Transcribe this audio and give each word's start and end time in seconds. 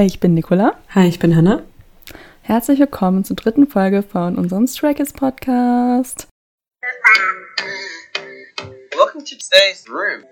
Hey, 0.00 0.06
ich 0.06 0.18
bin 0.18 0.32
Nicola. 0.32 0.78
Hi, 0.94 1.06
ich 1.06 1.18
bin 1.18 1.36
Hanna. 1.36 1.62
Herzlich 2.40 2.80
willkommen 2.80 3.22
zur 3.22 3.36
dritten 3.36 3.66
Folge 3.66 4.02
von 4.02 4.38
unserem 4.38 4.66
Stray 4.66 4.94
Kids 4.94 5.12
Podcast. 5.12 6.26
Welcome 8.96 9.24
to 9.24 9.36
today's 9.36 9.84
room. 9.90 10.24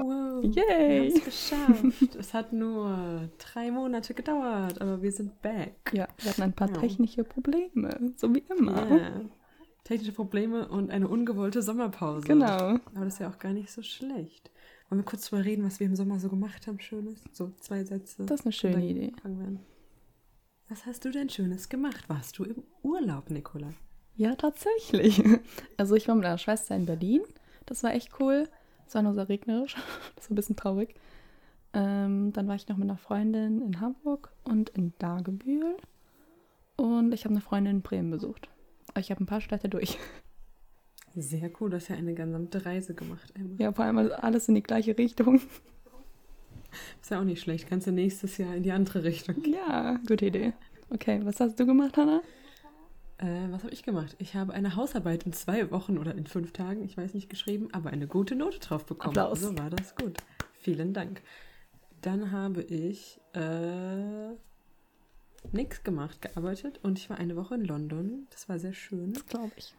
Wow. 0.00 0.42
Yay. 0.42 0.54
Wir 0.56 1.00
haben 1.00 1.06
es 1.18 1.24
geschafft. 1.26 2.16
es 2.18 2.32
hat 2.32 2.54
nur 2.54 3.28
drei 3.36 3.70
Monate 3.70 4.14
gedauert, 4.14 4.80
aber 4.80 5.02
wir 5.02 5.12
sind 5.12 5.42
back. 5.42 5.74
Ja, 5.92 6.08
wir 6.16 6.30
hatten 6.30 6.40
ein 6.40 6.54
paar 6.54 6.70
Ja. 6.70 6.78
technische 6.80 7.24
Probleme, 7.24 8.14
so 8.16 8.34
wie 8.34 8.42
immer. 8.48 8.88
Ja. 8.90 9.20
Technische 9.84 10.12
Probleme 10.12 10.66
und 10.66 10.90
eine 10.90 11.08
ungewollte 11.08 11.60
Sommerpause. 11.60 12.26
Genau. 12.26 12.46
Aber 12.46 13.04
das 13.04 13.14
ist 13.14 13.20
ja 13.20 13.28
auch 13.28 13.38
gar 13.38 13.52
nicht 13.52 13.70
so 13.70 13.82
schlecht. 13.82 14.50
Wollen 14.92 15.00
wir 15.00 15.06
kurz 15.06 15.30
drüber 15.30 15.42
reden, 15.42 15.64
was 15.64 15.80
wir 15.80 15.86
im 15.86 15.96
Sommer 15.96 16.20
so 16.20 16.28
gemacht 16.28 16.66
haben, 16.66 16.78
Schönes? 16.78 17.24
So 17.32 17.50
zwei 17.60 17.82
Sätze. 17.82 18.26
Das 18.26 18.40
ist 18.40 18.46
eine 18.46 18.52
schöne 18.52 18.84
Idee. 18.84 19.12
fangen 19.22 19.38
wir 19.38 19.46
an. 19.46 19.60
Was 20.68 20.84
hast 20.84 21.06
du 21.06 21.10
denn 21.10 21.30
Schönes 21.30 21.70
gemacht? 21.70 22.10
Warst 22.10 22.38
du 22.38 22.44
im 22.44 22.62
Urlaub, 22.82 23.30
Nicola? 23.30 23.72
Ja, 24.16 24.34
tatsächlich. 24.34 25.22
Also 25.78 25.94
ich 25.94 26.08
war 26.08 26.14
mit 26.14 26.24
meiner 26.24 26.36
Schwester 26.36 26.76
in 26.76 26.84
Berlin. 26.84 27.22
Das 27.64 27.82
war 27.82 27.94
echt 27.94 28.20
cool. 28.20 28.50
Es 28.86 28.94
war 28.94 29.00
nur 29.00 29.14
sehr 29.14 29.30
regnerisch. 29.30 29.76
Das 30.16 30.26
war 30.26 30.34
ein 30.34 30.36
bisschen 30.36 30.56
traurig. 30.56 30.94
Ähm, 31.72 32.34
dann 32.34 32.46
war 32.46 32.56
ich 32.56 32.68
noch 32.68 32.76
mit 32.76 32.90
einer 32.90 32.98
Freundin 32.98 33.62
in 33.62 33.80
Hamburg 33.80 34.30
und 34.44 34.68
in 34.68 34.92
Dagebühl. 34.98 35.74
Und 36.76 37.14
ich 37.14 37.24
habe 37.24 37.32
eine 37.32 37.40
Freundin 37.40 37.76
in 37.76 37.82
Bremen 37.82 38.10
besucht. 38.10 38.50
Ich 38.98 39.10
habe 39.10 39.24
ein 39.24 39.26
paar 39.26 39.40
Städte 39.40 39.70
durch. 39.70 39.98
Sehr 41.14 41.50
cool, 41.60 41.70
du 41.70 41.76
hast 41.76 41.88
ja 41.88 41.96
eine 41.96 42.14
gesamte 42.14 42.64
Reise 42.64 42.94
gemacht. 42.94 43.32
Einmal. 43.36 43.60
Ja, 43.60 43.72
vor 43.72 43.84
allem 43.84 43.98
alles 43.98 44.48
in 44.48 44.54
die 44.54 44.62
gleiche 44.62 44.96
Richtung. 44.96 45.40
Ist 47.00 47.10
ja 47.10 47.20
auch 47.20 47.24
nicht 47.24 47.42
schlecht. 47.42 47.68
Kannst 47.68 47.86
du 47.86 47.92
nächstes 47.92 48.38
Jahr 48.38 48.54
in 48.54 48.62
die 48.62 48.72
andere 48.72 49.04
Richtung 49.04 49.36
Ja, 49.44 49.98
gute 50.06 50.26
Idee. 50.26 50.54
Okay, 50.88 51.20
was 51.24 51.38
hast 51.40 51.58
du 51.60 51.66
gemacht, 51.66 51.96
Hannah? 51.96 52.22
Äh, 53.18 53.50
was 53.50 53.62
habe 53.62 53.72
ich 53.72 53.82
gemacht? 53.82 54.16
Ich 54.18 54.34
habe 54.34 54.52
eine 54.52 54.74
Hausarbeit 54.74 55.24
in 55.24 55.32
zwei 55.32 55.70
Wochen 55.70 55.98
oder 55.98 56.14
in 56.14 56.26
fünf 56.26 56.52
Tagen, 56.52 56.84
ich 56.84 56.96
weiß 56.96 57.14
nicht, 57.14 57.28
geschrieben, 57.28 57.68
aber 57.72 57.90
eine 57.90 58.06
gute 58.06 58.34
Note 58.34 58.58
drauf 58.58 58.84
bekommen. 58.84 59.16
Applaus. 59.16 59.40
So 59.40 59.56
war 59.58 59.70
das 59.70 59.94
gut. 59.96 60.18
Vielen 60.60 60.92
Dank. 60.92 61.22
Dann 62.00 62.32
habe 62.32 62.62
ich 62.62 63.20
äh, 63.34 64.32
nichts 65.52 65.84
gemacht, 65.84 66.20
gearbeitet 66.20 66.80
und 66.82 66.98
ich 66.98 67.10
war 67.10 67.18
eine 67.18 67.36
Woche 67.36 67.54
in 67.54 67.64
London. 67.64 68.26
Das 68.30 68.48
war 68.48 68.58
sehr 68.58 68.72
schön. 68.72 69.12
Glaube 69.28 69.52
ich. 69.56 69.74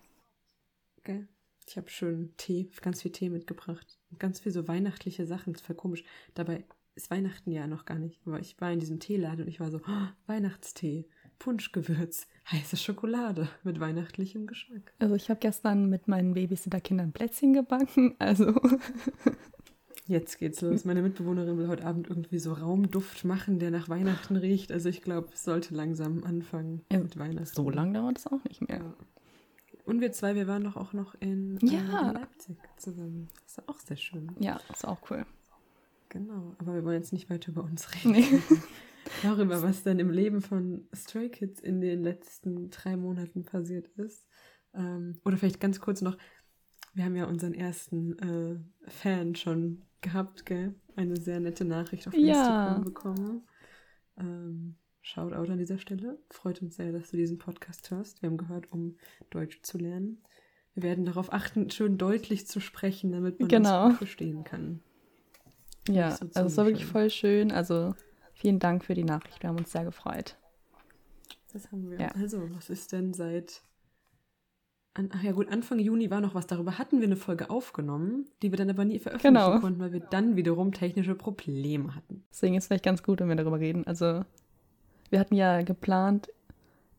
Gell? 1.04 1.28
Ich 1.68 1.78
habe 1.78 1.90
schön 1.90 2.34
Tee, 2.38 2.70
ganz 2.82 3.02
viel 3.02 3.12
Tee 3.12 3.30
mitgebracht. 3.30 4.00
Und 4.12 4.20
ganz 4.20 4.40
viel 4.40 4.52
so 4.52 4.68
weihnachtliche 4.68 5.26
Sachen. 5.26 5.54
Das 5.54 5.62
ist 5.62 5.66
voll 5.66 5.76
komisch. 5.76 6.04
Dabei 6.34 6.66
ist 6.96 7.10
Weihnachten 7.10 7.52
ja 7.52 7.68
noch 7.68 7.86
gar 7.86 8.00
nicht. 8.00 8.20
Aber 8.26 8.40
ich 8.40 8.60
war 8.60 8.72
in 8.72 8.80
diesem 8.80 9.00
Teeladen 9.00 9.42
und 9.42 9.48
ich 9.48 9.60
war 9.60 9.72
so, 9.72 9.78
oh, 9.78 10.08
Weihnachtstee, 10.28 11.08
Punschgewürz, 11.40 12.28
heiße 12.52 12.78
Schokolade 12.78 13.48
mit 13.64 13.80
weihnachtlichem 13.80 14.46
Geschmack. 14.46 14.94
Also 15.00 15.16
ich 15.16 15.30
habe 15.30 15.40
gestern 15.40 15.90
mit 15.90 16.08
meinen 16.08 16.34
Babysitterkindern 16.34 17.14
Plätzchen 17.14 17.54
gebacken. 17.54 18.16
Also 18.20 18.54
Jetzt 20.06 20.38
geht's 20.38 20.60
los. 20.60 20.84
Meine 20.84 21.02
Mitbewohnerin 21.02 21.58
will 21.58 21.70
heute 21.70 21.86
Abend 21.86 22.10
irgendwie 22.10 22.38
so 22.38 22.52
Raumduft 22.52 23.24
machen, 23.24 23.60
der 23.60 23.72
nach 23.72 23.88
Weihnachten 23.88 24.36
riecht. 24.36 24.72
Also 24.72 24.90
ich 24.90 25.02
glaube, 25.02 25.30
es 25.34 25.46
sollte 25.46 25.74
langsam 25.74 26.26
anfangen 26.26 26.82
Ja, 26.92 27.00
mit 27.00 27.18
Weihnachten. 27.18 27.56
so 27.56 27.70
lang 27.70 27.94
dauert 27.94 28.18
es 28.20 28.28
auch 28.28 28.44
nicht 28.44 28.68
mehr. 28.68 28.80
Ja. 28.80 28.94
Und 29.86 30.00
wir 30.02 30.12
zwei, 30.14 30.36
wir 30.36 30.48
waren 30.48 30.64
doch 30.64 30.76
auch 30.78 30.94
noch 30.94 31.16
in, 31.16 31.58
Ja. 31.62 31.80
äh, 31.80 32.08
in 32.10 32.14
Leipzig 32.14 32.58
zusammen. 32.78 33.28
Das 33.44 33.58
ist 33.58 33.70
auch 33.70 33.80
sehr 33.80 33.98
schön. 33.98 34.32
Ja, 34.40 34.60
ist 34.72 34.88
auch 34.88 35.00
cool. 35.10 35.26
Genau. 36.10 36.56
Aber 36.60 36.74
wir 36.76 36.84
wollen 36.86 36.98
jetzt 37.02 37.12
nicht 37.14 37.30
weiter 37.30 37.52
über 37.52 37.64
uns 37.64 37.88
reden. 37.96 38.12
Nee. 38.12 38.26
Darüber, 39.24 39.62
was 39.62 39.84
dann 39.84 40.00
im 40.00 40.10
Leben 40.10 40.42
von 40.42 40.88
Stray 40.94 41.30
Kids 41.30 41.60
in 41.60 41.82
den 41.82 42.04
letzten 42.04 42.70
drei 42.70 42.96
Monaten 42.96 43.44
passiert 43.44 43.88
ist. 43.98 44.26
Ähm, 44.74 45.20
oder 45.26 45.36
vielleicht 45.38 45.60
ganz 45.60 45.80
kurz 45.82 46.02
noch, 46.02 46.18
wir 46.94 47.04
haben 47.04 47.16
ja 47.16 47.26
unseren 47.26 47.54
ersten 47.54 48.18
äh, 48.20 48.90
Fan 48.90 49.36
schon 49.36 49.82
gehabt, 50.02 50.46
gell? 50.46 50.76
Eine 50.96 51.18
sehr 51.18 51.40
nette 51.40 51.66
Nachricht 51.66 52.08
auf 52.08 52.14
Ja. 52.14 52.20
Instagram 52.78 52.84
bekommen. 52.86 53.42
Ähm, 54.18 54.76
Shoutout 55.06 55.52
an 55.52 55.58
dieser 55.58 55.78
Stelle. 55.78 56.18
Freut 56.30 56.62
uns 56.62 56.78
sehr, 56.78 56.94
dass 56.94 57.12
du 57.12 57.18
diesen 57.18 57.38
Podcast 57.38 57.92
hörst. 57.92 58.22
Wir 58.22 58.30
haben 58.30 58.38
gehört, 58.38 58.72
um 58.72 58.96
Deutsch 59.32 59.60
zu 59.62 59.78
lernen. 59.78 60.24
Wir 60.76 60.84
werden 60.84 61.04
darauf 61.06 61.32
achten, 61.34 61.70
schön 61.70 61.98
deutlich 61.98 62.48
zu 62.48 62.62
sprechen, 62.62 63.12
damit 63.12 63.38
man 63.40 63.50
Genau. 63.50 63.84
uns 63.84 63.90
gut 63.92 63.98
verstehen 63.98 64.44
kann. 64.46 64.80
Ja, 65.90 66.12
so 66.12 66.26
also 66.34 66.48
es 66.48 66.58
war 66.58 66.66
wirklich 66.66 66.86
voll 66.86 67.10
schön. 67.10 67.52
Also 67.52 67.94
vielen 68.34 68.60
Dank 68.60 68.86
für 68.86 68.94
die 68.94 69.04
Nachricht. 69.04 69.44
Wir 69.44 69.50
haben 69.50 69.58
uns 69.58 69.74
sehr 69.74 69.84
gefreut. 69.84 70.38
Das 71.52 71.70
haben 71.72 71.90
wir. 71.92 72.00
Ja. 72.00 72.08
Also, 72.16 72.50
was 72.56 72.70
ist 72.70 72.94
denn 72.94 73.14
seit. 73.14 73.62
An, 74.96 75.10
ach 75.14 75.22
ja, 75.22 75.34
gut, 75.34 75.50
Anfang 75.52 75.80
Juni 75.80 76.10
war 76.12 76.22
noch 76.22 76.34
was. 76.34 76.48
Darüber 76.48 76.78
hatten 76.78 77.00
wir 77.02 77.08
eine 77.08 77.16
Folge 77.18 77.50
aufgenommen, 77.50 78.28
die 78.42 78.52
wir 78.52 78.58
dann 78.58 78.70
aber 78.70 78.86
nie 78.86 79.00
veröffentlichen 79.00 79.34
Genau. 79.36 79.60
konnten, 79.60 79.80
weil 79.82 79.92
wir 79.92 80.00
dann 80.00 80.36
wiederum 80.38 80.72
technische 80.72 81.16
Probleme 81.16 81.94
hatten. 81.94 82.24
Deswegen 82.32 82.56
ist 82.56 82.64
es 82.64 82.68
vielleicht 82.68 82.86
ganz 82.86 83.04
gut, 83.04 83.20
wenn 83.20 83.28
wir 83.28 83.36
darüber 83.36 83.60
reden. 83.60 83.86
Also 83.86 84.24
wir 85.14 85.20
hatten 85.20 85.36
ja 85.36 85.62
geplant, 85.62 86.28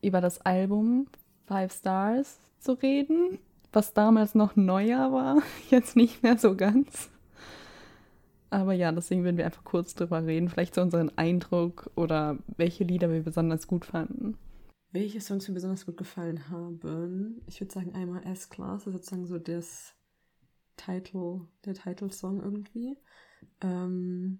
über 0.00 0.20
das 0.20 0.40
Album 0.42 1.08
Five 1.46 1.72
Stars 1.72 2.38
zu 2.60 2.74
reden, 2.74 3.40
was 3.72 3.92
damals 3.92 4.36
noch 4.36 4.54
neuer 4.54 5.10
war, 5.10 5.42
jetzt 5.70 5.96
nicht 5.96 6.22
mehr 6.22 6.38
so 6.38 6.56
ganz. 6.56 7.10
Aber 8.50 8.72
ja, 8.72 8.92
deswegen 8.92 9.24
würden 9.24 9.36
wir 9.36 9.46
einfach 9.46 9.64
kurz 9.64 9.96
drüber 9.96 10.24
reden, 10.24 10.48
vielleicht 10.48 10.76
so 10.76 10.80
unseren 10.80 11.10
Eindruck 11.18 11.90
oder 11.96 12.38
welche 12.56 12.84
Lieder 12.84 13.10
wir 13.10 13.20
besonders 13.20 13.66
gut 13.66 13.84
fanden. 13.84 14.38
Welche 14.92 15.20
Songs 15.20 15.48
mir 15.48 15.54
besonders 15.54 15.84
gut 15.84 15.96
gefallen 15.96 16.48
haben? 16.50 17.42
Ich 17.48 17.60
würde 17.60 17.74
sagen, 17.74 17.96
einmal 17.96 18.22
S-Class, 18.24 18.84
das 18.84 18.86
ist 18.86 18.92
sozusagen 18.92 19.26
so 19.26 19.40
das 19.40 19.92
Title, 20.76 21.48
der 21.64 21.74
Titelsong 21.74 22.40
irgendwie. 22.40 22.96
Ähm, 23.60 24.38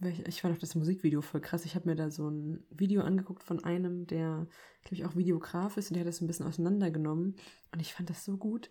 ich 0.00 0.40
fand 0.40 0.54
auch 0.54 0.60
das 0.60 0.74
Musikvideo 0.74 1.20
voll 1.22 1.40
krass. 1.40 1.64
Ich 1.64 1.74
habe 1.74 1.88
mir 1.88 1.96
da 1.96 2.10
so 2.10 2.28
ein 2.28 2.64
Video 2.70 3.02
angeguckt 3.02 3.42
von 3.42 3.64
einem, 3.64 4.06
der, 4.06 4.46
glaube 4.82 4.94
ich, 4.94 5.04
auch 5.04 5.16
Videograf 5.16 5.76
ist 5.76 5.90
und 5.90 5.94
der 5.94 6.02
hat 6.02 6.08
das 6.08 6.20
ein 6.20 6.26
bisschen 6.26 6.46
auseinandergenommen. 6.46 7.34
Und 7.72 7.80
ich 7.80 7.94
fand 7.94 8.08
das 8.10 8.24
so 8.24 8.36
gut, 8.36 8.70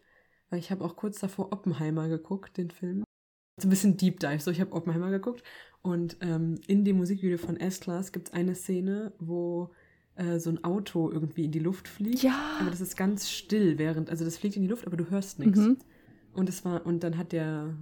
weil 0.49 0.59
ich 0.59 0.71
habe 0.71 0.85
auch 0.85 0.95
kurz 0.95 1.19
davor 1.19 1.51
Oppenheimer 1.51 2.07
geguckt, 2.07 2.57
den 2.57 2.71
Film. 2.71 3.03
So 3.59 3.67
ein 3.67 3.71
bisschen 3.71 3.97
Deep 3.97 4.19
Dive. 4.19 4.39
So, 4.39 4.51
ich 4.51 4.61
habe 4.61 4.71
Oppenheimer 4.71 5.09
geguckt 5.09 5.43
und 5.81 6.17
ähm, 6.21 6.59
in 6.67 6.85
dem 6.85 6.97
Musikvideo 6.97 7.37
von 7.37 7.57
S-Class 7.57 8.11
gibt 8.11 8.29
es 8.29 8.33
eine 8.33 8.55
Szene, 8.55 9.13
wo 9.19 9.73
äh, 10.15 10.39
so 10.39 10.49
ein 10.49 10.63
Auto 10.63 11.11
irgendwie 11.11 11.45
in 11.45 11.51
die 11.51 11.59
Luft 11.59 11.87
fliegt. 11.87 12.23
Ja. 12.23 12.57
Aber 12.61 12.69
das 12.69 12.81
ist 12.81 12.95
ganz 12.95 13.29
still, 13.29 13.77
während, 13.77 14.09
also 14.09 14.23
das 14.23 14.37
fliegt 14.37 14.55
in 14.55 14.61
die 14.61 14.67
Luft, 14.67 14.87
aber 14.87 14.95
du 14.95 15.09
hörst 15.09 15.39
nichts. 15.39 15.59
Mhm. 15.59 15.77
Und 16.33 16.49
es 16.49 16.63
war, 16.63 16.85
und 16.85 17.03
dann 17.03 17.17
hat 17.17 17.31
der 17.31 17.75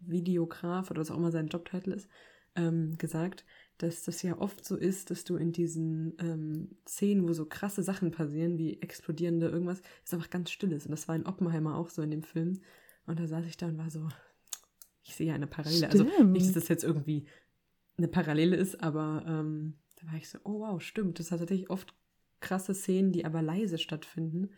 Videograf 0.00 0.90
oder 0.90 1.00
was 1.00 1.10
auch 1.10 1.16
immer 1.16 1.32
sein 1.32 1.48
Jobtitel 1.48 1.92
ist, 1.92 2.08
ähm, 2.56 2.96
gesagt, 2.98 3.44
dass 3.78 4.02
das 4.02 4.22
ja 4.22 4.38
oft 4.38 4.64
so 4.64 4.76
ist, 4.76 5.10
dass 5.10 5.24
du 5.24 5.36
in 5.36 5.52
diesen 5.52 6.14
ähm, 6.18 6.76
Szenen, 6.86 7.28
wo 7.28 7.32
so 7.32 7.46
krasse 7.46 7.82
Sachen 7.82 8.10
passieren, 8.10 8.58
wie 8.58 8.80
explodierende 8.82 9.48
irgendwas, 9.48 9.82
es 10.04 10.12
einfach 10.12 10.30
ganz 10.30 10.50
still 10.50 10.72
ist. 10.72 10.86
Und 10.86 10.90
das 10.92 11.06
war 11.06 11.14
in 11.14 11.26
Oppenheimer 11.26 11.76
auch 11.76 11.88
so 11.88 12.02
in 12.02 12.10
dem 12.10 12.22
Film. 12.24 12.60
Und 13.06 13.20
da 13.20 13.26
saß 13.26 13.46
ich 13.46 13.56
da 13.56 13.66
und 13.66 13.78
war 13.78 13.90
so, 13.90 14.08
ich 15.04 15.14
sehe 15.14 15.28
ja 15.28 15.34
eine 15.34 15.46
Parallele. 15.46 15.88
Also 15.88 16.06
Stimmt. 16.08 16.32
nicht, 16.32 16.46
dass 16.46 16.54
das 16.54 16.68
jetzt 16.68 16.84
irgendwie 16.84 17.26
eine 17.96 18.08
Parallele 18.08 18.56
ist, 18.56 18.82
aber 18.82 19.24
ähm, 19.26 19.78
da 19.96 20.06
war 20.08 20.14
ich 20.18 20.28
so, 20.28 20.38
oh 20.44 20.60
wow, 20.60 20.80
stimmt. 20.82 21.18
Das 21.18 21.30
hat 21.30 21.38
tatsächlich 21.40 21.70
oft 21.70 21.94
krasse 22.40 22.74
Szenen, 22.74 23.12
die 23.12 23.24
aber 23.24 23.42
leise 23.42 23.78
stattfinden. 23.78 24.50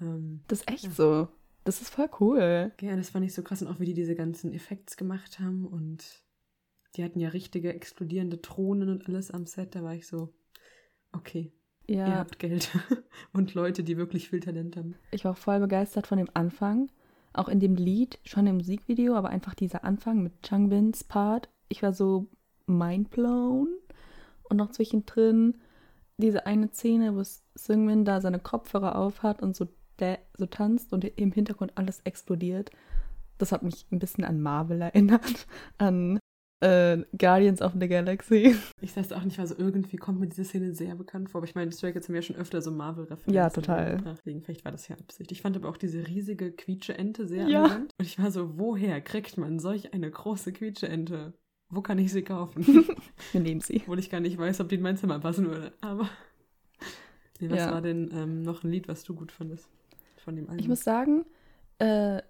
Ähm, 0.00 0.42
Das 0.48 0.60
ist 0.60 0.68
echt 0.70 0.84
Ja. 0.84 0.90
so. 0.90 1.28
Das 1.64 1.80
ist 1.80 1.90
voll 1.90 2.10
cool. 2.20 2.72
ja, 2.80 2.94
das 2.96 3.10
fand 3.10 3.24
ich 3.24 3.32
so 3.34 3.42
krass 3.42 3.62
und 3.62 3.68
auch 3.68 3.80
wie 3.80 3.86
die 3.86 3.94
diese 3.94 4.14
ganzen 4.14 4.52
Effekte 4.52 4.96
gemacht 4.96 5.38
haben 5.40 5.66
und 5.66 6.23
die 6.96 7.04
hatten 7.04 7.20
ja 7.20 7.28
richtige 7.30 7.72
explodierende 7.74 8.38
Drohnen 8.38 8.88
und 8.90 9.06
alles 9.08 9.30
am 9.30 9.46
Set. 9.46 9.74
Da 9.74 9.82
war 9.82 9.94
ich 9.94 10.06
so, 10.06 10.32
okay, 11.12 11.52
ihr 12.06 12.06
Ja, 12.06 12.18
habt 12.18 12.38
Geld 12.38 12.70
und 13.32 13.54
Leute, 13.54 13.84
die 13.84 13.96
wirklich 13.96 14.28
viel 14.30 14.40
Talent 14.40 14.76
haben. 14.76 14.98
ich 15.10 15.24
war 15.24 15.32
auch 15.32 15.36
voll 15.36 15.60
begeistert 15.60 16.06
von 16.06 16.18
dem 16.18 16.28
Anfang. 16.34 16.90
Auch 17.32 17.48
in 17.48 17.60
dem 17.60 17.74
Lied, 17.76 18.18
schon 18.24 18.46
im 18.46 18.56
Musikvideo, 18.56 19.14
aber 19.16 19.28
einfach 19.30 19.54
dieser 19.54 19.84
Anfang 19.84 20.22
mit 20.22 20.42
Changbins 20.42 21.04
Part. 21.04 21.48
Ich 21.68 21.82
war 21.82 21.92
so 21.92 22.28
mindblown. 22.66 23.68
Und 24.44 24.56
noch 24.56 24.70
zwischendrin 24.70 25.58
diese 26.18 26.46
eine 26.46 26.68
Szene, 26.70 27.16
wo 27.16 27.22
Sungmin 27.54 28.04
da 28.04 28.20
seine 28.20 28.38
Kopfhörer 28.38 28.96
aufhat 28.96 29.42
und 29.42 29.56
so, 29.56 29.66
so 30.36 30.46
tanzt 30.46 30.92
und 30.92 31.04
im 31.04 31.32
Hintergrund 31.32 31.72
alles 31.76 32.00
explodiert. 32.00 32.70
Das 33.38 33.50
hat 33.52 33.62
mich 33.64 33.86
ein 33.90 33.98
bisschen 33.98 34.24
an 34.24 34.40
Marvel 34.40 34.80
erinnert. 34.80 35.46
An 35.78 36.20
äh, 36.60 36.98
Guardians 37.18 37.60
of 37.62 37.72
the 37.78 37.88
Galaxy. 37.88 38.54
Ich 38.80 38.96
weiß 38.96 39.12
auch 39.12 39.22
nicht, 39.24 39.38
also 39.38 39.54
irgendwie 39.58 39.96
kommt 39.96 40.20
mir 40.20 40.26
diese 40.28 40.44
Szene 40.44 40.74
sehr 40.74 40.94
bekannt 40.94 41.30
vor. 41.30 41.38
Aber 41.40 41.46
ich 41.48 41.54
meine, 41.54 41.72
Stray 41.72 41.92
Kids 41.92 42.08
haben 42.08 42.14
ja 42.14 42.22
schon 42.22 42.36
öfter 42.36 42.60
so 42.62 42.70
Marvel-Referenzen. 42.70 43.32
Ja, 43.34 43.48
total. 43.50 44.00
Deswegen, 44.04 44.42
vielleicht 44.42 44.64
war 44.64 44.72
das 44.72 44.88
ja 44.88 44.96
Absicht. 44.96 45.32
Ich 45.32 45.40
fand 45.42 45.56
aber 45.56 45.68
auch 45.70 45.76
diese 45.78 46.06
riesige 46.06 46.52
Quietsche-Ente 46.52 47.26
sehr 47.26 47.46
Ja. 47.48 47.60
amüsant. 47.60 47.90
Und 47.98 48.04
ich 48.06 48.18
war 48.18 48.30
so, 48.30 48.58
woher 48.58 49.00
kriegt 49.00 49.38
man 49.38 49.58
solch 49.58 49.92
eine 49.94 50.10
große 50.10 50.52
Quietsche-Ente? 50.52 51.32
Wo 51.70 51.80
kann 51.80 51.98
ich 51.98 52.12
sie 52.12 52.22
kaufen? 52.22 52.62
Wir 53.32 53.40
nehmen 53.40 53.60
sie. 53.60 53.78
Obwohl 53.82 53.98
ich 53.98 54.10
gar 54.10 54.20
nicht 54.20 54.36
weiß, 54.38 54.60
ob 54.60 54.68
die 54.68 54.74
in 54.76 54.82
mein 54.82 54.96
Zimmer 54.98 55.18
passen 55.18 55.46
würde. 55.48 55.72
Aber. 55.80 56.08
Nee, 57.40 57.50
was 57.50 57.58
Ja. 57.58 57.72
war 57.72 57.82
denn 57.82 58.10
ähm, 58.14 58.42
noch 58.42 58.62
ein 58.62 58.70
Lied, 58.70 58.86
was 58.86 59.02
du 59.02 59.12
gut 59.14 59.32
fandest? 59.32 59.68
Von 60.18 60.36
dem 60.36 60.44
Album? 60.44 60.60
Ich 60.60 60.68
muss 60.68 60.84
sagen, 60.84 61.24
äh, 61.80 62.22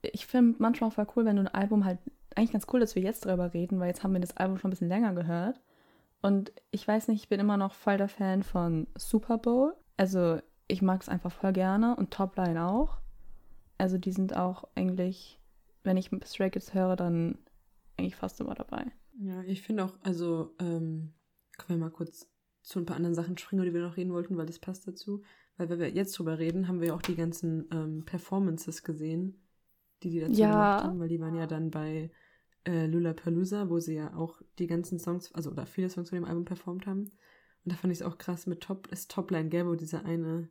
ich 0.00 0.26
finde 0.26 0.56
manchmal 0.60 0.88
auch 0.88 0.94
voll 0.94 1.06
cool, 1.14 1.24
wenn 1.26 1.36
du 1.36 1.42
ein 1.42 1.48
Album 1.48 1.84
halt, 1.84 1.98
eigentlich 2.36 2.52
ganz 2.52 2.66
cool, 2.72 2.80
dass 2.80 2.94
wir 2.94 3.02
jetzt 3.02 3.24
drüber 3.24 3.52
reden, 3.54 3.80
weil 3.80 3.88
jetzt 3.88 4.02
haben 4.02 4.12
wir 4.12 4.20
das 4.20 4.36
Album 4.36 4.58
schon 4.58 4.68
ein 4.68 4.70
bisschen 4.72 4.88
länger 4.88 5.14
gehört. 5.14 5.60
Und 6.22 6.52
ich 6.70 6.86
weiß 6.86 7.08
nicht, 7.08 7.22
ich 7.22 7.28
bin 7.28 7.40
immer 7.40 7.56
noch 7.56 7.72
voll 7.72 7.96
der 7.98 8.08
Fan 8.08 8.42
von 8.42 8.86
Super 8.96 9.38
Bowl. 9.38 9.74
Also 9.96 10.38
ich 10.68 10.82
mag 10.82 11.02
es 11.02 11.08
einfach 11.08 11.32
voll 11.32 11.52
gerne 11.52 11.96
und 11.96 12.10
Topline 12.10 12.66
auch. 12.68 12.98
Also 13.78 13.98
die 13.98 14.12
sind 14.12 14.36
auch 14.36 14.64
eigentlich, 14.74 15.40
wenn 15.84 15.96
ich 15.96 16.10
Stray 16.24 16.50
Kids 16.50 16.74
höre, 16.74 16.96
dann 16.96 17.38
eigentlich 17.96 18.16
fast 18.16 18.40
immer 18.40 18.54
dabei. 18.54 18.86
Ja, 19.18 19.42
ich 19.42 19.62
finde 19.62 19.84
auch, 19.84 19.94
also, 20.02 20.54
ähm, 20.60 21.14
können 21.56 21.80
wir 21.80 21.86
mal 21.86 21.90
kurz 21.90 22.28
zu 22.62 22.78
ein 22.78 22.86
paar 22.86 22.96
anderen 22.96 23.14
Sachen 23.14 23.38
springen, 23.38 23.62
über 23.62 23.70
die 23.70 23.74
wir 23.74 23.86
noch 23.88 23.96
reden 23.96 24.12
wollten, 24.12 24.36
weil 24.36 24.46
das 24.46 24.58
passt 24.58 24.86
dazu. 24.86 25.22
Weil, 25.56 25.68
wenn 25.70 25.78
wir 25.78 25.90
jetzt 25.90 26.18
drüber 26.18 26.38
reden, 26.38 26.68
haben 26.68 26.80
wir 26.80 26.88
ja 26.88 26.94
auch 26.94 27.02
die 27.02 27.16
ganzen 27.16 27.66
ähm, 27.72 28.04
Performances 28.04 28.82
gesehen, 28.82 29.46
die 30.02 30.10
die 30.10 30.20
dazu 30.20 30.40
Ja. 30.42 30.50
gemacht 30.50 30.84
haben, 30.84 30.98
weil 31.00 31.08
die 31.08 31.20
waren 31.20 31.34
ja 31.36 31.46
dann 31.46 31.70
bei 31.70 32.10
äh, 32.66 32.86
Lollapalooza, 32.86 33.68
wo 33.68 33.78
sie 33.78 33.94
ja 33.94 34.14
auch 34.14 34.40
die 34.58 34.66
ganzen 34.66 34.98
Songs, 34.98 35.32
also 35.32 35.50
oder 35.50 35.66
viele 35.66 35.88
Songs 35.88 36.10
von 36.10 36.16
dem 36.16 36.24
Album 36.24 36.44
performt 36.44 36.86
haben. 36.86 37.04
Und 37.64 37.72
da 37.72 37.76
fand 37.76 37.92
ich 37.92 38.00
es 38.00 38.06
auch 38.06 38.18
krass 38.18 38.46
mit 38.46 38.60
Top, 38.62 38.88
ist 38.88 39.10
Topline, 39.10 39.66
wo 39.66 39.74
dieser 39.74 40.04
eine, 40.04 40.48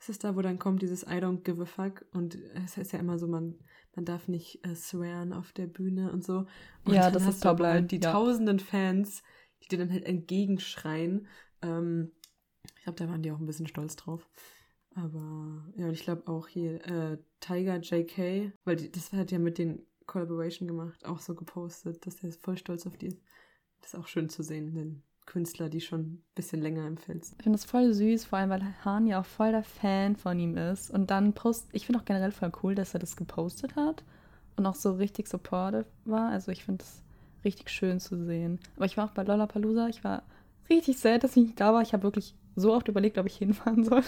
ist 0.00 0.08
es 0.08 0.18
da, 0.18 0.36
wo 0.36 0.42
dann 0.42 0.58
kommt 0.58 0.82
dieses 0.82 1.02
I 1.02 1.20
don't 1.20 1.42
give 1.42 1.60
a 1.62 1.64
fuck 1.64 2.04
und 2.12 2.36
es 2.64 2.76
ist 2.76 2.92
ja 2.92 2.98
immer 2.98 3.18
so, 3.18 3.26
man, 3.26 3.58
man 3.94 4.04
darf 4.04 4.28
nicht 4.28 4.64
äh, 4.66 4.74
swearen 4.74 5.32
auf 5.32 5.52
der 5.52 5.66
Bühne 5.66 6.12
und 6.12 6.24
so. 6.24 6.46
Und 6.84 6.94
Ja, 6.94 7.10
das 7.10 7.26
ist 7.26 7.42
Topline, 7.42 7.84
die 7.84 8.00
ja. 8.00 8.12
tausenden 8.12 8.58
Fans, 8.58 9.22
die 9.62 9.68
dir 9.68 9.78
dann 9.78 9.90
halt 9.90 10.04
entgegenschreien. 10.04 11.26
Ähm, 11.62 12.12
ich 12.76 12.84
glaube, 12.84 12.98
da 12.98 13.08
waren 13.08 13.22
die 13.22 13.32
auch 13.32 13.40
ein 13.40 13.46
bisschen 13.46 13.66
stolz 13.66 13.96
drauf. 13.96 14.28
Aber 14.94 15.64
ja, 15.76 15.86
und 15.86 15.92
ich 15.92 16.02
glaube 16.02 16.26
auch 16.26 16.48
hier 16.48 16.84
äh, 16.86 17.18
Tiger 17.40 17.78
JK, 17.80 18.52
weil 18.64 18.76
die, 18.76 18.90
das 18.90 19.12
hat 19.12 19.30
ja 19.30 19.38
mit 19.38 19.58
den 19.58 19.86
Collaboration 20.08 20.66
gemacht, 20.66 21.04
auch 21.06 21.20
so 21.20 21.36
gepostet, 21.36 22.04
dass 22.04 22.16
der 22.16 22.32
voll 22.32 22.58
stolz 22.58 22.84
auf 22.86 22.96
die 22.96 23.06
ist. 23.06 23.22
Das 23.80 23.94
ist 23.94 24.00
auch 24.00 24.08
schön 24.08 24.28
zu 24.28 24.42
sehen, 24.42 24.74
den 24.74 25.02
Künstler, 25.24 25.68
die 25.68 25.80
schon 25.80 26.00
ein 26.00 26.24
bisschen 26.34 26.60
länger 26.60 26.86
im 26.86 26.96
Feld 26.96 27.24
sind. 27.24 27.36
Ich 27.38 27.44
finde 27.44 27.58
das 27.58 27.66
voll 27.66 27.92
süß, 27.92 28.24
vor 28.24 28.38
allem 28.38 28.50
weil 28.50 28.84
Hahn 28.84 29.06
ja 29.06 29.20
auch 29.20 29.26
voll 29.26 29.52
der 29.52 29.62
Fan 29.62 30.16
von 30.16 30.38
ihm 30.40 30.56
ist. 30.56 30.90
Und 30.90 31.10
dann 31.10 31.34
post, 31.34 31.68
ich 31.72 31.86
finde 31.86 32.00
auch 32.00 32.04
generell 32.04 32.32
voll 32.32 32.50
cool, 32.62 32.74
dass 32.74 32.94
er 32.94 33.00
das 33.00 33.16
gepostet 33.16 33.76
hat 33.76 34.02
und 34.56 34.66
auch 34.66 34.74
so 34.74 34.94
richtig 34.94 35.28
supportive 35.28 35.86
war. 36.04 36.30
Also 36.30 36.50
ich 36.50 36.64
finde 36.64 36.82
es 36.82 37.04
richtig 37.44 37.70
schön 37.70 38.00
zu 38.00 38.16
sehen. 38.24 38.58
Aber 38.76 38.86
ich 38.86 38.96
war 38.96 39.04
auch 39.04 39.12
bei 39.12 39.22
Lollapalooza, 39.22 39.88
ich 39.88 40.02
war 40.02 40.24
richtig 40.68 40.98
sad, 40.98 41.22
dass 41.22 41.36
ich 41.36 41.44
nicht 41.44 41.60
da 41.60 41.72
war. 41.72 41.82
Ich 41.82 41.92
habe 41.92 42.02
wirklich 42.02 42.34
so 42.56 42.72
oft 42.72 42.88
überlegt, 42.88 43.18
ob 43.18 43.26
ich 43.26 43.36
hinfahren 43.36 43.84
soll. 43.84 44.02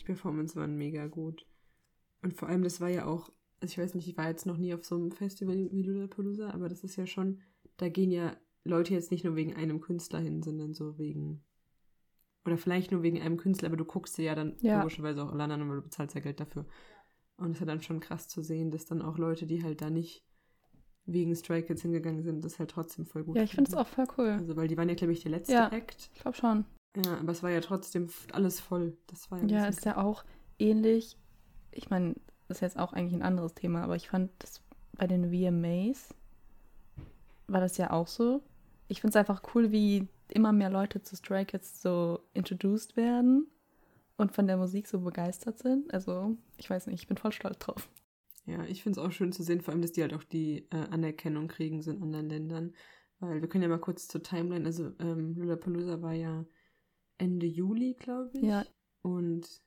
Die 0.00 0.04
Performance 0.04 0.56
waren 0.56 0.76
mega 0.76 1.06
gut. 1.06 1.46
Und 2.22 2.34
vor 2.34 2.48
allem, 2.48 2.64
das 2.64 2.80
war 2.80 2.88
ja 2.88 3.06
auch, 3.06 3.30
also 3.66 3.72
ich 3.72 3.78
weiß 3.84 3.94
nicht, 3.94 4.06
ich 4.08 4.16
war 4.16 4.28
jetzt 4.28 4.46
noch 4.46 4.58
nie 4.58 4.72
auf 4.74 4.84
so 4.84 4.94
einem 4.94 5.10
Festival 5.10 5.56
wie 5.72 5.82
Lollapalooza, 5.82 6.50
aber 6.50 6.68
das 6.68 6.84
ist 6.84 6.94
ja 6.94 7.04
schon, 7.06 7.40
da 7.78 7.88
gehen 7.88 8.12
ja 8.12 8.36
Leute 8.62 8.94
jetzt 8.94 9.10
nicht 9.10 9.24
nur 9.24 9.34
wegen 9.34 9.54
einem 9.56 9.80
Künstler 9.80 10.20
hin, 10.20 10.40
sondern 10.42 10.72
so 10.72 10.98
wegen, 10.98 11.42
oder 12.44 12.56
vielleicht 12.58 12.92
nur 12.92 13.02
wegen 13.02 13.20
einem 13.20 13.36
Künstler, 13.36 13.66
aber 13.68 13.76
du 13.76 13.84
guckst 13.84 14.16
dir 14.18 14.24
ja 14.24 14.34
dann 14.36 14.56
Ja. 14.60 14.78
logischerweise 14.78 15.24
auch 15.24 15.32
alle 15.32 15.42
anderen, 15.42 15.68
weil 15.68 15.76
du 15.78 15.82
bezahlst 15.82 16.14
ja 16.14 16.20
Geld 16.20 16.38
dafür. 16.38 16.64
Und 17.38 17.50
es 17.50 17.56
ist 17.56 17.60
ja 17.60 17.66
dann 17.66 17.82
schon 17.82 17.98
krass 17.98 18.28
zu 18.28 18.40
sehen, 18.40 18.70
dass 18.70 18.86
dann 18.86 19.02
auch 19.02 19.18
Leute, 19.18 19.46
die 19.46 19.64
halt 19.64 19.80
da 19.80 19.90
nicht 19.90 20.24
wegen 21.04 21.34
Stray 21.34 21.62
Kids 21.64 21.82
hingegangen 21.82 22.22
sind, 22.22 22.44
das 22.44 22.60
halt 22.60 22.70
trotzdem 22.70 23.04
voll 23.04 23.24
gut 23.24 23.36
Ja, 23.36 23.42
ich 23.42 23.54
finde 23.54 23.68
es 23.70 23.76
auch 23.76 23.86
voll 23.88 24.06
cool. 24.16 24.28
Also, 24.28 24.56
weil 24.56 24.68
die 24.68 24.76
waren 24.76 24.88
ja, 24.88 24.94
glaube 24.94 25.12
ich, 25.12 25.20
der 25.22 25.32
letzte 25.32 25.52
Ja. 25.54 25.68
Act. 25.72 26.10
Ich 26.14 26.20
glaube 26.20 26.36
schon. 26.36 26.64
Ja, 27.04 27.18
aber 27.18 27.32
es 27.32 27.42
war 27.42 27.50
ja 27.50 27.60
trotzdem 27.60 28.08
alles 28.32 28.60
voll. 28.60 28.96
Das 29.08 29.28
war 29.30 29.40
ja, 29.42 29.46
Ja, 29.46 29.66
ist 29.66 29.84
ja 29.84 29.96
auch 29.98 30.24
ähnlich. 30.58 31.18
Ich 31.72 31.90
meine, 31.90 32.14
ist 32.48 32.60
jetzt 32.60 32.78
auch 32.78 32.92
eigentlich 32.92 33.14
ein 33.14 33.22
anderes 33.22 33.54
Thema, 33.54 33.82
aber 33.82 33.96
ich 33.96 34.08
fand 34.08 34.30
das 34.38 34.62
bei 34.92 35.06
den 35.06 35.30
VMAs 35.30 36.14
war 37.48 37.60
das 37.60 37.76
ja 37.76 37.90
auch 37.90 38.08
so. 38.08 38.42
Ich 38.88 39.00
finde 39.00 39.10
es 39.10 39.16
einfach 39.16 39.42
cool, 39.54 39.72
wie 39.72 40.08
immer 40.28 40.52
mehr 40.52 40.70
Leute 40.70 41.02
zu 41.02 41.16
Stray 41.16 41.44
Kids 41.44 41.80
so 41.80 42.20
introduced 42.34 42.96
werden 42.96 43.46
und 44.16 44.32
von 44.32 44.46
der 44.46 44.56
Musik 44.56 44.86
so 44.86 45.00
begeistert 45.00 45.58
sind. 45.58 45.92
Also, 45.92 46.36
ich 46.56 46.68
weiß 46.68 46.86
nicht, 46.86 47.02
ich 47.02 47.08
bin 47.08 47.16
voll 47.16 47.32
stolz 47.32 47.58
drauf. 47.58 47.88
Ja, 48.46 48.64
ich 48.64 48.82
finde 48.82 49.00
es 49.00 49.06
auch 49.06 49.12
schön 49.12 49.32
zu 49.32 49.42
sehen, 49.42 49.60
vor 49.60 49.72
allem, 49.72 49.82
dass 49.82 49.92
die 49.92 50.02
halt 50.02 50.14
auch 50.14 50.22
die 50.22 50.68
äh, 50.70 50.88
Anerkennung 50.90 51.48
kriegen 51.48 51.82
so 51.82 51.90
in 51.90 52.02
anderen 52.02 52.28
Ländern. 52.28 52.74
Weil 53.18 53.40
wir 53.40 53.48
können 53.48 53.62
ja 53.62 53.68
mal 53.68 53.80
kurz 53.80 54.08
zur 54.08 54.22
Timeline, 54.22 54.66
also 54.66 54.92
ähm, 55.00 55.34
Lollapalooza 55.36 56.02
war 56.02 56.12
ja 56.12 56.44
Ende 57.18 57.46
Juli, 57.46 57.96
glaube 57.98 58.30
ich. 58.34 58.42
Ja. 58.42 58.64
Und 59.02 59.62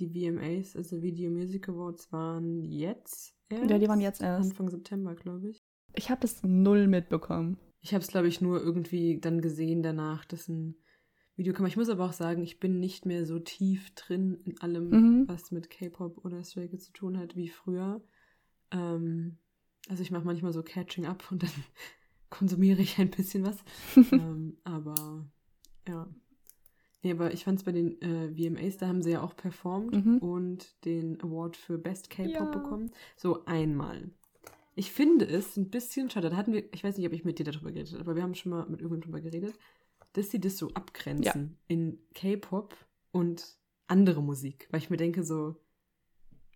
die 0.00 0.08
VMAs, 0.30 0.76
also 0.76 1.02
Video 1.02 1.30
Music 1.30 1.68
Awards, 1.68 2.10
waren 2.12 2.64
jetzt 2.64 3.34
erst. 3.48 3.70
Ja, 3.70 3.78
die 3.78 3.88
waren 3.88 4.00
jetzt 4.00 4.20
erst. 4.22 4.50
Anfang 4.50 4.68
September, 4.70 5.14
glaube 5.14 5.50
ich. 5.50 5.62
Ich 5.94 6.10
habe 6.10 6.20
das 6.20 6.42
null 6.42 6.86
mitbekommen. 6.86 7.58
Ich 7.80 7.94
habe 7.94 8.02
es, 8.02 8.08
glaube 8.08 8.28
ich, 8.28 8.40
nur 8.40 8.60
irgendwie 8.62 9.18
dann 9.20 9.40
gesehen 9.40 9.82
danach, 9.82 10.24
dass 10.24 10.48
ein 10.48 10.76
Video 11.36 11.52
kam. 11.52 11.66
Ich 11.66 11.76
muss 11.76 11.88
aber 11.88 12.04
auch 12.04 12.12
sagen, 12.12 12.42
ich 12.42 12.60
bin 12.60 12.78
nicht 12.80 13.06
mehr 13.06 13.24
so 13.26 13.38
tief 13.38 13.94
drin 13.94 14.38
in 14.44 14.60
allem, 14.60 14.88
Mhm. 14.90 15.28
was 15.28 15.50
mit 15.50 15.70
K-Pop 15.70 16.24
oder 16.24 16.44
Stray 16.44 16.68
Kids 16.68 16.86
zu 16.86 16.92
tun 16.92 17.18
hat, 17.18 17.36
wie 17.36 17.48
früher. 17.48 18.02
Ähm, 18.70 19.38
also 19.88 20.02
ich 20.02 20.10
mache 20.10 20.24
manchmal 20.26 20.52
so 20.52 20.62
Catching 20.62 21.06
Up 21.06 21.24
und 21.32 21.42
dann 21.42 21.50
konsumiere 22.30 22.82
ich 22.82 22.98
ein 22.98 23.10
bisschen 23.10 23.44
was. 23.44 23.56
ähm, 24.12 24.58
aber 24.64 25.26
ja. 25.88 26.06
Nee, 27.02 27.12
aber 27.12 27.32
ich 27.32 27.44
fand 27.44 27.58
es 27.58 27.64
bei 27.64 27.72
den 27.72 28.00
äh, 28.02 28.28
VMAs, 28.34 28.76
da 28.76 28.86
haben 28.88 29.02
sie 29.02 29.12
ja 29.12 29.22
auch 29.22 29.34
performt 29.34 30.04
Mhm. 30.04 30.18
und 30.18 30.84
den 30.84 31.20
Award 31.22 31.56
für 31.56 31.78
Best 31.78 32.10
K-Pop 32.10 32.30
Ja. 32.32 32.44
bekommen. 32.50 32.90
So 33.16 33.44
einmal. 33.46 34.10
Ich 34.74 34.92
finde 34.92 35.26
es 35.26 35.56
ein 35.56 35.70
bisschen 35.70 36.10
schade. 36.10 36.30
Da 36.30 36.36
hatten 36.36 36.52
wir, 36.52 36.72
ich 36.74 36.84
weiß 36.84 36.96
nicht, 36.96 37.06
ob 37.06 37.12
ich 37.12 37.24
mit 37.24 37.38
dir 37.38 37.44
darüber 37.44 37.72
geredet 37.72 37.92
habe, 37.92 38.02
aber 38.02 38.16
wir 38.16 38.22
haben 38.22 38.34
schon 38.34 38.50
mal 38.50 38.66
mit 38.68 38.80
irgendjemandem 38.82 39.12
darüber 39.12 39.20
geredet, 39.30 39.58
dass 40.12 40.30
sie 40.30 40.40
das 40.40 40.58
so 40.58 40.68
abgrenzen 40.74 41.56
in 41.68 41.98
K-Pop 42.14 42.76
und 43.12 43.56
andere 43.86 44.22
Musik. 44.22 44.68
Weil 44.70 44.80
ich 44.80 44.90
mir 44.90 44.96
denke, 44.96 45.22
so, 45.24 45.56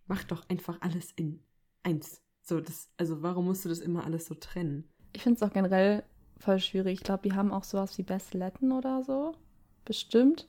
mach 0.07 0.23
doch 0.23 0.47
einfach 0.49 0.79
alles 0.81 1.11
in 1.15 1.39
eins. 1.83 2.21
So, 2.43 2.61
das, 2.61 2.89
also 2.97 3.21
warum 3.23 3.45
musst 3.45 3.65
du 3.65 3.69
das 3.69 3.79
immer 3.79 4.03
alles 4.05 4.25
so 4.27 4.35
trennen? 4.35 4.87
Ich 5.13 5.23
finde 5.23 5.37
es 5.37 5.43
auch 5.43 5.53
generell 5.53 6.03
voll 6.39 6.59
schwierig. 6.59 6.99
Ich 6.99 7.03
glaube, 7.03 7.27
die 7.27 7.33
haben 7.35 7.51
auch 7.51 7.63
sowas 7.63 7.97
wie 7.97 8.03
Best 8.03 8.33
Latin 8.33 8.71
oder 8.71 9.03
so. 9.03 9.33
Bestimmt. 9.85 10.47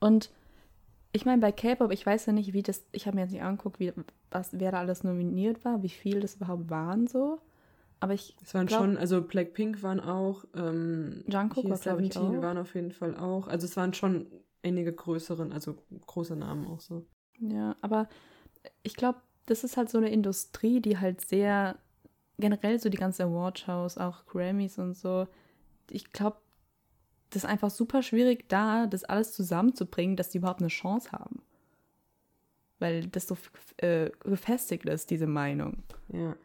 Und 0.00 0.30
ich 1.12 1.24
meine, 1.24 1.40
bei 1.40 1.52
K-Pop, 1.52 1.90
ich 1.92 2.04
weiß 2.04 2.26
ja 2.26 2.32
nicht, 2.32 2.52
wie 2.52 2.62
das, 2.62 2.84
ich 2.92 3.06
habe 3.06 3.16
mir 3.16 3.22
jetzt 3.22 3.32
nicht 3.32 3.42
angeguckt, 3.42 3.80
wie, 3.80 3.92
was, 4.30 4.50
wer 4.52 4.72
da 4.72 4.80
alles 4.80 5.04
nominiert 5.04 5.64
war, 5.64 5.82
wie 5.82 5.88
viel 5.88 6.20
das 6.20 6.36
überhaupt 6.36 6.70
waren 6.70 7.06
so. 7.06 7.40
Aber 8.00 8.12
ich, 8.12 8.36
Es 8.42 8.52
waren 8.54 8.66
Glaub- 8.66 8.80
schon, 8.80 8.98
also 8.98 9.22
Blackpink 9.22 9.82
waren 9.82 10.00
auch, 10.00 10.44
ähm, 10.54 11.24
Jungkook 11.26 11.70
war, 11.70 11.78
glaub 11.78 12.00
ich, 12.00 12.16
auch. 12.16 12.42
waren 12.42 12.58
auf 12.58 12.74
jeden 12.74 12.92
Fall 12.92 13.16
auch. 13.16 13.46
Also 13.48 13.66
es 13.66 13.76
waren 13.76 13.94
schon 13.94 14.26
einige 14.62 14.92
größeren, 14.92 15.52
also 15.52 15.76
große 16.06 16.36
Namen 16.36 16.66
auch 16.66 16.80
so. 16.80 17.06
ja, 17.38 17.76
aber 17.80 18.08
ich 18.82 18.94
glaube, 18.94 19.18
das 19.46 19.62
ist 19.62 19.76
halt 19.76 19.88
so 19.90 19.98
eine 19.98 20.10
Industrie, 20.10 20.80
die 20.80 20.98
halt 20.98 21.20
sehr, 21.20 21.76
generell 22.38 22.78
so 22.78 22.88
die 22.88 22.96
ganzen 22.96 23.22
Awardshows, 23.22 23.98
auch 23.98 24.26
Grammys 24.26 24.78
und 24.78 24.94
so, 24.94 25.26
ich 25.90 26.12
glaube, 26.12 26.38
das 27.34 27.44
ist 27.44 27.50
einfach 27.50 27.70
super 27.70 28.02
schwierig 28.02 28.48
da, 28.48 28.86
das 28.86 29.04
alles 29.04 29.32
zusammenzubringen, 29.32 30.16
dass 30.16 30.30
die 30.30 30.38
überhaupt 30.38 30.60
eine 30.60 30.68
Chance 30.68 31.10
haben. 31.12 31.42
Weil 32.78 33.06
das 33.06 33.26
so 33.26 33.36
äh, 33.78 34.10
gefestigt 34.20 34.84
ist, 34.86 35.10
diese 35.10 35.26
Meinung. 35.26 35.82
Ja. 36.12 36.36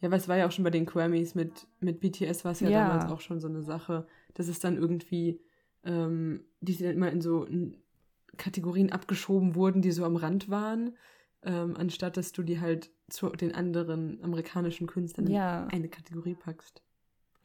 Ja, 0.00 0.10
weil 0.10 0.18
es 0.18 0.28
war 0.28 0.36
ja 0.36 0.46
auch 0.46 0.52
schon 0.52 0.64
bei 0.64 0.70
den 0.70 0.84
Grammys 0.84 1.34
mit, 1.34 1.66
mit 1.80 2.00
BTS 2.00 2.44
war 2.44 2.52
es 2.52 2.60
ja, 2.60 2.68
Ja. 2.68 2.86
damals 2.86 3.10
auch 3.10 3.20
schon 3.20 3.40
so 3.40 3.48
eine 3.48 3.62
Sache, 3.62 4.06
dass 4.34 4.48
es 4.48 4.58
dann 4.58 4.76
irgendwie, 4.76 5.40
ähm, 5.84 6.44
die 6.60 6.72
sie 6.74 6.84
dann 6.84 6.94
immer 6.96 7.10
in 7.10 7.22
so 7.22 7.46
Kategorien 8.36 8.92
abgeschoben 8.92 9.54
wurden, 9.54 9.80
die 9.80 9.92
so 9.92 10.04
am 10.04 10.16
Rand 10.16 10.50
waren, 10.50 10.96
ähm, 11.42 11.74
anstatt 11.78 12.16
dass 12.18 12.32
du 12.32 12.42
die 12.42 12.60
halt 12.60 12.90
zu 13.08 13.30
den 13.30 13.54
anderen 13.54 14.22
amerikanischen 14.22 14.86
Künstlern 14.86 15.28
Ja. 15.28 15.64
in 15.64 15.70
eine 15.70 15.88
Kategorie 15.88 16.34
packst. 16.34 16.82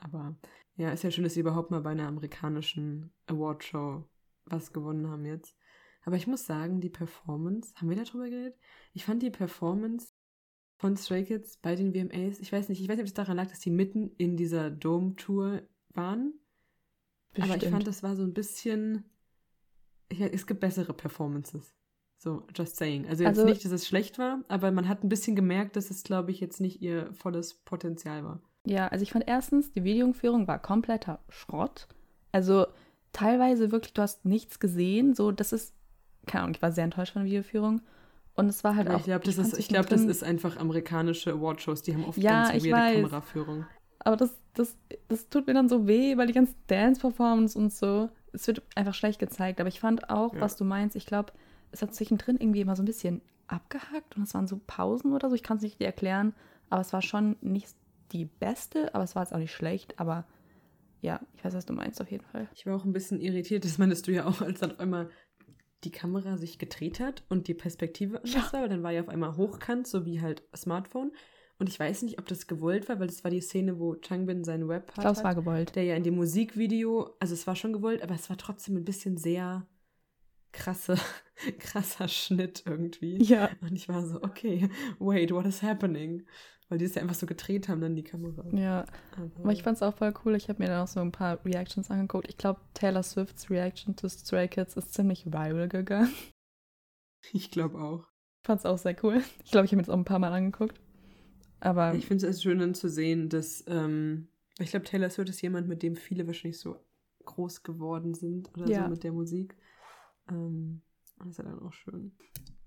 Aber 0.02 0.36
ja, 0.76 0.92
ist 0.92 1.04
ja 1.04 1.12
schön, 1.12 1.24
dass 1.24 1.34
sie 1.36 1.40
überhaupt 1.40 1.72
mal 1.72 1.82
bei 1.82 1.92
einer 1.92 2.08
amerikanischen 2.08 3.12
Awardshow 3.28 4.04
was 4.46 4.74
gewonnen 4.74 5.08
haben 5.08 5.26
jetzt. 5.26 5.56
Aber 6.04 6.16
ich 6.16 6.28
muss 6.28 6.46
sagen, 6.46 6.82
die 6.82 6.90
Performance, 6.90 7.74
haben 7.76 7.90
wir 7.90 7.96
darüber 8.04 8.28
geredet? 8.30 8.58
Ich 8.94 9.06
fand 9.06 9.22
die 9.22 9.30
Performance 9.30 10.14
von 10.78 10.98
Stray 10.98 11.24
Kids 11.24 11.58
bei 11.58 11.76
den 11.76 11.94
VMAs. 11.94 12.40
Ich 12.40 12.52
weiß 12.52 12.70
nicht, 12.70 12.82
ich 12.82 12.88
weiß 12.90 12.96
nicht, 12.98 13.04
ob 13.04 13.08
es 13.08 13.14
daran 13.14 13.38
lag, 13.38 13.48
dass 13.48 13.60
die 13.60 13.70
mitten 13.70 14.10
in 14.18 14.36
dieser 14.36 14.72
Dome-Tour 14.72 15.62
waren. 15.94 16.34
Aber 17.40 17.56
ich 17.56 17.70
fand, 17.70 17.86
das 17.86 18.02
war 18.04 18.16
so 18.16 18.24
ein 18.24 18.34
bisschen. 18.34 19.06
Ja, 20.12 20.26
es 20.26 20.48
gibt 20.48 20.60
bessere 20.60 20.94
Performances. 20.94 21.74
So, 22.18 22.46
just 22.56 22.76
saying. 22.76 23.08
Also 23.08 23.24
jetzt 23.24 23.38
Also- 23.38 23.46
nicht, 23.46 23.64
dass 23.64 23.72
es 23.72 23.88
schlecht 23.88 24.18
war, 24.20 24.44
aber 24.48 24.72
man 24.72 24.88
hat 24.88 25.04
ein 25.04 25.10
bisschen 25.10 25.36
gemerkt, 25.36 25.76
dass 25.76 25.90
es, 25.92 26.04
glaube 26.04 26.32
ich, 26.32 26.40
jetzt 26.40 26.60
nicht 26.60 26.82
ihr 26.82 27.14
volles 27.14 27.54
Potenzial 27.54 28.24
war. 28.24 28.42
Ja, 28.66 28.88
also 28.88 29.04
ich 29.04 29.12
fand 29.12 29.28
erstens, 29.28 29.72
die 29.72 29.84
Videoführung 29.84 30.48
war 30.48 30.60
kompletter 30.60 31.20
Schrott. 31.30 31.88
Also 32.32 32.68
teilweise 33.14 33.72
wirklich, 33.72 33.94
du 33.94 34.02
hast 34.02 34.26
nichts 34.26 34.60
gesehen. 34.60 35.16
So, 35.16 35.32
das 35.32 35.52
ist, 35.52 35.74
keine 36.28 36.44
Ahnung, 36.44 36.56
ich 36.56 36.62
war 36.62 36.72
sehr 36.72 36.84
enttäuscht 36.84 37.14
von 37.14 37.24
der 37.24 37.28
Videoführung. 37.32 37.82
Und 38.36 38.48
es 38.48 38.64
war 38.64 38.76
halt 38.76 38.88
Aber 38.88 38.96
auch. 38.96 39.00
ich 39.00 39.06
glaube, 39.06 39.26
das, 39.26 39.38
ist, 39.38 39.58
ich 39.58 39.68
glaub, 39.68 39.88
das 39.88 40.02
ist 40.04 40.24
einfach 40.24 40.58
amerikanische 40.58 41.34
Awardshows. 41.34 41.82
Die 41.82 41.94
haben 41.94 42.06
oft 42.06 42.18
Ja, 42.18 42.50
ganz 42.50 42.64
weirde 42.64 42.72
weiß. 42.72 42.96
Kameraführung. 42.96 43.66
Aber 44.00 44.16
das, 44.16 44.32
das, 44.54 44.78
das 45.10 45.28
tut 45.30 45.48
mir 45.48 45.54
dann 45.54 45.68
so 45.70 45.86
weh, 45.88 46.16
weil 46.18 46.28
die 46.28 46.34
ganzen 46.34 46.56
Dance-Performance 46.68 47.58
und 47.58 47.74
so, 47.74 48.10
es 48.32 48.48
wird 48.48 48.62
einfach 48.76 48.94
schlecht 48.94 49.20
gezeigt. 49.20 49.60
Aber 49.60 49.70
ich 49.70 49.80
fand 49.80 50.10
auch, 50.10 50.34
Ja. 50.34 50.42
was 50.42 50.56
du 50.56 50.64
meinst, 50.64 50.96
ich 50.96 51.06
glaube, 51.06 51.34
es 51.72 51.82
hat 51.82 51.94
zwischendrin 51.94 52.38
irgendwie 52.38 52.62
immer 52.62 52.76
so 52.76 52.84
ein 52.84 52.86
bisschen 52.86 53.22
abgehackt 53.48 54.16
und 54.16 54.24
es 54.24 54.34
waren 54.34 54.48
so 54.48 54.60
Pausen 54.66 55.14
oder 55.14 55.30
so. 55.30 55.36
Ich 55.36 55.44
kann 55.44 55.58
es 55.58 55.64
nicht 55.64 55.80
dir 55.80 55.86
erklären, 55.88 56.34
aber 56.70 56.82
es 56.82 56.94
war 56.94 57.02
schon 57.02 57.36
nicht 57.42 57.68
die 58.12 58.26
beste, 58.26 58.94
aber 58.94 59.04
es 59.04 59.16
war 59.16 59.24
jetzt 59.24 59.34
auch 59.34 59.38
nicht 59.40 59.54
schlecht. 59.54 60.00
Aber 60.00 60.26
ja, 61.02 61.20
ich 61.36 61.44
weiß, 61.44 61.54
was 61.56 61.66
du 61.66 61.74
meinst 61.74 62.02
auf 62.02 62.12
jeden 62.12 62.24
Fall. 62.26 62.48
Ich 62.56 62.66
war 62.66 62.76
auch 62.76 62.86
ein 62.86 62.94
bisschen 62.94 63.20
irritiert, 63.22 63.66
das 63.66 63.78
meintest 63.78 64.08
du 64.08 64.12
ja 64.12 64.26
auch, 64.26 64.42
als 64.42 64.60
dann 64.60 64.72
auf 64.74 64.80
einmal 64.80 65.10
die 65.84 65.92
Kamera 65.92 66.38
sich 66.38 66.60
gedreht 66.60 67.00
hat 67.00 67.24
und 67.30 67.48
die 67.48 67.56
Perspektive 67.56 68.18
anders 68.18 68.34
Ja. 68.34 68.54
war, 68.54 68.62
weil 68.62 68.70
dann 68.70 68.84
war 68.84 68.92
ja 68.92 69.02
auf 69.02 69.10
einmal 69.10 69.36
hochkant, 69.36 69.88
so 69.88 70.06
wie 70.06 70.22
halt 70.22 70.44
Smartphone. 70.56 71.12
Und 71.58 71.70
ich 71.70 71.80
weiß 71.80 72.02
nicht, 72.04 72.18
ob 72.20 72.28
das 72.28 72.48
gewollt 72.48 72.90
war, 72.90 73.00
weil 73.00 73.08
das 73.08 73.24
war 73.24 73.30
die 73.32 73.42
Szene, 73.42 73.80
wo 73.80 73.96
Changbin 73.96 74.44
seinen 74.44 74.64
Ich 74.70 74.94
glaube, 74.94 75.12
es 75.12 75.24
war 75.24 75.36
gewollt. 75.36 75.76
der 75.76 75.84
ja 75.84 75.96
in 75.96 76.04
dem 76.04 76.16
Musikvideo, 76.16 77.16
also 77.20 77.34
es 77.34 77.46
war 77.48 77.56
schon 77.56 77.74
gewollt, 77.74 78.02
aber 78.04 78.16
es 78.16 78.30
war 78.30 78.38
trotzdem 78.38 78.78
ein 78.78 78.86
bisschen 78.86 79.18
sehr 79.18 79.68
krasse, 80.52 80.98
krasser 81.60 82.08
Schnitt 82.08 82.64
irgendwie. 82.66 83.24
Ja. 83.24 83.50
Und 83.62 83.74
ich 83.74 83.88
war 83.90 84.06
so, 84.06 84.22
okay, 84.24 84.70
wait, 85.00 85.32
what 85.32 85.46
is 85.46 85.62
happening? 85.64 86.26
Weil 86.72 86.78
die 86.78 86.86
es 86.86 86.96
ja 86.96 87.02
einfach 87.02 87.16
so 87.16 87.26
gedreht 87.26 87.68
haben, 87.68 87.82
dann 87.82 87.98
die 87.98 88.04
Kamera. 88.04 88.46
Ja, 88.56 88.86
aber 89.18 89.52
ich 89.52 89.62
fand 89.62 89.76
es 89.76 89.84
auch 89.84 89.94
voll 89.94 90.14
cool. 90.24 90.36
Ich 90.38 90.48
habe 90.48 90.64
mir 90.64 90.70
dann 90.70 90.82
auch 90.82 90.88
so 90.88 91.02
ein 91.02 91.12
paar 91.12 91.44
Reactions 91.44 91.92
angeguckt. 91.92 92.30
Ich 92.30 92.38
glaube, 92.38 92.62
Taylor 92.74 93.04
Swifts 93.04 93.50
Reaction 93.50 93.98
to 93.98 94.08
Stray 94.08 94.48
Kids 94.48 94.78
ist 94.78 94.94
ziemlich 94.94 95.26
viral 95.26 95.68
gegangen. 95.68 96.14
ich 97.34 97.52
glaube 97.52 97.78
auch. 97.78 98.08
Ich 98.42 98.48
fand 98.48 98.60
es 98.60 98.66
auch 98.66 98.78
sehr 98.78 98.96
cool. 99.04 99.22
Ich 99.44 99.52
glaube, 99.52 99.66
ich 99.66 99.72
habe 99.74 99.82
mir 99.82 99.84
das 99.84 99.90
auch 99.90 99.98
ein 99.98 100.06
paar 100.06 100.20
Mal 100.20 100.32
angeguckt. 100.32 100.80
Aber 101.60 101.94
Ich 101.94 102.06
finde 102.06 102.26
es 102.26 102.42
schön 102.42 102.60
dann 102.60 102.74
zu 102.74 102.88
sehen, 102.90 103.28
dass, 103.28 103.66
ähm, 103.68 104.30
ich 104.58 104.70
glaube, 104.72 104.86
Taylor 104.86 105.10
Swift 105.10 105.28
ist 105.30 105.42
jemand, 105.42 105.68
mit 105.68 105.84
dem 105.84 105.98
viele 105.98 106.26
wahrscheinlich 106.26 106.58
so 106.62 106.78
groß 107.26 107.64
geworden 107.64 108.14
sind 108.14 108.50
oder 108.54 108.66
Ja. 108.68 108.84
so 108.86 108.90
mit 108.92 109.04
der 109.04 109.12
Musik. 109.12 109.58
Ähm, 110.30 110.84
das 111.20 111.28
ist 111.28 111.38
ja 111.40 111.44
dann 111.44 111.60
auch 111.60 111.74
schön. 111.74 112.16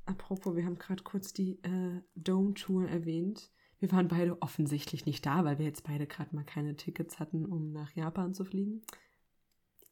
Apropos, 0.04 0.54
wir 0.54 0.66
haben 0.66 0.78
gerade 0.78 1.02
kurz 1.02 1.32
die 1.32 1.58
äh, 1.62 2.02
Dome-Tour 2.16 2.86
erwähnt. 2.86 3.50
Wir 3.84 3.92
waren 3.92 4.08
beide 4.08 4.40
offensichtlich 4.40 5.04
nicht 5.04 5.26
da, 5.26 5.44
weil 5.44 5.58
wir 5.58 5.66
jetzt 5.66 5.84
beide 5.84 6.06
gerade 6.06 6.34
mal 6.34 6.42
keine 6.42 6.74
Tickets 6.74 7.18
hatten, 7.18 7.44
um 7.44 7.70
nach 7.70 7.94
Japan 7.94 8.32
zu 8.32 8.46
fliegen. 8.46 8.80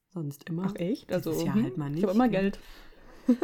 Sonst 0.09 0.49
immer. 0.49 0.65
ach 0.65 0.77
echt? 0.77 1.11
Dieses 1.11 1.27
Also 1.27 1.45
Jahr 1.45 1.57
hm, 1.57 1.65
halt 1.65 1.77
mal 1.77 1.89
Ich 1.89 1.97
nicht, 1.97 2.05
habe 2.05 2.15
immer 2.15 2.31
gell? 2.31 2.53
Geld. 2.53 2.59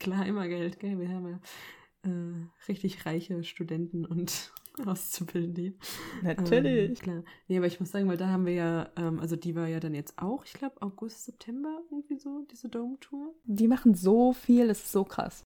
Klar, 0.00 0.24
immer 0.24 0.48
Geld, 0.48 0.80
gell? 0.80 0.98
Wir 0.98 1.10
haben 1.10 1.28
ja 1.28 2.10
äh, 2.10 2.46
richtig 2.66 3.04
reiche 3.04 3.44
Studenten 3.44 4.06
und 4.06 4.54
Auszubildende. 4.86 5.74
Natürlich. 6.22 7.00
Ähm, 7.00 7.04
klar. 7.04 7.24
Nee, 7.48 7.58
aber 7.58 7.66
ich 7.66 7.78
muss 7.78 7.90
sagen, 7.90 8.08
weil 8.08 8.16
da 8.16 8.28
haben 8.28 8.46
wir 8.46 8.54
ja, 8.54 8.90
ähm, 8.96 9.20
also 9.20 9.36
die 9.36 9.54
war 9.54 9.68
ja 9.68 9.80
dann 9.80 9.92
jetzt 9.94 10.16
auch, 10.16 10.46
ich 10.46 10.54
glaube, 10.54 10.80
August, 10.80 11.26
September 11.26 11.82
irgendwie 11.90 12.16
so, 12.18 12.46
diese 12.50 12.70
Dome-Tour. 12.70 13.34
Die 13.44 13.68
machen 13.68 13.92
so 13.92 14.32
viel, 14.32 14.66
das 14.66 14.78
ist 14.78 14.92
so 14.92 15.04
krass. 15.04 15.44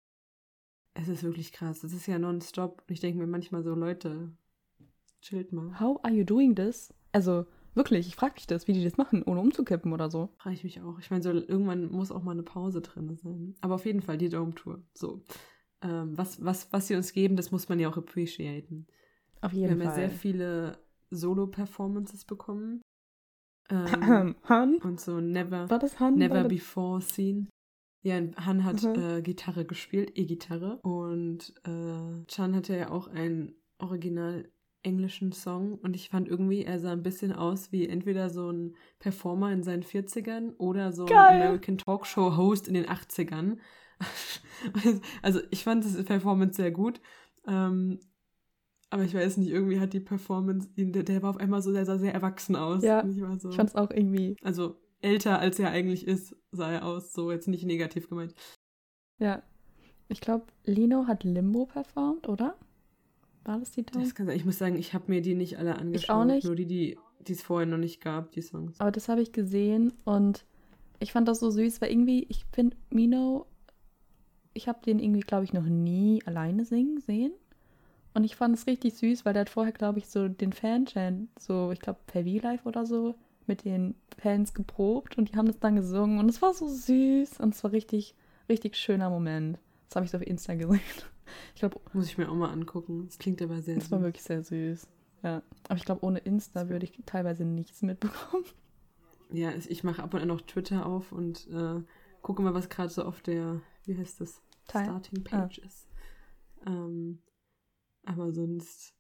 Es 0.96 1.08
ist 1.10 1.24
wirklich 1.24 1.52
krass. 1.52 1.84
Es 1.84 1.94
ist 1.94 2.08
ja 2.08 2.18
nonstop. 2.18 2.84
Und 2.88 2.92
ich 2.94 3.00
denke 3.02 3.20
mir 3.20 3.28
manchmal 3.28 3.64
so, 3.64 3.76
Leute, 3.76 4.32
chillt 5.22 5.52
mal. 5.52 5.80
How 5.80 6.00
are 6.04 6.14
you 6.14 6.24
doing 6.24 6.56
this? 6.56 6.94
Also 7.12 7.46
wirklich, 7.74 8.08
ich 8.08 8.16
frage 8.16 8.36
mich 8.36 8.48
das, 8.48 8.68
wie 8.68 8.74
die 8.74 8.84
das 8.84 8.98
machen, 8.98 9.22
ohne 9.24 9.42
umzukippen 9.42 9.92
oder 9.94 10.10
so. 10.10 10.30
Frage 10.38 10.56
ich 10.56 10.64
mich 10.64 10.82
auch. 10.82 10.98
Ich 11.00 11.12
meine, 11.12 11.22
so 11.22 11.32
irgendwann 11.32 11.92
muss 11.92 12.12
auch 12.12 12.24
mal 12.24 12.32
eine 12.32 12.44
Pause 12.44 12.82
drin 12.82 13.16
sein. 13.18 13.56
Aber 13.62 13.76
auf 13.76 13.86
jeden 13.86 14.02
Fall 14.02 14.18
die 14.18 14.30
Dome-Tour. 14.30 14.82
So. 14.94 15.22
Ähm, 15.82 16.18
was, 16.18 16.44
was, 16.44 16.72
was 16.72 16.88
sie 16.88 16.96
uns 16.96 17.12
geben, 17.12 17.36
das 17.36 17.52
muss 17.52 17.68
man 17.70 17.80
ja 17.80 17.90
auch 17.90 17.98
appreciaten. 17.98 18.88
Auf 19.42 19.52
Wir 19.52 19.60
jeden 19.60 19.74
haben 19.74 19.82
ja 19.82 19.90
Fall. 19.90 19.96
sehr 19.96 20.10
viele 20.10 20.78
Solo-Performances 21.12 22.26
bekommen. 22.26 22.82
Ähm, 23.72 24.36
Han? 24.48 24.76
und 24.84 25.00
so 25.00 25.20
Never, 25.20 25.68
War 25.72 25.80
das 25.80 26.00
Han? 26.00 26.14
Never 26.16 26.44
Before 26.44 27.02
Seen. 27.02 27.50
Ja, 28.06 28.22
Han 28.46 28.64
hat 28.64 28.84
Mhm. 28.84 29.02
äh, 29.02 29.22
Gitarre 29.24 29.66
gespielt, 29.66 30.12
E-Gitarre. 30.14 30.78
Und 30.84 31.56
äh, 31.64 32.24
Chan 32.28 32.56
hatte 32.56 32.78
ja 32.78 32.92
auch 32.92 33.08
einen 33.08 33.56
original 33.80 34.48
englischen 34.84 35.32
Song. 35.32 35.80
Und 35.80 35.96
ich 35.96 36.10
fand 36.10 36.28
irgendwie, 36.28 36.64
er 36.64 36.80
sah 36.80 36.92
ein 36.92 37.02
bisschen 37.02 37.34
aus 37.34 37.72
wie 37.72 37.88
entweder 37.90 38.30
so 38.30 38.52
ein 38.52 38.76
Performer 39.00 39.52
in 39.52 39.64
seinen 39.64 39.82
40ern 39.82 40.54
oder 40.60 40.92
so 40.92 41.06
Geil. 41.06 41.18
ein 41.18 41.42
American 41.42 41.80
Talkshow 41.80 42.38
Host 42.38 42.68
in 42.68 42.76
den 42.76 42.86
80ern. 42.86 43.58
also 45.24 45.40
ich 45.50 45.64
fand 45.64 45.84
das 45.84 46.04
Performance 46.06 46.58
sehr 46.58 46.70
gut. 46.70 47.02
Ähm, 47.48 48.00
aber 48.92 49.04
ich 49.04 49.16
weiß 49.16 49.38
nicht, 49.38 49.50
irgendwie 49.50 49.80
hat 49.80 49.94
die 49.94 50.00
Performance, 50.00 50.70
der, 50.78 51.02
der 51.02 51.24
war 51.24 51.32
auf 51.32 51.38
einmal 51.38 51.64
so, 51.64 51.74
der 51.74 51.88
sah 51.88 51.98
sehr 51.98 52.14
erwachsen 52.14 52.56
aus. 52.56 52.84
Ja, 52.84 53.04
ich 53.04 53.42
so, 53.42 53.50
Ich 53.50 53.56
fand 53.56 53.70
es 53.70 53.76
auch 53.76 53.90
irgendwie, 53.90 54.38
also 54.44 54.78
älter 55.02 55.40
als 55.40 55.60
er 55.60 55.72
eigentlich 55.72 56.08
ist, 56.08 56.36
sah 56.52 56.72
er 56.72 56.86
aus. 56.86 57.14
So 57.14 57.32
jetzt 57.32 57.48
nicht 57.48 57.66
negativ 57.66 58.10
gemeint. 58.10 58.34
ja. 59.20 59.42
Ich 60.08 60.22
glaube, 60.22 60.46
Lino 60.66 61.08
hat 61.08 61.24
Limbo 61.24 61.66
performt, 61.66 62.30
oder? 62.30 62.56
War 63.44 63.58
das 63.58 63.72
die 63.72 63.84
Tone? 63.84 64.04
Das 64.04 64.14
kann 64.14 64.28
sein. 64.28 64.36
Ich 64.38 64.46
muss 64.46 64.60
sagen, 64.60 64.76
ich 64.76 64.94
habe 64.94 65.06
mir 65.08 65.24
die 65.24 65.34
nicht 65.34 65.58
alle 65.58 65.80
angeschaut. 65.80 66.28
nicht. 66.28 66.46
Nur 66.46 66.56
die, 66.56 66.68
die 66.68 66.96
die 67.28 67.34
es 67.34 67.44
vorher 67.44 67.68
noch 67.68 67.78
nicht 67.78 68.02
gab, 68.02 68.32
die 68.32 68.42
Songs. 68.42 68.80
Aber 68.80 68.92
das 68.92 69.10
habe 69.10 69.22
ich 69.22 69.32
gesehen 69.32 69.94
und 70.04 70.46
ich 71.00 71.12
fand 71.12 71.28
das 71.28 71.40
so 71.40 71.50
süß, 71.50 71.82
weil 71.82 71.92
irgendwie, 71.92 72.26
ich 72.30 72.46
finde 72.52 72.78
Mino, 72.90 73.46
ich 74.54 74.68
habe 74.68 74.80
den 74.86 75.00
irgendwie, 75.00 75.22
glaube 75.22 75.44
ich, 75.44 75.54
noch 75.54 75.66
nie 75.66 76.22
alleine 76.26 76.66
singen 76.66 77.00
sehen. 77.00 77.34
Und 78.14 78.24
ich 78.24 78.38
fand 78.38 78.56
es 78.56 78.66
richtig 78.66 78.94
süß, 78.94 79.26
weil 79.26 79.34
der 79.34 79.42
hat 79.42 79.50
vorher, 79.50 79.74
glaube 79.74 80.00
ich, 80.00 80.08
so 80.08 80.30
den 80.30 80.54
Fan-Chant, 80.54 81.30
so, 81.38 81.72
ich 81.72 81.82
glaube, 81.82 82.00
per 82.08 82.24
V-Live 82.24 82.66
oder 82.66 82.86
so, 82.86 83.16
mit 83.48 83.66
den 83.66 83.96
Fans 84.18 84.54
geprobt 84.54 85.18
und 85.18 85.32
die 85.32 85.38
haben 85.38 85.48
das 85.48 85.60
dann 85.60 85.76
gesungen 85.76 86.20
und 86.20 86.30
es 86.30 86.42
war 86.42 86.54
so 86.54 86.68
süß 86.68 87.40
und 87.40 87.54
es 87.56 87.64
war 87.64 87.72
richtig, 87.72 88.16
richtig 88.50 88.76
schöner 88.78 89.10
Moment. 89.10 89.60
Das 89.88 89.96
habe 89.98 90.06
ich 90.06 90.12
so 90.12 90.18
auf 90.18 90.26
Insta 90.28 90.56
gesehen. 90.56 90.82
Ich 91.56 91.60
glaube, 91.60 91.80
Muss 91.94 92.06
ich 92.06 92.20
mir 92.20 92.30
auch 92.30 92.36
mal 92.36 92.52
angucken. 92.52 93.06
Das 93.08 93.18
klingt 93.18 93.42
aber 93.42 93.60
sehr 93.62 93.78
es 93.78 93.90
war 93.90 94.00
süß. 94.00 94.06
wirklich 94.06 94.24
sehr 94.24 94.44
süß. 94.44 94.88
Ja. 95.24 95.42
Aber 95.68 95.76
ich 95.78 95.84
glaube, 95.86 96.06
ohne 96.06 96.20
Insta 96.20 96.70
würde 96.70 96.86
ich 96.86 97.00
teilweise 97.08 97.46
nichts 97.46 97.82
mitbekommen. 97.82 98.46
Ja, 99.32 99.50
es- 99.52 99.66
ich 99.68 99.84
mache 99.84 100.04
ab 100.04 100.14
und 100.14 100.22
an 100.22 100.28
noch 100.28 100.42
Twitter 100.42 100.86
auf 100.86 101.12
und 101.12 101.48
äh, 101.50 101.82
gucke 102.22 102.44
mal, 102.44 102.54
was 102.54 102.70
gerade 102.70 102.90
so 102.90 103.04
auf 103.04 103.22
der, 103.22 103.60
wie 103.86 103.98
heißt 103.98 104.22
das, 104.22 104.42
Teil- 104.68 104.86
Starting 104.86 105.24
ah. 105.32 105.42
Page 105.42 105.58
ist. 105.60 105.88
Ähm, 106.66 107.20
aber 108.06 108.32
sonst. 108.34 108.94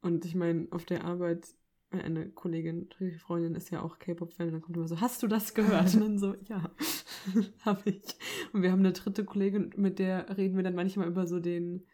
Und 0.00 0.24
ich 0.24 0.34
meine, 0.34 0.66
auf 0.72 0.84
der 0.84 1.04
Arbeit, 1.04 1.46
eine 2.00 2.30
Kollegin, 2.30 2.88
die 3.00 3.12
Freundin 3.18 3.54
ist 3.54 3.70
ja 3.70 3.82
auch 3.82 3.98
K-Pop-Fan, 3.98 4.48
und 4.48 4.52
dann 4.54 4.62
kommt 4.62 4.76
immer 4.76 4.88
so, 4.88 5.00
hast 5.00 5.22
du 5.22 5.26
das 5.26 5.54
gehört? 5.54 5.94
Und 5.94 6.00
dann 6.00 6.18
so, 6.18 6.34
ja, 6.48 6.70
habe 7.64 7.90
ich. 7.90 8.02
Und 8.52 8.62
wir 8.62 8.72
haben 8.72 8.80
eine 8.80 8.92
dritte 8.92 9.24
Kollegin, 9.24 9.72
mit 9.76 9.98
der 9.98 10.36
reden 10.36 10.56
wir 10.56 10.62
dann 10.62 10.74
manchmal 10.74 11.08
über 11.08 11.26
so 11.26 11.40
den 11.40 11.86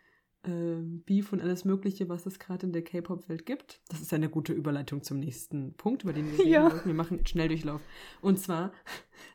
äh, 0.43 0.77
Beef 1.05 1.33
und 1.33 1.41
alles 1.41 1.65
Mögliche, 1.65 2.09
was 2.09 2.27
es 2.27 2.39
gerade 2.39 2.67
in 2.67 2.73
der 2.73 2.83
K-Pop-Welt 2.83 3.45
gibt. 3.47 3.81
Das 3.89 4.01
ist 4.01 4.13
eine 4.15 4.29
gute 4.29 4.53
Überleitung 4.53 5.03
zum 5.03 5.19
nächsten 5.19 5.75
Punkt, 5.75 6.05
über 6.05 6.13
den 6.13 6.31
wir 6.31 6.39
reden 6.39 6.51
Ja. 6.51 6.85
Wir 6.85 6.95
machen 6.95 7.27
Schnelldurchlauf. 7.27 7.81
Und 8.21 8.39
zwar 8.39 8.73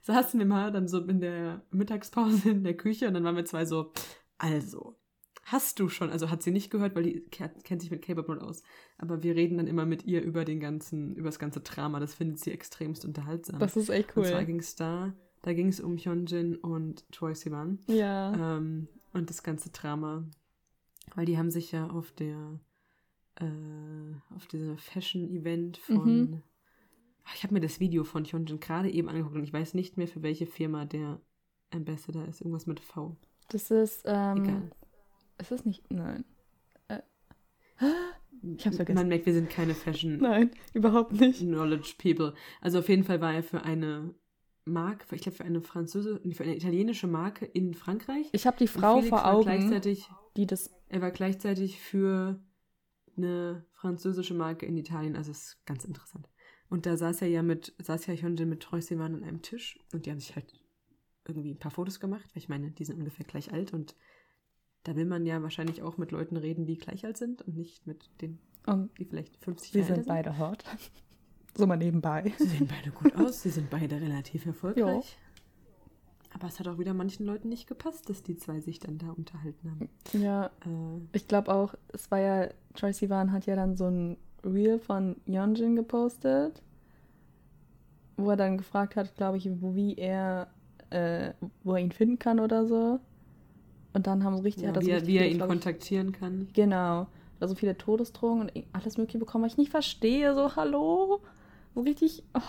saßen 0.02 0.40
wir 0.40 0.48
mal 0.48 0.72
dann 0.72 0.88
so 0.88 1.06
in 1.06 1.20
der 1.20 1.66
Mittagspause 1.72 2.50
in 2.50 2.64
der 2.64 2.78
Küche 2.78 3.08
und 3.08 3.14
dann 3.14 3.24
waren 3.24 3.36
wir 3.36 3.46
zwei 3.46 3.66
so, 3.66 3.92
also, 4.38 4.98
hast 5.44 5.80
du 5.80 5.90
schon, 5.90 6.10
also 6.10 6.30
hat 6.30 6.42
sie 6.42 6.52
nicht 6.52 6.70
gehört, 6.72 6.96
weil 6.96 7.04
die 7.04 7.20
ke- 7.22 7.52
kennt 7.64 7.82
sich 7.82 7.92
mit 7.92 8.02
K-Pop 8.02 8.28
null 8.30 8.40
aus, 8.40 8.64
aber 8.98 9.24
wir 9.24 9.36
reden 9.36 9.58
dann 9.58 9.68
immer 9.68 9.86
mit 9.86 10.06
ihr 10.06 10.22
über 10.24 10.46
den 10.46 10.60
ganzen, 10.60 11.16
über 11.16 11.28
das 11.30 11.40
ganze 11.40 11.60
Drama, 11.62 12.00
das 12.00 12.14
findet 12.14 12.40
sie 12.40 12.52
extremst 12.52 13.04
unterhaltsam. 13.06 13.60
Das 13.60 13.76
ist 13.76 13.90
echt 13.90 14.16
Und 14.16 14.26
zwar 14.26 14.40
cool. 14.40 14.46
ging 14.46 14.60
es 14.60 14.76
da, 14.76 15.14
da 15.42 15.54
ging 15.54 15.68
es 15.68 15.80
um 15.82 15.98
Hyunjin 15.98 16.56
und 16.56 17.10
Troy 17.12 17.36
Sivan. 17.36 17.80
Ja. 17.88 18.58
Ähm, 18.58 18.88
und 19.12 19.30
das 19.30 19.44
ganze 19.44 19.70
Drama. 19.70 20.24
Weil 21.16 21.26
die 21.26 21.38
haben 21.38 21.52
sich 21.52 21.72
ja 21.74 21.90
auf 21.90 22.12
der, 22.14 22.60
äh, 23.36 24.34
auf 24.36 24.48
diesem 24.48 24.78
Fashion-Event 24.78 25.78
von. 25.78 26.18
Mhm. 26.22 26.44
Ach, 27.26 27.36
Ich 27.36 27.44
habe 27.44 27.54
mir 27.54 27.60
das 27.62 27.80
Video 27.80 28.04
von 28.04 28.24
Hyunjin 28.26 28.60
gerade 28.60 28.90
eben 28.90 29.10
angeguckt 29.10 29.36
und 29.36 29.44
ich 29.44 29.54
weiß 29.54 29.74
nicht 29.74 29.98
mehr, 29.98 30.08
für 30.08 30.24
welche 30.24 30.46
Firma 30.46 30.86
der 30.86 31.20
Ambassador 31.72 32.26
ist. 32.28 32.42
Irgendwas 32.42 32.66
mit 32.68 32.80
V. 32.80 33.16
Das 33.50 33.70
ist, 33.72 34.04
ähm, 34.06 34.44
Egal. 34.44 34.72
Ist 35.52 35.60
es 35.60 35.66
nicht, 35.66 35.90
nein. 35.92 36.26
Äh, 36.88 37.00
Ich 38.56 38.66
hab's 38.66 38.76
vergessen. 38.78 38.96
Man 38.96 39.08
merkt, 39.08 39.26
wir 39.26 39.34
sind 39.34 39.50
keine 39.50 39.74
Fashion 39.74 40.18
Nein, 40.18 40.52
überhaupt 40.74 41.14
nicht. 41.14 41.40
Knowledge 41.40 41.96
People. 41.98 42.34
Also 42.62 42.80
auf 42.80 42.90
jeden 42.90 43.04
Fall 43.04 43.22
war 43.22 43.34
er 43.34 43.44
für 43.44 43.64
eine 43.64 44.14
Marke, 44.66 45.16
ich 45.16 45.22
glaube 45.22 45.38
für 45.38 45.44
eine 45.44 45.62
französische, 45.62 46.22
für 46.34 46.44
eine 46.44 46.56
italienische 46.56 47.08
Marke 47.08 47.46
in 47.46 47.74
Frankreich. 47.74 48.28
Ich 48.32 48.48
habe 48.48 48.58
die 48.58 48.68
Frau 48.68 49.02
vor 49.02 49.26
Augen, 49.26 49.82
die 50.38 50.48
das. 50.48 50.70
er 50.88 51.02
war 51.02 51.12
gleichzeitig 51.12 51.80
für 51.80 52.40
eine 53.18 53.66
französische 53.74 54.34
Marke 54.34 54.66
in 54.66 54.78
Italien. 54.78 55.16
Also 55.16 55.32
es 55.32 55.44
ist 55.44 55.66
ganz 55.66 55.84
interessant. 55.86 56.30
Und 56.70 56.86
da 56.86 56.98
saß 56.98 57.22
er 57.22 57.28
ja 57.28 57.44
mit, 57.44 57.74
saß 57.78 58.08
ja 58.08 58.14
Hyunjin 58.14 58.50
mit 58.50 58.68
Sivan 58.80 59.16
an 59.16 59.24
einem 59.24 59.42
Tisch 59.42 59.80
und 59.94 60.06
die 60.06 60.12
haben 60.12 60.20
sich 60.20 60.36
halt 60.36 60.54
irgendwie 61.28 61.52
ein 61.52 61.60
paar 61.60 61.72
Fotos 61.72 62.00
gemacht, 62.00 62.26
weil 62.34 62.42
ich 62.42 62.50
meine, 62.50 62.72
die 62.72 62.86
sind 62.86 62.98
ungefähr 62.98 63.26
gleich 63.26 63.54
alt 63.54 63.74
und 63.74 63.96
da 64.84 64.96
will 64.96 65.06
man 65.06 65.26
ja 65.26 65.42
wahrscheinlich 65.42 65.82
auch 65.82 65.98
mit 65.98 66.12
Leuten 66.12 66.38
reden, 66.38 66.66
die 66.66 66.78
gleich 66.78 67.06
alt 67.06 67.18
sind 67.18 67.42
und 67.42 67.56
nicht 67.56 67.86
mit 67.88 68.10
denen, 68.22 68.40
Und 68.66 68.90
die 68.98 69.06
vielleicht 69.06 69.38
50 69.38 69.72
sie 69.72 69.80
Jahre 69.80 69.96
sind 69.96 70.08
beide 70.08 70.38
hot. 70.38 70.64
So 71.56 71.68
mal 71.68 71.78
nebenbei. 71.78 72.34
Sie 72.40 72.48
sehen 72.48 72.68
beide 72.68 72.90
gut 72.90 73.16
aus, 73.16 73.44
sie 73.44 73.52
sind 73.52 73.70
beide 73.70 74.02
relativ 74.02 74.48
erfolgreich. 74.48 75.20
Aber 76.34 76.48
es 76.48 76.60
hat 76.60 76.68
auch 76.68 76.80
wieder 76.80 76.96
manchen 76.96 77.28
Leuten 77.28 77.48
nicht 77.50 77.68
gepasst, 77.68 78.10
dass 78.10 78.24
die 78.24 78.36
zwei 78.38 78.60
sich 78.60 78.80
dann 78.80 78.98
da 78.98 79.12
unterhalten 79.12 79.70
haben. 79.70 79.90
Ja, 80.20 80.48
Äh, 80.66 81.02
ich 81.12 81.28
glaube 81.28 81.54
auch, 81.54 81.76
es 81.90 82.10
war 82.10 82.20
ja, 82.20 82.50
Troy 82.74 82.92
Sivan 82.92 83.32
hat 83.32 83.46
ja 83.46 83.56
dann 83.56 83.76
so 83.76 83.86
ein 83.86 84.18
Reel 84.44 84.80
von 84.80 85.16
Yeonjin 85.28 85.76
gepostet, 85.76 86.64
wo 88.18 88.32
er 88.32 88.36
dann 88.38 88.58
gefragt 88.58 88.96
hat, 88.96 89.16
glaube 89.16 89.38
ich, 89.38 89.48
wo, 89.62 89.76
wie 89.76 89.94
er, 89.96 90.48
äh, 90.90 91.34
wo 91.64 91.74
er 91.74 91.80
ihn 91.82 91.92
finden 91.92 92.18
kann 92.18 92.40
oder 92.40 92.66
so. 92.66 93.00
Und 93.94 94.08
dann 94.08 94.24
haben 94.24 94.36
so 94.36 94.44
richtig, 94.44 94.64
ja, 94.64 94.70
hat 94.70 94.78
er 94.78 94.82
so 94.82 94.88
wie, 94.88 94.92
er, 94.92 94.96
richtig 94.98 95.14
wie 95.14 95.18
er 95.18 95.28
ihn 95.28 95.38
glaub 95.38 95.50
ich, 95.50 95.54
kontaktieren 95.54 96.12
kann. 96.12 96.50
Genau. 96.54 97.08
Da 97.40 97.48
so 97.48 97.56
viele 97.56 97.78
Todesdrohungen 97.78 98.50
und 98.50 98.66
alles 98.74 98.98
Mögliche 98.98 99.20
bekommen, 99.20 99.46
was 99.46 99.54
ich 99.54 99.58
nicht 99.58 99.72
verstehe. 99.72 100.34
So, 100.34 100.56
hallo? 100.56 101.22
So 101.76 101.82
richtig. 101.82 102.24
Oh. 102.34 102.42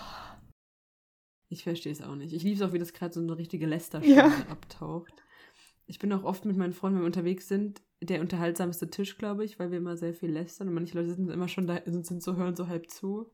Ich 1.49 1.63
verstehe 1.63 1.91
es 1.91 2.01
auch 2.01 2.15
nicht. 2.15 2.33
Ich 2.33 2.43
liebe 2.43 2.55
es 2.55 2.67
auch, 2.67 2.73
wie 2.73 2.79
das 2.79 2.93
gerade 2.93 3.13
so 3.13 3.19
eine 3.19 3.37
richtige 3.37 3.67
Lästerstunde 3.67 4.17
Ja. 4.17 4.27
abtaucht. 4.49 5.13
Ich 5.87 5.99
bin 5.99 6.11
auch 6.13 6.23
oft 6.23 6.45
mit 6.45 6.57
meinen 6.57 6.73
Freunden, 6.73 6.97
wenn 6.97 7.03
wir 7.03 7.07
unterwegs 7.07 7.47
sind, 7.47 7.81
der 8.01 8.21
unterhaltsamste 8.21 8.89
Tisch, 8.89 9.17
glaube 9.17 9.45
ich, 9.45 9.59
weil 9.59 9.69
wir 9.69 9.77
immer 9.77 9.97
sehr 9.97 10.13
viel 10.13 10.31
lästern 10.31 10.67
und 10.67 10.73
manche 10.73 10.97
Leute 10.97 11.13
sind 11.13 11.29
immer 11.29 11.47
schon 11.47 11.67
da, 11.67 11.79
sind, 11.85 12.05
sind 12.05 12.23
so, 12.23 12.35
hören 12.35 12.55
so 12.55 12.67
halb 12.67 12.89
zu. 12.89 13.31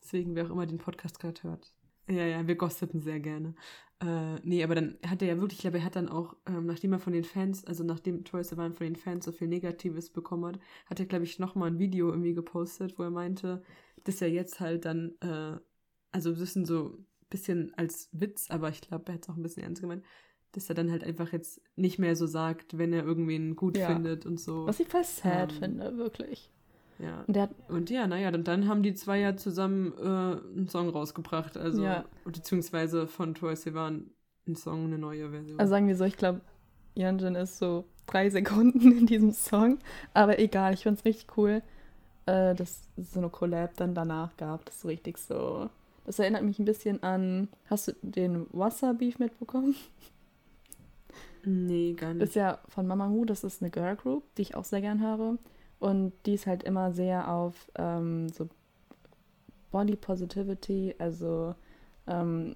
Deswegen, 0.00 0.34
wer 0.34 0.46
auch 0.46 0.50
immer 0.50 0.66
den 0.66 0.78
Podcast 0.78 1.18
gerade 1.18 1.42
hört. 1.42 1.72
Ja, 2.10 2.26
ja, 2.26 2.46
wir 2.46 2.56
gossipen 2.56 3.00
sehr 3.00 3.20
gerne. 3.20 3.54
Äh, 4.00 4.36
nee, 4.42 4.64
aber 4.64 4.74
dann 4.74 4.96
hat 5.06 5.20
er 5.22 5.28
ja 5.28 5.36
wirklich, 5.40 5.58
ich 5.58 5.62
glaube, 5.62 5.78
er 5.78 5.84
hat 5.84 5.94
dann 5.96 6.08
auch, 6.08 6.34
ähm, 6.46 6.66
nachdem 6.66 6.92
er 6.92 6.98
von 6.98 7.12
den 7.12 7.24
Fans, 7.24 7.64
also 7.64 7.84
nachdem 7.84 8.24
Troy 8.24 8.42
Sivan 8.42 8.72
von 8.72 8.84
den 8.86 8.96
Fans 8.96 9.24
so 9.26 9.32
viel 9.32 9.46
Negatives 9.48 10.10
bekommen 10.10 10.46
hat, 10.46 10.60
hat 10.86 11.00
er, 11.00 11.06
glaube 11.06 11.24
ich, 11.24 11.38
nochmal 11.38 11.70
ein 11.70 11.78
Video 11.78 12.08
irgendwie 12.08 12.34
gepostet, 12.34 12.98
wo 12.98 13.02
er 13.02 13.10
meinte, 13.10 13.62
dass 14.04 14.22
er 14.22 14.28
jetzt 14.30 14.58
halt 14.58 14.86
dann, 14.86 15.12
äh, 15.20 15.58
also 16.12 16.32
das 16.34 16.54
sind 16.54 16.66
so 16.66 16.96
ein 16.96 17.06
bisschen 17.28 17.74
als 17.76 18.08
Witz, 18.12 18.50
aber 18.50 18.70
ich 18.70 18.80
glaube, 18.80 19.04
er 19.08 19.14
hat 19.14 19.22
es 19.24 19.28
auch 19.28 19.36
ein 19.36 19.42
bisschen 19.42 19.62
ernst 19.62 19.82
gemeint, 19.82 20.02
dass 20.52 20.68
er 20.68 20.74
dann 20.74 20.90
halt 20.90 21.04
einfach 21.04 21.30
jetzt 21.32 21.60
nicht 21.76 21.98
mehr 21.98 22.16
so 22.16 22.26
sagt, 22.26 22.78
wenn 22.78 22.92
er 22.92 23.04
irgendwen 23.04 23.54
gut 23.54 23.76
Ja. 23.76 23.86
findet 23.86 24.24
und 24.26 24.40
so. 24.40 24.66
Was 24.66 24.80
ich 24.80 24.88
voll 24.88 25.04
sad 25.04 25.52
Ähm, 25.52 25.58
finde, 25.58 25.96
wirklich. 25.98 26.50
Ja. 27.02 27.24
Und 27.26 27.36
hat, 27.36 27.50
Und 27.68 27.88
ja, 27.90 28.06
naja, 28.06 28.30
dann, 28.30 28.44
dann 28.44 28.68
haben 28.68 28.82
die 28.82 28.94
zwei 28.94 29.18
ja 29.20 29.36
zusammen 29.36 29.92
äh, 29.98 30.02
einen 30.02 30.68
Song 30.68 30.88
rausgebracht. 30.90 31.56
Also, 31.56 31.82
Ja. 31.82 32.04
beziehungsweise 32.24 33.06
von 33.06 33.34
Troy 33.34 33.56
Sivan 33.56 34.10
ein 34.46 34.54
Song, 34.56 34.84
eine 34.86 34.98
neue 34.98 35.30
Version. 35.30 35.58
also 35.58 35.70
sagen 35.70 35.86
wir 35.88 35.96
so, 35.96 36.04
ich 36.04 36.16
glaube, 36.16 36.40
Yeonjin 36.96 37.34
ist 37.36 37.58
so 37.58 37.84
drei 38.06 38.28
Sekunden 38.30 38.92
in 38.92 39.06
diesem 39.06 39.32
Song. 39.32 39.78
Aber 40.14 40.38
egal, 40.38 40.74
ich 40.74 40.82
finde 40.82 40.98
es 40.98 41.04
richtig 41.04 41.36
cool, 41.38 41.62
äh, 42.26 42.54
dass 42.54 42.82
es 42.96 43.12
so 43.12 43.20
eine 43.20 43.30
Collab 43.30 43.76
dann 43.76 43.94
danach 43.94 44.36
gab. 44.36 44.64
Das 44.66 44.74
ist 44.76 44.80
so 44.82 44.88
richtig 44.88 45.18
so. 45.18 45.70
Das 46.04 46.18
erinnert 46.18 46.42
mich 46.42 46.58
ein 46.58 46.64
bisschen 46.64 47.02
an. 47.02 47.48
Hast 47.66 47.88
du 47.88 47.92
den 48.02 48.46
Wasser-Beef 48.52 49.18
mitbekommen? 49.18 49.74
nee, 51.44 51.92
gar 51.94 52.14
nicht. 52.14 52.22
Ist 52.24 52.34
ja 52.34 52.58
von 52.68 52.86
Mama 52.86 53.08
Hu, 53.08 53.24
das 53.24 53.44
ist 53.44 53.62
eine 53.62 53.70
Girl 53.70 53.96
Group, 53.96 54.24
die 54.34 54.42
ich 54.42 54.54
auch 54.54 54.64
sehr 54.64 54.80
gern 54.80 55.00
höre. 55.00 55.38
Und 55.80 56.12
die 56.26 56.34
ist 56.34 56.46
halt 56.46 56.62
immer 56.62 56.92
sehr 56.92 57.28
auf 57.28 57.70
ähm, 57.76 58.28
so 58.28 58.48
Body 59.72 59.96
Positivity, 59.96 60.94
also 60.98 61.54
ähm, 62.06 62.54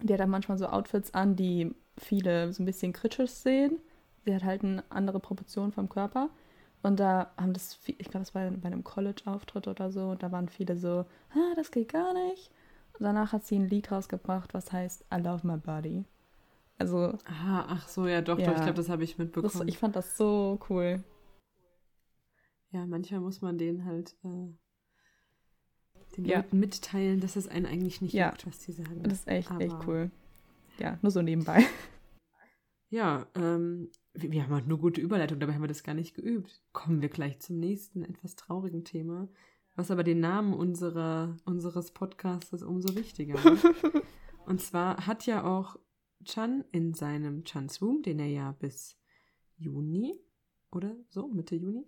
die 0.00 0.12
hat 0.12 0.20
dann 0.20 0.30
manchmal 0.30 0.58
so 0.58 0.66
Outfits 0.66 1.12
an, 1.14 1.36
die 1.36 1.74
viele 1.98 2.52
so 2.52 2.62
ein 2.62 2.66
bisschen 2.66 2.92
kritisch 2.92 3.30
sehen. 3.30 3.78
Sie 4.24 4.34
hat 4.34 4.44
halt 4.44 4.62
eine 4.62 4.84
andere 4.88 5.20
Proportion 5.20 5.72
vom 5.72 5.88
Körper. 5.88 6.28
Und 6.82 6.98
da 6.98 7.30
haben 7.36 7.52
das, 7.52 7.74
viel, 7.74 7.94
ich 7.98 8.08
glaube, 8.08 8.24
das 8.24 8.34
war 8.34 8.50
bei 8.50 8.66
einem 8.66 8.82
College-Auftritt 8.82 9.68
oder 9.68 9.90
so, 9.92 10.10
und 10.10 10.22
da 10.22 10.32
waren 10.32 10.48
viele 10.48 10.76
so, 10.76 11.04
ah, 11.30 11.54
das 11.54 11.70
geht 11.70 11.92
gar 11.92 12.12
nicht. 12.12 12.50
Und 12.98 13.04
danach 13.04 13.32
hat 13.32 13.44
sie 13.44 13.56
ein 13.56 13.68
Lied 13.68 13.90
rausgebracht, 13.92 14.52
was 14.54 14.72
heißt 14.72 15.04
I 15.14 15.18
Love 15.18 15.46
My 15.46 15.56
Body. 15.56 16.04
Also, 16.78 17.14
Ah, 17.24 17.66
ach 17.68 17.88
so, 17.88 18.06
ja, 18.08 18.20
doch, 18.20 18.38
Ja. 18.38 18.46
doch, 18.46 18.54
ich 18.56 18.62
glaube, 18.62 18.76
das 18.76 18.88
habe 18.88 19.04
ich 19.04 19.10
das, 19.12 19.18
mitbekommen. 19.18 19.68
ich 19.68 19.78
fand 19.78 19.94
das 19.94 20.16
so 20.16 20.58
cool. 20.68 21.02
Ja, 22.72 22.86
manchmal 22.86 23.20
muss 23.20 23.40
man 23.42 23.58
denen 23.58 23.84
halt 23.84 24.16
äh, 24.24 24.48
den 26.16 26.24
Ja. 26.24 26.38
Leuten 26.38 26.58
mitteilen, 26.60 27.20
dass 27.20 27.36
es 27.36 27.48
einen 27.48 27.66
eigentlich 27.66 28.00
nicht 28.02 28.12
Ja. 28.14 28.30
juckt, 28.30 28.46
was 28.46 28.58
die 28.60 28.72
sagen. 28.72 29.02
Das 29.02 29.12
ist 29.20 29.28
echt, 29.28 29.50
echt 29.60 29.74
Aber- 29.74 29.86
cool. 29.86 30.10
Ja, 30.78 30.98
nur 31.02 31.10
so 31.10 31.22
nebenbei. 31.22 31.64
Ja, 32.90 33.26
ähm, 33.36 33.88
wir, 34.12 34.32
wir 34.32 34.42
haben 34.42 34.52
halt 34.52 34.66
nur 34.68 34.78
gute 34.78 35.00
Überleitung, 35.00 35.40
dabei 35.40 35.54
haben 35.54 35.62
wir 35.62 35.66
das 35.68 35.82
gar 35.82 35.94
nicht 35.94 36.14
geübt. 36.14 36.62
Kommen 36.74 37.00
wir 37.00 37.08
gleich 37.08 37.38
zum 37.40 37.58
nächsten, 37.58 38.04
etwas 38.04 38.36
traurigen 38.36 38.84
Thema, 38.84 39.28
was 39.76 39.90
aber 39.90 40.04
den 40.04 40.20
Namen 40.20 40.52
unserer, 40.52 41.34
unseres 41.46 41.92
Podcasts 41.92 42.62
umso 42.62 42.94
wichtiger 42.94 43.32
macht. 43.42 43.64
Und 44.44 44.60
zwar 44.60 45.06
hat 45.06 45.24
ja 45.24 45.42
auch 45.42 45.76
Chan 46.24 46.66
in 46.70 46.92
seinem 46.92 47.44
Chan's 47.44 47.80
Room, 47.80 48.02
den 48.02 48.18
er 48.18 48.26
ja 48.28 48.52
bis 48.52 48.98
Juni 49.56 50.20
oder 50.70 50.94
so, 51.08 51.28
Mitte 51.28 51.56
Juni, 51.56 51.86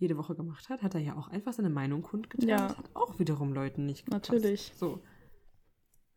jede 0.00 0.16
Woche 0.16 0.34
gemacht 0.34 0.68
hat, 0.68 0.82
hat 0.82 0.94
er 0.94 1.00
ja 1.00 1.16
auch 1.16 1.28
einfach 1.28 1.52
seine 1.52 1.70
Meinung 1.70 2.02
kundgetan. 2.02 2.48
Ja. 2.48 2.76
Hat 2.76 2.90
auch 2.94 3.18
wiederum 3.20 3.52
Leuten 3.52 3.86
nicht 3.86 4.06
gepasst. 4.06 4.30
Natürlich. 4.32 4.72
So. 4.76 5.00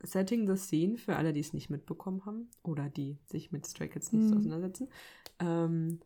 Setting 0.05 0.47
the 0.47 0.57
Scene 0.57 0.97
für 0.97 1.15
alle, 1.15 1.31
die 1.31 1.39
es 1.39 1.53
nicht 1.53 1.69
mitbekommen 1.69 2.25
haben 2.25 2.49
oder 2.61 2.89
die 2.89 3.19
sich 3.25 3.51
mit 3.51 3.65
Stray 3.67 3.87
Kids 3.89 4.11
nicht 4.11 4.25
so 4.25 4.31
Mhm. 4.33 4.39
auseinandersetzen. 4.39 4.89
Ähm, 5.39 5.99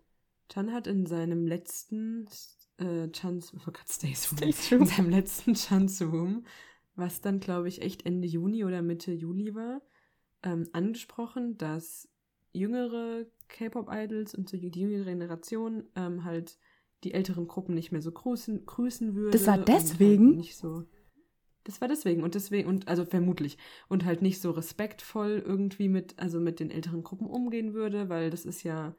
Chan 0.50 0.72
hat 0.72 0.86
in 0.88 1.06
seinem 1.08 1.48
letzten 1.48 2.28
äh, 2.78 3.10
Chan's, 3.12 3.54
oh 3.56 3.60
Gott, 3.66 3.90
Stays 3.90 4.32
Room, 4.32 4.38
Stays 4.38 4.72
in 4.72 4.78
Room. 4.78 4.88
seinem 4.88 5.10
letzten 5.10 5.54
Chance 5.56 6.06
Room, 6.06 6.46
was 6.96 7.22
dann, 7.22 7.40
glaube 7.40 7.68
ich, 7.70 7.82
echt 7.82 8.06
Ende 8.06 8.28
Juni 8.28 8.64
oder 8.66 8.82
Mitte 8.84 9.12
Juli 9.14 9.56
war, 9.56 9.82
ähm, 10.44 10.68
angesprochen, 10.74 11.58
dass 11.58 12.08
jüngere 12.54 13.26
K-Pop-Idols 13.48 14.36
und 14.36 14.48
so 14.48 14.58
die 14.58 14.70
jüngere 14.80 15.06
Generation 15.06 15.86
ähm, 15.96 16.24
halt 16.24 16.60
die 17.04 17.14
älteren 17.14 17.48
Gruppen 17.48 17.76
nicht 17.76 17.92
mehr 17.92 18.02
so 18.02 18.12
grüßen, 18.12 18.66
grüßen 18.66 19.16
würde. 19.16 19.38
Das 19.38 19.48
war 19.48 19.58
halt 19.58 19.68
deswegen? 19.68 20.36
nicht 20.36 20.58
so. 20.58 20.84
Das 21.64 21.82
war 21.82 21.88
deswegen 21.88 22.24
und 22.24 22.34
deswegen 22.34 22.70
und 22.70 22.88
also 22.88 23.04
vermutlich 23.04 23.58
und 23.90 24.06
halt 24.06 24.22
nicht 24.22 24.40
so 24.42 24.52
respektvoll 24.52 25.44
irgendwie 25.46 25.90
mit 25.90 26.18
also 26.18 26.40
mit 26.40 26.62
den 26.62 26.72
älteren 26.72 27.04
Gruppen 27.04 27.28
umgehen 27.28 27.74
würde, 27.74 28.08
weil 28.08 28.30
das 28.30 28.46
ist 28.46 28.64
ja 28.64 28.96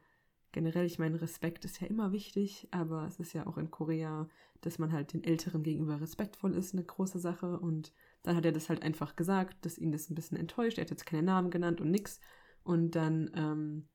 generell, 0.52 0.86
ich 0.86 0.98
meine, 0.98 1.20
Respekt 1.20 1.64
ist 1.64 1.80
ja 1.80 1.86
immer 1.86 2.12
wichtig, 2.12 2.68
aber 2.70 3.06
es 3.06 3.18
ist 3.20 3.32
ja 3.32 3.46
auch 3.46 3.58
in 3.58 3.70
Korea, 3.70 4.28
dass 4.60 4.78
man 4.78 4.92
halt 4.92 5.12
den 5.12 5.24
Älteren 5.24 5.62
gegenüber 5.62 6.00
respektvoll 6.00 6.54
ist, 6.54 6.74
eine 6.74 6.84
große 6.84 7.18
Sache. 7.18 7.58
Und 7.58 7.92
dann 8.22 8.36
hat 8.36 8.44
er 8.44 8.52
das 8.52 8.68
halt 8.68 8.82
einfach 8.82 9.16
gesagt, 9.16 9.64
dass 9.64 9.78
ihn 9.78 9.92
das 9.92 10.10
ein 10.10 10.14
bisschen 10.14 10.38
enttäuscht. 10.38 10.78
Er 10.78 10.82
hat 10.82 10.90
jetzt 10.90 11.06
keine 11.06 11.22
Namen 11.22 11.50
genannt 11.50 11.80
und 11.80 11.90
nix. 11.90 12.20
Und 12.64 12.92
dann 12.96 13.30
ähm, 13.34 13.88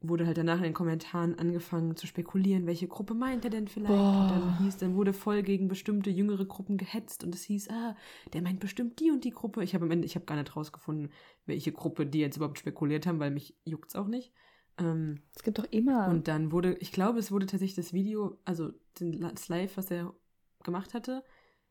wurde 0.00 0.26
halt 0.26 0.36
danach 0.36 0.58
in 0.58 0.64
den 0.64 0.74
Kommentaren 0.74 1.38
angefangen 1.38 1.96
zu 1.96 2.06
spekulieren, 2.06 2.66
welche 2.66 2.86
Gruppe 2.86 3.14
meint 3.14 3.44
er 3.44 3.50
denn 3.50 3.66
vielleicht? 3.66 3.92
Und 3.92 4.28
dann 4.30 4.40
Boah. 4.42 4.58
hieß, 4.60 4.76
dann 4.76 4.94
wurde 4.94 5.12
voll 5.12 5.42
gegen 5.42 5.68
bestimmte 5.68 6.10
jüngere 6.10 6.44
Gruppen 6.44 6.76
gehetzt 6.76 7.24
und 7.24 7.34
es 7.34 7.42
hieß, 7.44 7.70
ah, 7.70 7.96
der 8.32 8.42
meint 8.42 8.60
bestimmt 8.60 9.00
die 9.00 9.10
und 9.10 9.24
die 9.24 9.30
Gruppe. 9.30 9.64
Ich 9.64 9.74
habe 9.74 9.86
am 9.86 9.90
Ende, 9.90 10.06
ich 10.06 10.14
habe 10.14 10.26
gar 10.26 10.36
nicht 10.36 10.54
rausgefunden, 10.54 11.10
welche 11.46 11.72
Gruppe 11.72 12.06
die 12.06 12.20
jetzt 12.20 12.36
überhaupt 12.36 12.58
spekuliert 12.58 13.06
haben, 13.06 13.20
weil 13.20 13.30
mich 13.30 13.56
juckt's 13.64 13.96
auch 13.96 14.06
nicht. 14.06 14.32
Ähm, 14.78 15.22
Es 15.34 15.42
gibt 15.42 15.58
doch 15.58 15.66
immer. 15.70 16.08
und 16.08 16.28
dann 16.28 16.52
wurde, 16.52 16.74
ich 16.74 16.92
glaube, 16.92 17.18
es 17.18 17.32
wurde 17.32 17.46
tatsächlich 17.46 17.76
das 17.76 17.92
Video, 17.94 18.38
also 18.44 18.72
das 18.98 19.48
Live, 19.48 19.76
was 19.78 19.90
er 19.90 20.14
gemacht 20.62 20.92
hatte, 20.92 21.24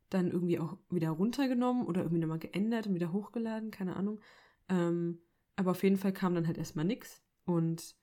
dann 0.09 0.31
irgendwie 0.31 0.59
auch 0.59 0.77
wieder 0.89 1.09
runtergenommen 1.11 1.85
oder 1.85 2.01
irgendwie 2.01 2.21
nochmal 2.21 2.39
geändert 2.39 2.87
und 2.87 2.95
wieder 2.95 3.11
hochgeladen, 3.13 3.69
keine 3.71 3.95
Ahnung. 3.95 4.19
Ähm, 4.69 5.19
aber 5.55 5.71
auf 5.71 5.83
jeden 5.83 5.97
Fall 5.97 6.13
kam 6.13 6.33
dann 6.33 6.47
halt 6.47 6.57
erstmal 6.57 6.85
nix. 6.85 7.21
Und 7.45 7.95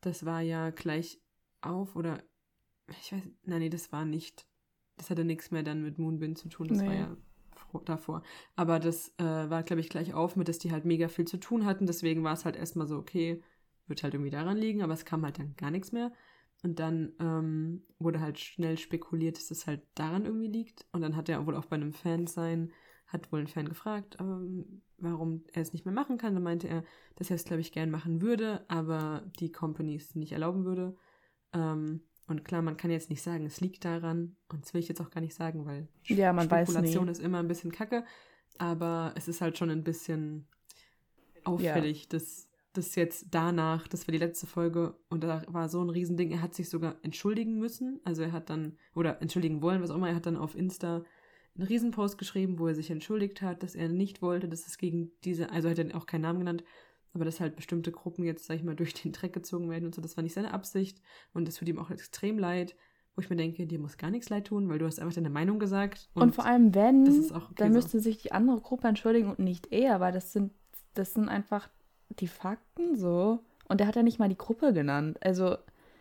das 0.00 0.24
war 0.24 0.40
ja 0.40 0.70
gleich 0.70 1.20
auf 1.60 1.96
oder 1.96 2.22
ich 3.00 3.12
weiß, 3.12 3.22
nein, 3.44 3.60
nee, 3.60 3.68
das 3.70 3.92
war 3.92 4.04
nicht. 4.04 4.46
Das 4.96 5.10
hatte 5.10 5.24
nichts 5.24 5.50
mehr 5.50 5.62
dann 5.62 5.82
mit 5.82 5.98
Moonbin 5.98 6.36
zu 6.36 6.48
tun, 6.48 6.68
das 6.68 6.86
war 6.86 6.92
Nee. 6.92 7.00
ja 7.00 7.16
fro- 7.56 7.84
davor. 7.84 8.22
Aber 8.54 8.78
das 8.80 9.10
äh, 9.18 9.24
war, 9.24 9.62
glaube 9.62 9.80
ich, 9.80 9.88
gleich 9.88 10.14
auf 10.14 10.36
mit, 10.36 10.48
dass 10.48 10.58
die 10.58 10.72
halt 10.72 10.84
mega 10.84 11.08
viel 11.08 11.26
zu 11.26 11.38
tun 11.38 11.64
hatten. 11.66 11.86
Deswegen 11.86 12.24
war 12.24 12.32
es 12.34 12.44
halt 12.44 12.56
erstmal 12.56 12.86
so, 12.86 12.96
okay, 12.98 13.42
wird 13.88 14.02
halt 14.02 14.14
irgendwie 14.14 14.30
daran 14.30 14.56
liegen, 14.56 14.82
aber 14.82 14.94
es 14.94 15.04
kam 15.04 15.24
halt 15.24 15.38
dann 15.38 15.54
gar 15.56 15.70
nichts 15.70 15.92
mehr. 15.92 16.12
Und 16.62 16.78
dann 16.78 17.12
ähm, 17.20 17.82
wurde 17.98 18.20
halt 18.20 18.38
schnell 18.40 18.78
spekuliert, 18.78 19.36
dass 19.36 19.48
das 19.48 19.66
halt 19.66 19.82
daran 19.94 20.24
irgendwie 20.24 20.48
liegt. 20.48 20.86
Und 20.92 21.02
dann 21.02 21.16
hat 21.16 21.28
er 21.28 21.46
wohl 21.46 21.56
auch 21.56 21.66
bei 21.66 21.76
einem 21.76 21.92
Fan 21.92 22.26
sein, 22.26 22.72
hat 23.06 23.30
wohl 23.32 23.40
ein 23.40 23.46
Fan 23.46 23.68
gefragt, 23.68 24.16
ähm, 24.20 24.82
warum 24.98 25.44
er 25.52 25.62
es 25.62 25.72
nicht 25.72 25.84
mehr 25.84 25.94
machen 25.94 26.18
kann. 26.18 26.34
Dann 26.34 26.42
meinte 26.42 26.68
er, 26.68 26.84
dass 27.16 27.30
er 27.30 27.36
es, 27.36 27.44
glaube 27.44 27.60
ich, 27.60 27.72
gern 27.72 27.90
machen 27.90 28.20
würde, 28.20 28.64
aber 28.68 29.22
die 29.38 29.52
Company 29.52 29.94
es 29.96 30.14
nicht 30.14 30.32
erlauben 30.32 30.64
würde. 30.64 30.96
Ähm, 31.52 32.02
und 32.26 32.44
klar, 32.44 32.62
man 32.62 32.76
kann 32.76 32.90
jetzt 32.90 33.10
nicht 33.10 33.22
sagen, 33.22 33.46
es 33.46 33.60
liegt 33.60 33.84
daran. 33.84 34.36
Und 34.48 34.64
das 34.64 34.74
will 34.74 34.80
ich 34.80 34.88
jetzt 34.88 35.00
auch 35.00 35.10
gar 35.10 35.20
nicht 35.20 35.34
sagen, 35.34 35.64
weil 35.66 35.88
Ja, 36.04 36.32
man 36.32 36.50
weiß 36.50 36.68
Spekulation 36.68 37.04
nie. 37.06 37.12
ist 37.12 37.20
immer 37.20 37.38
ein 37.38 37.48
bisschen 37.48 37.70
kacke. 37.72 38.04
Aber 38.58 39.12
es 39.16 39.28
ist 39.28 39.40
halt 39.40 39.56
schon 39.58 39.70
ein 39.70 39.84
bisschen 39.84 40.48
auffällig, 41.44 42.08
dass 42.08 42.48
das 42.72 42.94
jetzt 42.94 43.26
danach, 43.30 43.88
das 43.88 44.06
war 44.06 44.12
die 44.12 44.18
letzte 44.18 44.46
Folge 44.46 44.96
und 45.08 45.24
da 45.24 45.42
war 45.48 45.68
so 45.68 45.82
ein 45.82 45.88
Riesending, 45.88 46.30
er 46.32 46.42
hat 46.42 46.54
sich 46.54 46.68
sogar 46.68 46.96
entschuldigen 47.02 47.58
müssen. 47.58 48.00
Also 48.04 48.22
er 48.22 48.32
hat 48.32 48.50
dann, 48.50 48.76
oder 48.94 49.22
entschuldigen 49.22 49.62
wollen, 49.62 49.82
was 49.82 49.90
auch 49.90 49.96
immer, 49.96 50.08
er 50.10 50.16
hat 50.16 50.26
dann 50.26 50.36
auf 50.36 50.54
Insta 50.54 51.04
einen 51.56 51.66
Riesenpost 51.66 52.18
geschrieben, 52.18 52.58
wo 52.58 52.68
er 52.68 52.74
sich 52.74 52.90
entschuldigt 52.90 53.42
hat, 53.42 53.62
dass 53.62 53.74
er 53.74 53.88
nicht 53.88 54.22
wollte, 54.22 54.48
dass 54.48 54.66
es 54.66 54.78
gegen 54.78 55.10
diese, 55.24 55.50
also 55.50 55.68
er 55.68 55.72
hat 55.72 55.78
dann 55.78 55.92
auch 55.92 56.06
keinen 56.06 56.22
Namen 56.22 56.40
genannt, 56.40 56.64
aber 57.12 57.24
dass 57.24 57.40
halt 57.40 57.56
bestimmte 57.56 57.92
Gruppen 57.92 58.24
jetzt, 58.24 58.46
sag 58.46 58.56
ich 58.56 58.62
mal, 58.62 58.76
durch 58.76 58.94
den 58.94 59.12
Dreck 59.12 59.32
gezogen 59.32 59.70
werden 59.70 59.86
und 59.86 59.94
so, 59.94 60.02
das 60.02 60.16
war 60.16 60.22
nicht 60.22 60.34
seine 60.34 60.52
Absicht 60.52 61.00
und 61.32 61.48
das 61.48 61.56
tut 61.56 61.68
ihm 61.68 61.78
auch 61.78 61.90
extrem 61.90 62.38
leid, 62.38 62.76
wo 63.14 63.22
ich 63.22 63.30
mir 63.30 63.36
denke, 63.36 63.66
dir 63.66 63.78
muss 63.78 63.96
gar 63.96 64.10
nichts 64.10 64.28
leid 64.28 64.48
tun, 64.48 64.68
weil 64.68 64.78
du 64.78 64.86
hast 64.86 65.00
einfach 65.00 65.14
deine 65.14 65.30
Meinung 65.30 65.58
gesagt. 65.58 66.10
Und, 66.12 66.34
vor 66.34 66.44
allem, 66.44 66.74
wenn, 66.74 67.06
das 67.06 67.16
ist 67.16 67.32
auch 67.32 67.46
okay 67.46 67.54
dann 67.56 67.72
so. 67.72 67.78
müsste 67.78 68.00
sich 68.00 68.18
die 68.18 68.32
andere 68.32 68.60
Gruppe 68.60 68.88
entschuldigen 68.88 69.30
und 69.30 69.38
nicht 69.38 69.72
er, 69.72 70.00
weil 70.00 70.12
das 70.12 70.32
sind, 70.32 70.52
das 70.92 71.14
sind 71.14 71.28
einfach 71.28 71.70
die 72.10 72.28
Fakten 72.28 72.94
so. 72.94 73.40
Und 73.68 73.80
er 73.80 73.86
hat 73.86 73.96
ja 73.96 74.02
nicht 74.02 74.18
mal 74.18 74.28
die 74.28 74.36
Gruppe 74.36 74.74
genannt. 74.74 75.16
Also, 75.22 75.56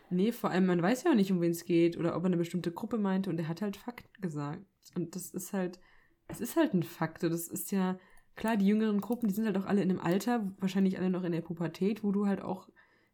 Nee, 0.09 0.31
vor 0.31 0.51
allem, 0.51 0.65
man 0.65 0.81
weiß 0.81 1.03
ja 1.03 1.11
auch 1.11 1.15
nicht, 1.15 1.31
um 1.31 1.41
wen 1.41 1.51
es 1.51 1.65
geht 1.65 1.97
oder 1.97 2.15
ob 2.15 2.23
er 2.23 2.27
eine 2.27 2.37
bestimmte 2.37 2.71
Gruppe 2.71 2.97
meinte 2.97 3.29
und 3.29 3.39
er 3.39 3.47
hat 3.47 3.61
halt 3.61 3.75
Fakt 3.77 4.21
gesagt. 4.21 4.65
Und 4.95 5.15
das 5.15 5.31
ist 5.31 5.53
halt, 5.53 5.79
es 6.27 6.41
ist 6.41 6.55
halt 6.55 6.73
ein 6.73 6.83
Fakt. 6.83 7.23
Das 7.23 7.47
ist 7.47 7.71
ja, 7.71 7.97
klar, 8.35 8.57
die 8.57 8.67
jüngeren 8.67 9.01
Gruppen, 9.01 9.27
die 9.27 9.33
sind 9.33 9.45
halt 9.45 9.57
auch 9.57 9.65
alle 9.65 9.81
in 9.81 9.89
einem 9.89 9.99
Alter, 9.99 10.51
wahrscheinlich 10.59 10.97
alle 10.97 11.09
noch 11.09 11.23
in 11.23 11.31
der 11.31 11.41
Pubertät, 11.41 12.03
wo 12.03 12.11
du 12.11 12.27
halt 12.27 12.41
auch 12.41 12.69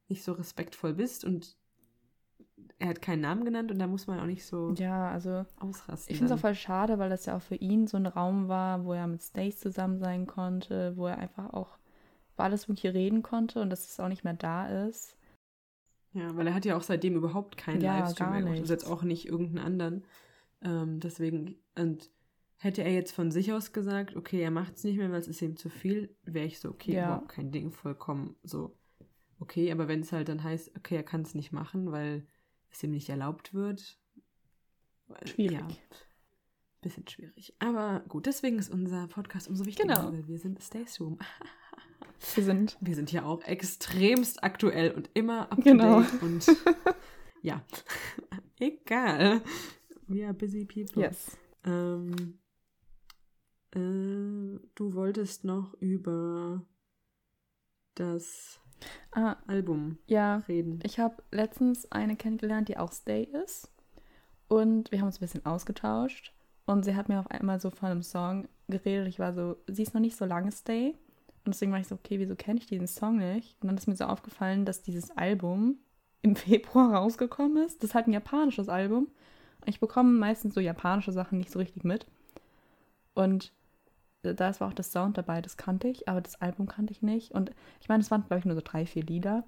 nicht 0.07 0.23
so 0.23 0.33
respektvoll 0.33 0.93
bist 0.93 1.23
und 1.23 1.55
er 2.79 2.89
hat 2.89 3.01
keinen 3.01 3.21
Namen 3.21 3.45
genannt 3.45 3.71
und 3.71 3.79
da 3.79 3.87
muss 3.87 4.07
man 4.07 4.19
auch 4.19 4.25
nicht 4.25 4.45
so 4.45 4.73
ja, 4.73 5.09
also 5.11 5.45
ausrasten. 5.59 6.11
ich 6.11 6.17
finde 6.17 6.33
es 6.33 6.37
auch 6.37 6.41
voll 6.41 6.55
schade, 6.55 6.99
weil 6.99 7.09
das 7.09 7.25
ja 7.25 7.37
auch 7.37 7.41
für 7.41 7.55
ihn 7.55 7.87
so 7.87 7.97
ein 7.97 8.07
Raum 8.07 8.47
war, 8.47 8.83
wo 8.85 8.93
er 8.93 9.07
mit 9.07 9.21
Stace 9.21 9.59
zusammen 9.59 9.99
sein 9.99 10.25
konnte, 10.25 10.97
wo 10.97 11.07
er 11.07 11.17
einfach 11.17 11.53
auch 11.53 11.77
über 12.33 12.43
alles 12.43 12.67
wirklich 12.67 12.93
reden 12.93 13.21
konnte 13.21 13.61
und 13.61 13.69
dass 13.69 13.87
es 13.87 13.99
auch 13.99 14.07
nicht 14.07 14.23
mehr 14.23 14.33
da 14.33 14.85
ist. 14.87 15.15
Ja, 16.13 16.35
weil 16.35 16.47
er 16.47 16.53
hat 16.53 16.65
ja 16.65 16.75
auch 16.75 16.81
seitdem 16.81 17.15
überhaupt 17.15 17.55
keinen 17.57 17.81
Ja, 17.81 17.99
Livestream 17.99 18.31
mehr 18.31 18.41
gemacht. 18.41 18.59
Also 18.59 18.73
jetzt 18.73 18.89
auch 18.89 19.03
nicht 19.03 19.27
irgendeinen 19.27 19.65
anderen. 19.65 20.03
Ähm, 20.63 20.99
deswegen, 20.99 21.55
und 21.75 22.09
hätte 22.57 22.83
er 22.83 22.93
jetzt 22.93 23.11
von 23.13 23.31
sich 23.31 23.51
aus 23.53 23.73
gesagt, 23.73 24.15
okay, 24.15 24.41
er 24.41 24.51
macht 24.51 24.75
es 24.75 24.83
nicht 24.83 24.97
mehr, 24.97 25.11
weil 25.11 25.19
es 25.19 25.27
ist 25.27 25.41
ihm 25.41 25.55
zu 25.57 25.69
viel, 25.69 26.15
wäre 26.23 26.45
ich 26.45 26.59
so, 26.59 26.69
okay, 26.69 26.93
Ja. 26.93 27.05
überhaupt 27.07 27.29
kein 27.29 27.51
Ding, 27.51 27.71
vollkommen 27.71 28.35
so. 28.43 28.77
Okay, 29.39 29.71
aber 29.71 29.87
wenn 29.87 30.01
es 30.01 30.11
halt 30.11 30.29
dann 30.29 30.43
heißt, 30.43 30.75
okay, 30.77 30.95
er 30.97 31.03
kann 31.03 31.21
es 31.21 31.33
nicht 31.33 31.51
machen, 31.51 31.91
weil 31.91 32.27
es 32.69 32.83
ihm 32.83 32.91
nicht 32.91 33.09
erlaubt 33.09 33.53
wird. 33.55 33.97
Schwierig. 35.25 35.57
Ja, 35.59 35.67
bisschen 36.81 37.07
schwierig. 37.07 37.53
Aber 37.59 38.03
gut, 38.07 38.27
deswegen 38.27 38.57
ist 38.59 38.69
unser 38.71 39.07
Podcast 39.07 39.47
umso 39.49 39.65
wichtiger, 39.65 39.95
Genau. 39.95 40.13
weil 40.13 40.27
wir 40.27 40.37
sind 40.39 40.61
Stays 40.61 40.99
Room. 41.01 41.17
Wir 42.35 42.43
sind 42.43 42.77
Wir 42.81 42.95
sind 42.95 43.11
ja 43.11 43.23
auch 43.25 43.43
extremst 43.43 44.43
aktuell 44.43 44.91
und 44.91 45.09
immer 45.15 45.51
up 45.51 45.57
to 45.57 45.61
Genau. 45.63 46.01
date 46.01 46.21
und 46.21 46.45
ja, 47.41 47.63
egal. 48.59 49.41
We 50.07 50.25
are 50.25 50.33
busy 50.33 50.65
people. 50.65 51.01
yes. 51.03 51.37
Ähm, 51.63 52.39
äh, 53.73 54.59
du 54.75 54.93
wolltest 54.93 55.43
noch 55.43 55.73
über 55.79 56.61
das 57.95 58.59
Ah, 59.11 59.35
Album 59.45 59.99
ja, 60.07 60.37
reden. 60.47 60.79
Ich 60.83 60.99
habe 60.99 61.21
letztens 61.31 61.91
eine 61.91 62.15
kennengelernt, 62.15 62.67
die 62.67 62.77
auch 62.77 62.91
Stay 62.91 63.23
ist. 63.45 63.71
Und 64.47 64.91
wir 64.91 64.99
haben 64.99 65.05
uns 65.05 65.17
ein 65.17 65.21
bisschen 65.21 65.45
ausgetauscht. 65.45 66.33
Und 66.65 66.83
sie 66.83 66.95
hat 66.95 67.07
mir 67.09 67.19
auf 67.19 67.29
einmal 67.29 67.59
so 67.59 67.69
von 67.69 67.89
einem 67.89 68.01
Song 68.01 68.47
geredet. 68.67 69.07
Ich 69.07 69.19
war 69.19 69.33
so, 69.33 69.57
sie 69.67 69.83
ist 69.83 69.93
noch 69.93 70.01
nicht 70.01 70.15
so 70.17 70.25
lange 70.25 70.51
Stay. 70.51 70.95
Und 71.45 71.53
deswegen 71.53 71.71
war 71.71 71.79
ich 71.79 71.87
so, 71.87 71.95
okay, 71.95 72.19
wieso 72.19 72.35
kenne 72.35 72.59
ich 72.59 72.65
diesen 72.67 72.87
Song 72.87 73.17
nicht? 73.17 73.55
Und 73.61 73.67
dann 73.67 73.77
ist 73.77 73.87
mir 73.87 73.95
so 73.95 74.05
aufgefallen, 74.05 74.65
dass 74.65 74.81
dieses 74.81 75.11
Album 75.11 75.77
im 76.21 76.35
Februar 76.35 76.93
rausgekommen 76.95 77.63
ist. 77.63 77.83
Das 77.83 77.91
ist 77.91 77.95
halt 77.95 78.07
ein 78.07 78.13
japanisches 78.13 78.67
Album. 78.69 79.09
Ich 79.65 79.79
bekomme 79.79 80.11
meistens 80.17 80.53
so 80.53 80.59
japanische 80.59 81.11
Sachen 81.11 81.37
nicht 81.37 81.51
so 81.51 81.59
richtig 81.59 81.83
mit. 81.83 82.05
Und 83.13 83.53
äh, 84.23 84.33
da 84.33 84.57
war 84.59 84.69
auch 84.69 84.73
das 84.73 84.91
Sound 84.91 85.17
dabei, 85.17 85.41
das 85.41 85.57
kannte 85.57 85.87
ich, 85.87 86.07
aber 86.07 86.21
das 86.21 86.41
Album 86.41 86.67
kannte 86.67 86.91
ich 86.91 87.01
nicht. 87.01 87.31
Und 87.31 87.51
ich 87.81 87.89
meine, 87.89 88.01
es 88.01 88.11
waren, 88.11 88.25
glaube 88.25 88.39
ich, 88.39 88.45
nur 88.45 88.55
so 88.55 88.61
drei, 88.63 88.85
vier 88.85 89.03
Lieder. 89.03 89.43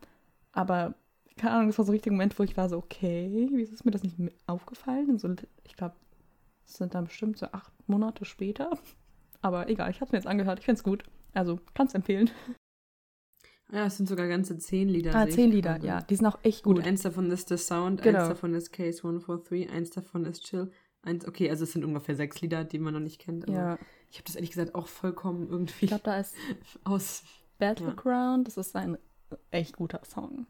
Aber, 0.52 0.96
keine 1.38 1.54
Ahnung, 1.54 1.68
das 1.68 1.78
war 1.78 1.86
so 1.86 1.92
ein 1.92 1.96
richtiger 1.96 2.14
Moment, 2.14 2.38
wo 2.38 2.44
ich 2.44 2.58
war 2.58 2.70
so, 2.70 2.78
okay, 2.78 3.50
wieso 3.52 3.74
ist 3.74 3.86
mir 3.86 3.92
das 3.92 4.04
nicht 4.04 4.18
aufgefallen? 4.48 5.18
So, 5.18 5.34
ich 5.64 5.76
glaube, 5.76 5.96
es 6.66 6.76
sind 6.76 6.94
dann 6.96 7.06
bestimmt 7.06 7.38
so 7.38 7.48
acht 7.48 7.72
Monate 7.88 8.26
später. 8.26 8.72
Aber 9.42 9.70
egal, 9.70 9.92
ich 9.92 9.98
habe 9.98 10.06
es 10.06 10.12
mir 10.12 10.20
jetzt 10.20 10.28
angehört, 10.28 10.60
ich 10.60 10.66
finde 10.66 10.78
es 10.78 10.84
gut. 10.84 11.04
Also, 11.34 11.60
kann 11.74 11.88
es 11.88 11.96
empfehlen. 11.96 12.30
Ja, 13.74 13.86
es 13.88 13.98
sind 13.98 14.08
sogar 14.08 14.28
ganze 14.28 14.58
zehn 14.58 14.88
Lieder. 14.88 15.16
Ah, 15.16 15.28
zehn 15.28 15.52
Lieder, 15.52 15.74
gerade. 15.74 15.88
ja. 15.88 16.02
Die 16.02 16.16
sind 16.16 16.28
auch 16.28 16.38
echt 16.44 16.64
Gut, 16.64 16.78
gut. 16.78 16.86
eins 16.86 17.02
davon 17.02 17.32
ist 17.32 17.50
The 17.50 17.58
Sound, 17.58 18.02
Genau. 18.04 18.20
eins 18.20 18.28
davon 18.30 18.54
ist 18.54 18.72
Case 18.72 19.00
143, 19.00 19.70
eins 19.72 19.90
davon 19.90 20.26
ist 20.26 20.44
Chill. 20.46 20.72
Eins, 21.02 21.28
okay, 21.28 21.50
also 21.50 21.64
es 21.64 21.74
sind 21.74 21.84
ungefähr 21.84 22.16
sechs 22.16 22.40
Lieder, 22.42 22.64
die 22.64 22.80
man 22.80 22.94
noch 22.94 23.00
nicht 23.02 23.20
kennt. 23.20 23.50
Ja, 23.50 23.78
ich 24.10 24.18
habe 24.18 24.26
das 24.26 24.36
ehrlich 24.36 24.52
gesagt 24.52 24.76
auch 24.76 24.88
vollkommen 24.88 25.50
irgendwie 25.50 25.86
ich 25.86 25.90
glaube, 25.90 26.04
da 26.04 26.20
ist 26.20 26.36
aus. 26.84 27.24
Battleground, 27.60 28.48
das 28.48 28.58
ist 28.58 28.76
ein 28.76 28.98
echt 29.52 29.76
guter 29.78 30.02
Song. 30.06 30.48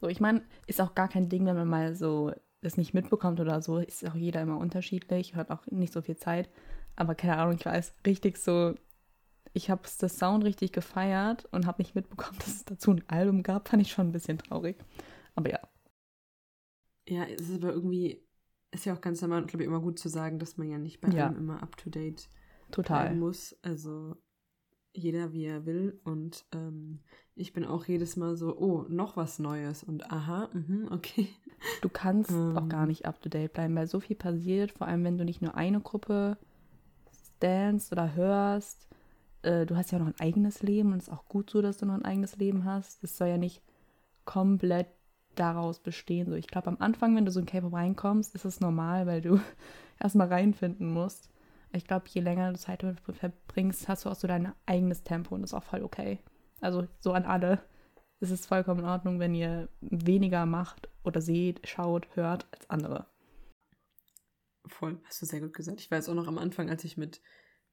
So, 0.00 0.08
ich 0.08 0.20
meine, 0.20 0.42
ist 0.66 0.80
auch 0.80 0.94
gar 0.94 1.08
kein 1.08 1.28
Ding, 1.28 1.44
wenn 1.46 1.56
man 1.56 1.68
mal 1.68 1.94
so 1.94 2.32
das 2.62 2.76
nicht 2.76 2.94
mitbekommt 2.94 3.38
oder 3.40 3.60
so. 3.60 3.78
Ist 3.78 4.06
auch 4.08 4.14
jeder 4.14 4.40
immer 4.42 4.58
unterschiedlich, 4.58 5.34
hat 5.34 5.50
auch 5.50 5.66
nicht 5.66 5.92
so 5.92 6.00
viel 6.02 6.16
Zeit. 6.16 6.48
Aber 6.96 7.14
keine 7.14 7.36
Ahnung, 7.36 7.56
ich 7.58 7.66
weiß 7.66 7.92
richtig 8.06 8.38
so, 8.38 8.74
ich 9.52 9.70
habe 9.70 9.82
das 10.00 10.18
Sound 10.18 10.44
richtig 10.44 10.72
gefeiert 10.72 11.46
und 11.52 11.66
habe 11.66 11.82
nicht 11.82 11.94
mitbekommen, 11.94 12.38
dass 12.40 12.48
es 12.48 12.64
dazu 12.64 12.92
ein 12.92 13.04
Album 13.08 13.42
gab. 13.42 13.68
Fand 13.68 13.82
ich 13.82 13.92
schon 13.92 14.08
ein 14.08 14.12
bisschen 14.12 14.38
traurig. 14.38 14.76
Aber 15.36 15.50
ja, 15.50 15.60
Ja, 17.08 17.24
es 17.24 17.48
ist 17.48 17.56
aber 17.62 17.72
irgendwie, 17.72 18.22
ist 18.70 18.84
ja 18.84 18.94
auch 18.94 19.00
ganz 19.00 19.20
normal 19.22 19.42
und 19.42 19.48
glaube 19.48 19.62
ich 19.62 19.68
immer 19.68 19.80
gut 19.80 19.98
zu 19.98 20.08
sagen, 20.08 20.38
dass 20.38 20.56
man 20.56 20.68
ja 20.68 20.78
nicht 20.78 21.00
bei 21.00 21.08
Ja. 21.12 21.12
allem 21.12 21.36
immer 21.36 21.62
up 21.62 21.76
to 21.76 21.90
date 21.90 22.28
total. 22.70 23.08
bleiben 23.08 23.18
muss. 23.18 23.56
Also 23.62 24.16
jeder 24.94 25.32
wie 25.32 25.44
er 25.46 25.66
will. 25.66 26.00
Und 26.04 26.46
ähm, 26.52 27.00
ich 27.36 27.52
bin 27.54 27.64
auch 27.64 27.86
jedes 27.86 28.16
Mal 28.16 28.36
so, 28.36 28.56
oh, 28.58 28.84
noch 28.88 29.16
was 29.16 29.38
Neues 29.40 29.84
und 29.84 30.10
aha, 30.12 30.50
mhm, 30.54 30.88
okay. 30.92 31.28
Du 31.80 31.88
kannst 31.88 32.30
Ähm. 32.30 32.56
auch 32.56 32.68
gar 32.68 32.86
nicht 32.86 33.06
up 33.06 33.20
to 33.20 33.28
date 33.28 33.52
bleiben, 33.52 33.74
weil 33.76 33.86
so 33.86 34.00
viel 34.00 34.16
passiert, 34.16 34.72
vor 34.72 34.86
allem 34.86 35.04
wenn 35.04 35.18
du 35.18 35.24
nicht 35.24 35.42
nur 35.42 35.54
eine 35.54 35.80
Gruppe 35.80 36.36
stanst 37.12 37.92
oder 37.92 38.14
hörst. 38.14 38.88
Äh, 39.42 39.66
du 39.66 39.76
hast 39.76 39.92
ja 39.92 39.98
noch 39.98 40.06
ein 40.06 40.20
eigenes 40.20 40.62
Leben 40.62 40.92
und 40.92 40.98
es 40.98 41.08
ist 41.08 41.14
auch 41.14 41.26
gut 41.26 41.50
so, 41.50 41.62
dass 41.62 41.78
du 41.78 41.86
noch 41.86 41.94
ein 41.94 42.04
eigenes 42.04 42.36
Leben 42.36 42.64
hast. 42.64 43.02
Das 43.02 43.16
soll 43.16 43.28
ja 43.28 43.38
nicht 43.38 43.62
komplett 44.24 44.88
daraus 45.34 45.80
bestehen. 45.80 46.28
So, 46.28 46.34
ich 46.34 46.48
glaube, 46.48 46.68
am 46.68 46.78
Anfang, 46.80 47.14
wenn 47.16 47.24
du 47.24 47.30
so 47.30 47.40
in 47.40 47.46
K-Pop 47.46 47.72
reinkommst, 47.72 48.34
ist 48.34 48.44
es 48.44 48.60
normal, 48.60 49.06
weil 49.06 49.20
du 49.20 49.40
erstmal 50.00 50.28
reinfinden 50.28 50.92
musst. 50.92 51.30
Ich 51.72 51.86
glaube, 51.86 52.06
je 52.08 52.20
länger 52.20 52.52
du 52.52 52.58
Zeit 52.58 52.82
damit 52.82 53.00
verbringst, 53.00 53.88
hast 53.88 54.04
du 54.04 54.10
auch 54.10 54.14
so 54.14 54.26
dein 54.26 54.52
eigenes 54.66 55.02
Tempo 55.02 55.34
und 55.34 55.42
das 55.42 55.50
ist 55.50 55.54
auch 55.54 55.64
voll 55.64 55.82
okay. 55.82 56.18
Also 56.60 56.86
so 56.98 57.12
an 57.12 57.24
alle. 57.24 57.60
Es 58.20 58.30
ist 58.30 58.46
vollkommen 58.46 58.80
in 58.80 58.86
Ordnung, 58.86 59.20
wenn 59.20 59.34
ihr 59.34 59.68
weniger 59.80 60.44
macht 60.46 60.88
oder 61.04 61.20
seht, 61.20 61.68
schaut, 61.68 62.08
hört 62.16 62.46
als 62.50 62.68
andere. 62.68 63.06
Voll, 64.66 64.98
hast 65.04 65.22
du 65.22 65.26
sehr 65.26 65.40
gut 65.40 65.54
gesagt. 65.54 65.80
Ich 65.80 65.90
weiß 65.90 66.08
auch 66.08 66.14
noch 66.14 66.26
am 66.26 66.38
Anfang, 66.38 66.68
als 66.68 66.84
ich 66.84 66.96
mit 66.96 67.20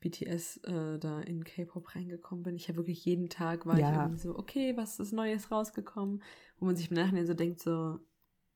BTS 0.10 0.58
äh, 0.64 1.00
da 1.00 1.20
in 1.22 1.44
K-Pop 1.44 1.96
reingekommen 1.96 2.44
bin, 2.44 2.56
ich 2.56 2.68
habe 2.68 2.78
wirklich 2.78 3.04
jeden 3.06 3.30
Tag 3.30 3.66
war 3.66 3.80
Ja. 3.80 3.90
ich 3.90 3.98
irgendwie 3.98 4.20
so, 4.20 4.38
okay, 4.38 4.78
was 4.78 5.00
ist 5.00 5.14
Neues 5.14 5.52
rausgekommen? 5.52 6.22
Wo 6.60 6.66
man 6.66 6.76
sich 6.76 6.92
im 6.92 6.96
Nachhinein 6.98 7.26
so 7.26 7.34
denkt, 7.34 7.60
so, 7.60 8.00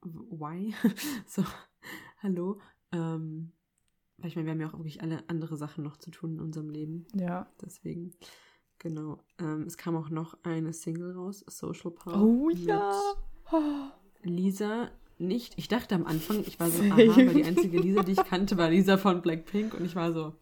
why? 0.01 0.73
so, 1.25 1.43
hallo? 2.21 2.59
Ähm, 2.91 3.51
weil 4.17 4.27
ich 4.29 4.35
meine, 4.35 4.45
wir 4.47 4.51
haben 4.51 4.61
ja 4.61 4.67
auch 4.67 4.77
wirklich 4.77 5.01
alle 5.01 5.27
andere 5.27 5.57
Sachen 5.57 5.83
noch 5.83 5.97
zu 5.97 6.11
tun 6.11 6.33
in 6.33 6.39
unserem 6.39 6.69
Leben. 6.69 7.07
Ja. 7.15 7.47
Deswegen, 7.61 8.13
genau. 8.77 9.23
Ähm, 9.39 9.63
es 9.63 9.77
kam 9.77 9.95
auch 9.95 10.09
noch 10.09 10.37
eine 10.43 10.73
Single 10.73 11.13
raus, 11.13 11.43
Social 11.47 11.91
Power. 11.91 12.21
Oh 12.21 12.49
ja. 12.49 12.93
Lisa 14.21 14.91
nicht. 15.17 15.57
Ich 15.57 15.67
dachte 15.67 15.95
am 15.95 16.05
Anfang, 16.05 16.41
ich 16.45 16.59
war 16.59 16.69
so, 16.69 16.83
aha, 16.91 16.97
weil 16.97 17.33
die 17.33 17.43
einzige 17.43 17.79
Lisa, 17.79 18.03
die 18.03 18.11
ich 18.11 18.23
kannte, 18.23 18.57
war 18.57 18.69
Lisa 18.69 18.97
von 18.97 19.21
Blackpink 19.21 19.73
und 19.73 19.85
ich 19.85 19.95
war 19.95 20.13
so, 20.13 20.33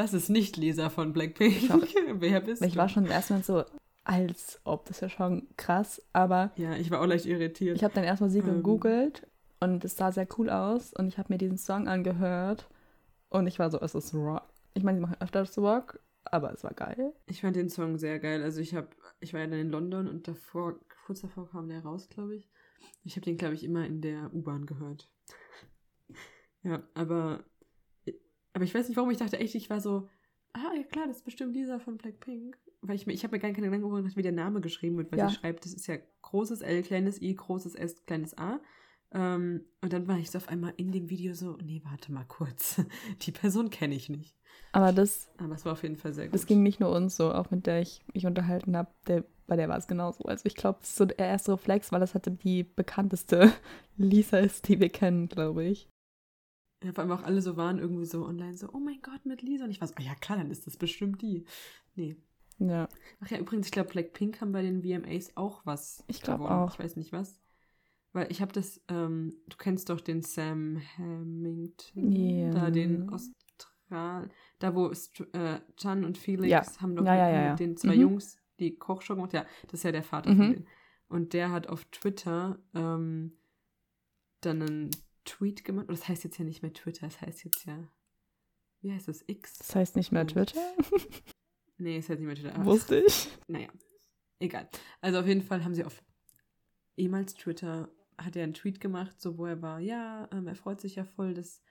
das 0.00 0.14
ist 0.14 0.28
nicht 0.30 0.56
Lisa 0.56 0.88
von 0.90 1.12
Blackpink. 1.12 1.56
Ich 1.56 1.70
auch. 1.72 1.78
Wer 2.14 2.40
bist 2.40 2.62
Ich 2.64 2.72
du? 2.72 2.78
war 2.78 2.88
schon 2.88 3.06
erstmal 3.06 3.42
so, 3.42 3.64
als 4.04 4.60
ob, 4.64 4.86
das 4.86 4.96
ist 4.96 5.00
ja 5.02 5.08
schon 5.10 5.46
krass, 5.56 6.02
aber 6.12 6.50
ja, 6.56 6.74
ich 6.74 6.90
war 6.90 7.00
auch 7.00 7.06
leicht 7.06 7.26
irritiert. 7.26 7.76
ich 7.76 7.84
habe 7.84 7.94
dann 7.94 8.04
erstmal 8.04 8.30
sie 8.30 8.38
Ähm. 8.40 8.46
gegoogelt 8.46 9.26
Und 9.60 9.84
es 9.84 9.96
sah 9.96 10.10
sehr 10.10 10.26
cool 10.38 10.48
aus 10.50 10.92
und 10.94 11.08
ich 11.08 11.18
habe 11.18 11.32
mir 11.32 11.38
diesen 11.38 11.58
Song 11.58 11.86
angehört 11.86 12.68
und 13.28 13.46
ich 13.46 13.58
war 13.58 13.70
so, 13.70 13.78
es 13.80 13.94
ist 13.94 14.14
Rock. 14.14 14.42
Ich 14.74 14.82
meine, 14.82 14.98
sie 14.98 15.02
machen 15.02 15.16
öfters 15.20 15.58
Rock, 15.58 16.00
aber 16.24 16.52
es 16.52 16.64
war 16.64 16.72
geil. 16.72 17.12
Ich 17.26 17.42
fand 17.42 17.56
den 17.56 17.68
Song 17.68 17.98
sehr 17.98 18.18
geil. 18.20 18.42
Also 18.42 18.60
ich 18.60 18.74
habe, 18.74 18.88
ich 19.20 19.32
war 19.34 19.40
ja 19.40 19.46
dann 19.46 19.58
in 19.60 19.70
London 19.70 20.08
und 20.08 20.26
davor, 20.28 20.76
kurz 21.04 21.20
davor 21.20 21.48
kam 21.50 21.68
der 21.68 21.82
raus, 21.82 22.08
glaube 22.08 22.36
ich. 22.36 22.48
Ich 23.04 23.16
habe 23.16 23.24
den, 23.24 23.36
glaube 23.36 23.54
ich, 23.54 23.64
immer 23.64 23.84
in 23.84 24.00
der 24.00 24.32
U-Bahn 24.32 24.64
gehört. 24.66 25.10
ja, 26.62 26.82
aber, 26.94 27.40
aber 28.52 28.64
ich 28.64 28.74
weiß 28.74 28.88
nicht, 28.88 28.96
warum 28.96 29.10
ich 29.10 29.18
dachte 29.18 29.38
echt, 29.38 29.54
ich 29.54 29.70
war 29.70 29.80
so, 29.80 30.08
ah 30.52 30.72
ja 30.76 30.82
klar, 30.84 31.06
das 31.06 31.18
ist 31.18 31.24
bestimmt 31.24 31.54
dieser 31.54 31.80
von 31.80 31.96
Blackpink. 31.96 32.58
Weil 32.82 32.96
ich 32.96 33.06
mir, 33.06 33.12
ich 33.12 33.22
habe 33.24 33.36
mir 33.36 33.40
gar 33.40 33.50
keine 33.52 33.66
Gedanken 33.68 33.94
gemacht, 33.94 34.16
wie 34.16 34.22
der 34.22 34.32
Name 34.32 34.60
geschrieben 34.60 34.96
wird, 34.96 35.12
weil 35.12 35.18
Ja. 35.18 35.28
sie 35.28 35.34
schreibt, 35.34 35.64
das 35.64 35.74
ist 35.74 35.86
ja 35.86 35.96
großes 36.22 36.62
L, 36.62 36.82
kleines 36.82 37.20
I, 37.20 37.34
großes 37.34 37.74
S, 37.74 38.04
kleines 38.06 38.36
A. 38.38 38.60
Ähm, 39.12 39.64
und 39.82 39.92
dann 39.92 40.06
war 40.08 40.18
ich 40.18 40.30
so 40.30 40.38
auf 40.38 40.48
einmal 40.48 40.72
in 40.76 40.92
dem 40.92 41.10
Video 41.10 41.34
so, 41.34 41.58
nee, 41.62 41.82
warte 41.84 42.12
mal 42.12 42.24
kurz. 42.24 42.80
Die 43.22 43.32
Person 43.32 43.68
kenne 43.70 43.94
ich 43.94 44.08
nicht. 44.08 44.36
Aber 44.72 44.92
das, 44.92 45.28
Aber 45.38 45.54
es 45.54 45.64
war 45.64 45.72
auf 45.72 45.82
jeden 45.82 45.96
Fall 45.96 46.12
sehr 46.14 46.26
gut. 46.26 46.34
das 46.34 46.46
ging 46.46 46.62
nicht 46.62 46.80
nur 46.80 46.90
uns 46.94 47.16
so, 47.16 47.32
auch 47.32 47.50
mit 47.50 47.66
der 47.66 47.80
ich 47.82 48.02
mich 48.14 48.24
unterhalten 48.26 48.76
habe, 48.76 48.90
der, 49.08 49.24
bei 49.46 49.56
der 49.56 49.68
war 49.68 49.76
es 49.76 49.88
genauso. 49.88 50.24
Also 50.24 50.46
ich 50.46 50.54
glaube, 50.54 50.78
das 50.80 50.90
ist 50.90 50.96
so 50.96 51.04
der 51.06 51.18
erste 51.18 51.52
Reflex, 51.52 51.90
weil 51.92 52.00
das 52.00 52.14
hatte 52.14 52.30
die 52.30 52.62
bekannteste 52.62 53.52
Lisa 53.96 54.38
ist, 54.38 54.68
die 54.68 54.80
wir 54.80 54.88
kennen, 54.90 55.28
glaube 55.28 55.64
ich. 55.64 55.88
Ja, 56.82 56.92
vor 56.92 57.02
allem 57.02 57.12
auch 57.12 57.22
alle 57.22 57.42
so 57.42 57.56
waren 57.56 57.78
irgendwie 57.78 58.06
so 58.06 58.24
online 58.24 58.56
so, 58.56 58.70
oh 58.72 58.78
mein 58.78 59.00
Gott, 59.02 59.26
mit 59.26 59.42
Lisa. 59.42 59.64
Und 59.64 59.70
ich 59.70 59.80
war 59.80 59.88
so, 59.88 59.94
ah 59.98 60.02
ja 60.02 60.14
klar, 60.14 60.38
dann 60.38 60.50
ist 60.50 60.66
das 60.66 60.76
bestimmt 60.76 61.20
die. 61.20 61.44
Nee. 61.94 62.16
Ja. 62.58 62.88
Ach 63.20 63.28
ja, 63.30 63.38
übrigens, 63.38 63.66
ich 63.66 63.72
glaube, 63.72 63.90
Blackpink 63.90 64.40
haben 64.40 64.52
bei 64.52 64.62
den 64.62 64.82
VMAs 64.82 65.36
auch 65.36 65.64
was 65.66 66.04
Ich 66.08 66.22
glaub 66.22 66.38
gewonnen. 66.38 66.52
auch. 66.54 66.72
Ich 66.74 66.78
weiß 66.78 66.96
nicht 66.96 67.12
was. 67.12 67.38
Weil 68.12 68.30
ich 68.32 68.40
habe 68.42 68.52
das, 68.52 68.80
ähm, 68.88 69.34
du 69.48 69.56
kennst 69.56 69.88
doch 69.90 70.00
den 70.00 70.22
Sam 70.22 70.80
Hamilton, 70.98 72.12
Ja. 72.12 72.50
da 72.50 72.70
den 72.70 73.08
Austral, 73.10 74.28
da 74.58 74.74
wo 74.74 74.92
St 74.92 75.20
äh, 75.32 75.60
Chan 75.76 76.04
und 76.04 76.18
Felix 76.18 76.48
Ja. 76.50 76.62
haben 76.82 76.96
doch 76.96 77.04
Ja, 77.04 77.14
ja, 77.14 77.30
ja. 77.44 77.50
mit 77.50 77.60
den 77.60 77.76
zwei 77.76 77.94
Mhm. 77.94 78.00
Jungs 78.02 78.38
die 78.58 78.74
Kochshow 78.76 79.14
gemacht. 79.14 79.32
Ja, 79.32 79.44
das 79.64 79.74
ist 79.74 79.82
ja 79.84 79.92
der 79.92 80.02
Vater 80.02 80.30
Mhm. 80.32 80.36
von 80.36 80.52
denen. 80.52 80.66
Und 81.08 81.32
der 81.34 81.50
hat 81.50 81.68
auf 81.68 81.84
Twitter 81.86 82.58
ähm, 82.74 83.32
dann 84.42 84.62
einen 84.62 84.90
Tweet 85.24 85.64
gemacht. 85.64 85.88
Und 85.88 85.98
das 85.98 86.08
heißt 86.08 86.24
jetzt 86.24 86.38
ja 86.38 86.44
nicht 86.44 86.62
mehr 86.62 86.72
Twitter, 86.72 87.06
das 87.06 87.20
heißt 87.20 87.44
jetzt 87.44 87.64
ja, 87.64 87.88
wie 88.82 88.92
heißt 88.92 89.08
das, 89.08 89.22
X? 89.26 89.58
Das 89.58 89.74
heißt 89.76 89.96
nicht 89.96 90.12
mehr. 90.12 90.26
Twitter, 90.26 90.60
Nee, 91.78 91.96
es 91.98 92.08
heißt 92.08 92.20
nicht 92.20 92.26
mehr 92.26 92.36
Twitter. 92.36 92.64
wusste 92.64 93.00
ich. 93.00 93.28
naja, 93.48 93.68
egal. 94.38 94.68
Also 95.00 95.18
auf 95.20 95.26
jeden 95.26 95.42
Fall 95.42 95.64
haben 95.64 95.74
sie 95.74 95.84
auf 95.84 96.02
ehemals 96.96 97.34
Twitter, 97.34 97.90
hat 98.18 98.36
er 98.36 98.44
einen 98.44 98.54
Tweet 98.54 98.80
gemacht, 98.80 99.18
so 99.20 99.38
wo 99.38 99.46
er 99.46 99.62
war, 99.62 99.80
ja, 99.80 100.28
ähm, 100.32 100.46
er 100.46 100.54
freut 100.56 100.80
sich 100.80 100.96
ja 100.96 101.04
voll, 101.04 101.32
dass 101.34 101.62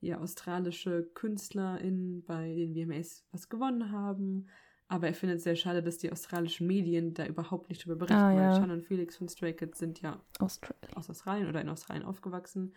hier 0.00 0.20
australische 0.20 1.10
KünstlerInnen 1.14 2.24
bei 2.24 2.54
den 2.54 2.74
VMAs 2.74 3.24
was 3.30 3.48
gewonnen 3.48 3.90
haben. 3.90 4.48
Aber 4.86 5.06
er 5.06 5.14
findet 5.14 5.38
es 5.38 5.44
sehr 5.44 5.56
schade, 5.56 5.82
dass 5.82 5.96
die 5.96 6.12
australischen 6.12 6.66
Medien 6.66 7.14
da 7.14 7.24
überhaupt 7.26 7.70
nicht 7.70 7.82
drüber 7.82 7.96
berichten, 7.96 8.16
Ah, 8.22 8.34
weil 8.34 8.42
ja. 8.42 8.54
Sean 8.54 8.70
und 8.70 8.84
Felix 8.84 9.16
von 9.16 9.30
Stray 9.30 9.54
Kids 9.54 9.78
sind 9.78 10.02
ja 10.02 10.22
Australia. 10.40 10.94
aus 10.94 11.08
Australien 11.08 11.48
oder 11.48 11.62
in 11.62 11.70
Australien 11.70 12.04
aufgewachsen 12.04 12.74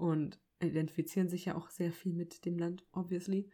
und 0.00 0.40
identifizieren 0.62 1.28
sich 1.28 1.46
ja 1.46 1.56
auch 1.56 1.70
sehr 1.70 1.92
viel 1.92 2.12
mit 2.12 2.44
dem 2.44 2.58
Land, 2.58 2.84
obviously. 2.92 3.48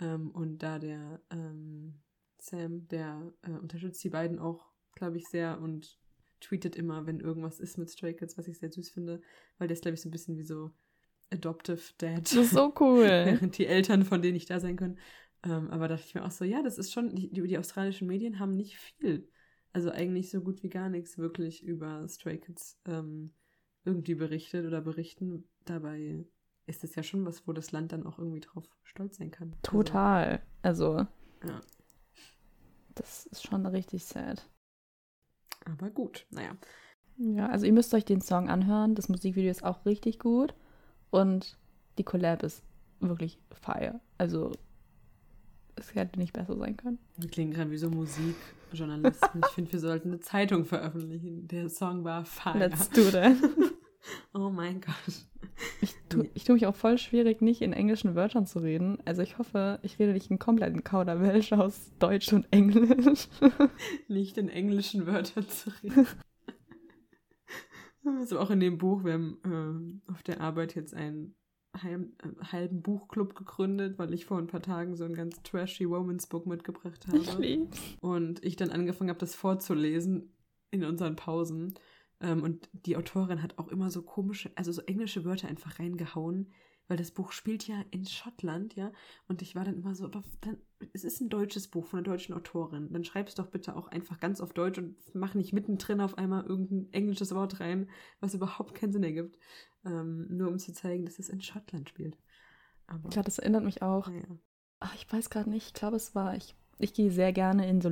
Ähm, 0.00 0.30
und 0.30 0.58
da 0.62 0.78
der 0.78 1.20
ähm, 1.30 2.00
Sam, 2.38 2.86
der 2.88 3.32
äh, 3.42 3.50
unterstützt 3.50 4.02
die 4.04 4.10
beiden 4.10 4.38
auch, 4.38 4.72
glaube 4.94 5.16
ich, 5.16 5.26
sehr 5.28 5.60
und 5.60 5.98
tweetet 6.40 6.76
immer, 6.76 7.06
wenn 7.06 7.20
irgendwas 7.20 7.58
ist 7.58 7.78
mit 7.78 7.90
Stray 7.90 8.14
Kids, 8.14 8.38
was 8.38 8.48
ich 8.48 8.58
sehr 8.58 8.70
süß 8.70 8.90
finde, 8.90 9.20
weil 9.58 9.68
der 9.68 9.74
ist, 9.74 9.82
glaube 9.82 9.94
ich, 9.94 10.00
so 10.00 10.08
ein 10.08 10.12
bisschen 10.12 10.36
wie 10.36 10.44
so 10.44 10.70
Adoptive 11.30 11.80
Dad. 11.98 12.22
Das 12.22 12.32
ist 12.32 12.50
so 12.50 12.72
cool. 12.80 13.04
Während 13.04 13.58
die 13.58 13.66
Eltern 13.66 14.04
von 14.04 14.22
denen 14.22 14.34
nicht 14.34 14.50
da 14.50 14.60
sein 14.60 14.76
können. 14.76 14.98
Ähm, 15.44 15.70
aber 15.70 15.88
dachte 15.88 16.04
ich 16.06 16.14
mir 16.14 16.24
auch 16.24 16.30
so, 16.30 16.44
ja, 16.44 16.62
das 16.62 16.78
ist 16.78 16.92
schon, 16.92 17.14
die, 17.14 17.30
die, 17.30 17.42
die 17.42 17.58
australischen 17.58 18.08
Medien 18.08 18.38
haben 18.38 18.56
nicht 18.56 18.76
viel. 18.76 19.28
Also 19.72 19.90
eigentlich 19.90 20.30
so 20.30 20.40
gut 20.40 20.62
wie 20.62 20.70
gar 20.70 20.88
nichts 20.88 21.18
wirklich 21.18 21.62
über 21.62 22.08
Stray 22.08 22.38
Kids 22.38 22.80
ähm, 22.86 23.32
irgendwie 23.84 24.14
berichtet 24.14 24.66
oder 24.66 24.80
berichten. 24.80 25.44
Dabei 25.68 26.24
ist 26.66 26.84
es 26.84 26.94
ja 26.94 27.02
schon 27.02 27.24
was, 27.26 27.46
wo 27.46 27.52
das 27.52 27.72
Land 27.72 27.92
dann 27.92 28.06
auch 28.06 28.18
irgendwie 28.18 28.40
drauf 28.40 28.64
stolz 28.82 29.16
sein 29.18 29.30
kann. 29.30 29.54
Total. 29.62 30.40
Also, 30.62 30.96
Also, 30.96 31.06
ja. 31.46 31.60
das 32.94 33.26
ist 33.26 33.46
schon 33.46 33.66
richtig 33.66 34.04
sad. 34.04 34.48
Aber 35.64 35.90
gut, 35.90 36.26
naja. 36.30 36.56
Ja, 37.16 37.48
also 37.48 37.66
ihr 37.66 37.72
müsst 37.72 37.92
euch 37.94 38.04
den 38.04 38.20
Song 38.20 38.48
anhören. 38.48 38.94
Das 38.94 39.08
Musikvideo 39.08 39.50
ist 39.50 39.64
auch 39.64 39.84
richtig 39.84 40.18
gut. 40.18 40.54
Und 41.10 41.58
die 41.98 42.04
Collab 42.04 42.42
ist 42.42 42.62
wirklich 43.00 43.38
fire. 43.50 44.00
Also, 44.18 44.52
es 45.76 45.94
hätte 45.94 46.18
nicht 46.18 46.32
besser 46.32 46.56
sein 46.56 46.76
können. 46.76 46.98
Wir 47.16 47.28
klingen 47.28 47.52
gerade 47.52 47.70
wie 47.70 47.76
so 47.78 47.90
Musikjournalisten. 47.90 49.40
ich 49.44 49.46
finde, 49.54 49.72
wir 49.72 49.80
sollten 49.80 50.08
eine 50.08 50.20
Zeitung 50.20 50.64
veröffentlichen. 50.64 51.46
Der 51.48 51.68
Song 51.68 52.04
war 52.04 52.24
fire. 52.24 52.58
Let's 52.58 52.88
do 52.90 53.10
that. 53.10 53.36
Oh 54.34 54.50
mein 54.50 54.80
Gott. 54.80 55.26
Ich 55.80 55.94
tue 56.08 56.28
ich 56.34 56.44
tu 56.44 56.52
mich 56.52 56.66
auch 56.66 56.74
voll 56.74 56.98
schwierig, 56.98 57.40
nicht 57.40 57.62
in 57.62 57.72
englischen 57.72 58.14
Wörtern 58.14 58.46
zu 58.46 58.58
reden. 58.60 58.98
Also 59.04 59.22
ich 59.22 59.38
hoffe, 59.38 59.78
ich 59.82 59.98
rede 59.98 60.12
nicht 60.12 60.30
einen 60.30 60.38
kompletten 60.38 60.84
Kauderwelsch 60.84 61.52
aus 61.52 61.92
Deutsch 61.98 62.32
und 62.32 62.46
Englisch. 62.50 63.28
nicht 64.08 64.38
in 64.38 64.48
englischen 64.48 65.06
Wörtern 65.06 65.48
zu 65.48 65.70
reden. 65.82 66.06
Also 68.04 68.38
auch 68.38 68.50
in 68.50 68.60
dem 68.60 68.78
Buch, 68.78 69.04
wir 69.04 69.12
haben 69.14 69.38
ähm, 69.44 70.02
auf 70.06 70.22
der 70.22 70.40
Arbeit 70.40 70.74
jetzt 70.74 70.94
einen 70.94 71.34
heim, 71.82 72.12
äh, 72.22 72.44
halben 72.46 72.80
Buchclub 72.80 73.34
gegründet, 73.34 73.98
weil 73.98 74.14
ich 74.14 74.24
vor 74.24 74.38
ein 74.38 74.46
paar 74.46 74.62
Tagen 74.62 74.96
so 74.96 75.04
ein 75.04 75.14
ganz 75.14 75.42
trashy 75.42 75.88
Woman's 75.88 76.26
Book 76.26 76.46
mitgebracht 76.46 77.06
Ich 77.12 77.30
habe. 77.30 77.42
lieb's. 77.42 77.78
Und 78.00 78.42
ich 78.44 78.56
dann 78.56 78.70
angefangen 78.70 79.10
habe, 79.10 79.18
das 79.18 79.34
vorzulesen 79.34 80.32
in 80.70 80.84
unseren 80.84 81.16
Pausen. 81.16 81.74
Ähm, 82.20 82.42
und 82.42 82.68
die 82.72 82.96
Autorin 82.96 83.42
hat 83.42 83.58
auch 83.58 83.68
immer 83.68 83.90
so 83.90 84.02
komische, 84.02 84.50
also 84.56 84.72
so 84.72 84.82
englische 84.82 85.24
Wörter 85.24 85.48
einfach 85.48 85.78
reingehauen, 85.78 86.52
weil 86.88 86.96
das 86.96 87.10
Buch 87.10 87.32
spielt 87.32 87.68
ja 87.68 87.84
in 87.90 88.06
Schottland, 88.06 88.74
ja. 88.74 88.90
Und 89.28 89.42
ich 89.42 89.54
war 89.54 89.64
dann 89.64 89.76
immer 89.76 89.94
so, 89.94 90.06
aber 90.06 90.22
dann, 90.40 90.56
es 90.94 91.04
ist 91.04 91.20
ein 91.20 91.28
deutsches 91.28 91.68
Buch 91.68 91.86
von 91.86 91.98
einer 91.98 92.08
deutschen 92.08 92.34
Autorin. 92.34 92.90
Dann 92.92 93.04
schreib 93.04 93.28
es 93.28 93.34
doch 93.34 93.48
bitte 93.48 93.76
auch 93.76 93.88
einfach 93.88 94.18
ganz 94.20 94.40
auf 94.40 94.54
Deutsch 94.54 94.78
und 94.78 94.96
mach 95.14 95.34
nicht 95.34 95.52
mittendrin 95.52 96.00
auf 96.00 96.16
einmal 96.16 96.44
irgendein 96.44 96.92
englisches 96.92 97.34
Wort 97.34 97.60
rein, 97.60 97.90
was 98.20 98.34
überhaupt 98.34 98.74
keinen 98.74 98.92
Sinn 98.92 99.04
ergibt. 99.04 99.38
Ähm, 99.84 100.26
nur 100.30 100.48
um 100.48 100.58
zu 100.58 100.72
zeigen, 100.72 101.04
dass 101.04 101.18
es 101.18 101.28
in 101.28 101.42
Schottland 101.42 101.88
spielt. 101.90 102.16
Aber, 102.86 103.10
Klar, 103.10 103.24
das 103.24 103.38
erinnert 103.38 103.64
mich 103.64 103.82
auch. 103.82 104.08
naja. 104.08 104.38
Ach, 104.80 104.94
ich 104.94 105.12
weiß 105.12 105.28
gerade 105.28 105.50
nicht. 105.50 105.66
Ich 105.66 105.74
glaube, 105.74 105.96
es 105.96 106.14
war. 106.14 106.36
Ich, 106.36 106.56
ich 106.78 106.94
gehe 106.94 107.10
sehr 107.10 107.32
gerne 107.32 107.68
in 107.68 107.80
so 107.80 107.90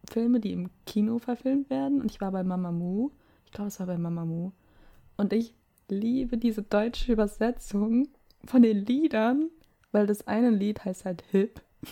Live-Konzertfilme, 0.00 0.40
die 0.40 0.52
im 0.52 0.70
Kino 0.86 1.18
verfilmt 1.18 1.70
werden. 1.70 2.00
Und 2.00 2.10
ich 2.10 2.20
war 2.20 2.32
bei 2.32 2.42
Mamamoo. 2.42 3.12
Ich 3.46 3.52
glaube, 3.52 3.68
es 3.68 3.80
war 3.80 3.86
bei 3.86 3.98
Mamamoo. 3.98 4.52
Und 5.16 5.32
ich 5.32 5.54
liebe 5.88 6.38
diese 6.38 6.62
deutsche 6.62 7.12
Übersetzung 7.12 8.08
von 8.46 8.62
den 8.62 8.84
Liedern, 8.86 9.50
weil 9.92 10.06
das 10.06 10.26
eine 10.26 10.50
Lied 10.50 10.84
heißt 10.84 11.04
halt 11.04 11.22
Hip. 11.30 11.60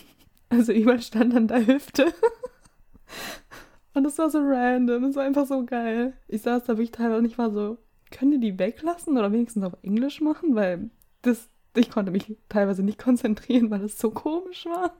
Also 0.51 0.71
überall 0.71 0.99
stand 0.99 1.35
dann 1.35 1.47
da 1.47 1.59
Hüfte. 1.59 2.07
Und 3.93 4.03
das 4.03 4.17
war 4.17 4.31
so 4.31 4.39
random. 4.39 5.03
Das 5.03 5.15
war 5.15 5.23
einfach 5.23 5.45
so 5.45 5.63
geil. 5.63 6.13
Ich 6.27 6.41
saß 6.41 6.63
da 6.63 6.69
wirklich 6.69 6.89
teilweise 6.89 7.19
und 7.19 7.25
ich 7.25 7.37
war 7.37 7.51
so, 7.51 7.77
können 8.09 8.31
die 8.31 8.39
die 8.39 8.57
weglassen 8.57 9.15
oder 9.15 9.31
wenigstens 9.31 9.63
auf 9.63 9.77
Englisch 9.83 10.21
machen? 10.21 10.55
Weil 10.55 10.89
das, 11.21 11.49
ich 11.75 11.91
konnte 11.91 12.11
mich 12.11 12.35
teilweise 12.49 12.81
nicht 12.81 12.97
konzentrieren, 12.97 13.69
weil 13.69 13.83
es 13.83 13.99
so 13.99 14.09
komisch 14.09 14.65
war. 14.65 14.95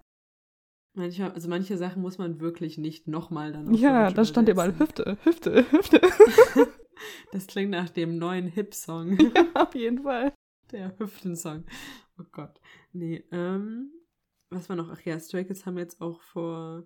Manchmal, 0.99 1.31
also 1.31 1.47
manche 1.47 1.77
Sachen 1.77 2.01
muss 2.01 2.17
man 2.17 2.41
wirklich 2.41 2.77
nicht 2.77 3.07
nochmal 3.07 3.53
dann 3.53 3.69
auf 3.69 3.79
Ja, 3.79 4.11
da 4.11 4.25
stand 4.25 4.49
überall 4.49 4.71
übersetzen. 4.71 5.17
Hüfte, 5.23 5.65
Hüfte, 5.71 6.01
Hüfte. 6.01 6.67
Das 7.31 7.47
klingt 7.47 7.71
nach 7.71 7.89
dem 7.89 8.17
neuen 8.17 8.47
Hip-Song. 8.47 9.17
Auf 9.53 9.73
jeden 9.73 10.03
Fall. 10.03 10.33
Der 10.73 10.99
Hüftensong. 10.99 11.63
Oh 12.19 12.25
Gott. 12.29 12.59
Nee, 12.91 13.23
ähm, 13.31 13.93
was 14.49 14.67
war 14.67 14.75
noch? 14.75 14.89
Ach 14.89 14.99
ja, 15.03 15.17
Stray 15.17 15.45
Kids 15.45 15.65
haben 15.65 15.77
jetzt 15.77 16.01
auch 16.01 16.21
vor 16.21 16.83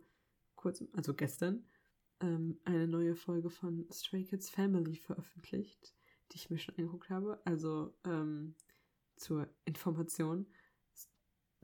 kurzem, 0.55 0.87
also 0.93 1.15
gestern, 1.15 1.65
ähm, 2.19 2.59
eine 2.63 2.87
neue 2.87 3.15
Folge 3.15 3.49
von 3.49 3.87
Stray 3.91 4.23
Kids 4.25 4.51
Family 4.51 4.97
veröffentlicht, 4.97 5.95
die 6.31 6.35
ich 6.35 6.51
mir 6.51 6.59
schon 6.59 6.75
angeguckt 6.77 7.09
habe. 7.09 7.41
Also, 7.45 7.95
ähm, 8.05 8.53
zur 9.15 9.49
Information. 9.65 10.45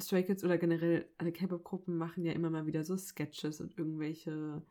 Stray 0.02 0.24
Kids 0.24 0.44
oder 0.44 0.58
generell 0.58 1.06
alle 1.18 1.32
K-Pop-Gruppen 1.32 1.98
machen 1.98 2.24
ja 2.24 2.34
immer 2.34 2.50
mal 2.50 2.66
wieder 2.66 2.84
so 2.84 2.98
Sketches 2.98 3.62
und 3.62 3.78
irgendwelche 3.78 4.62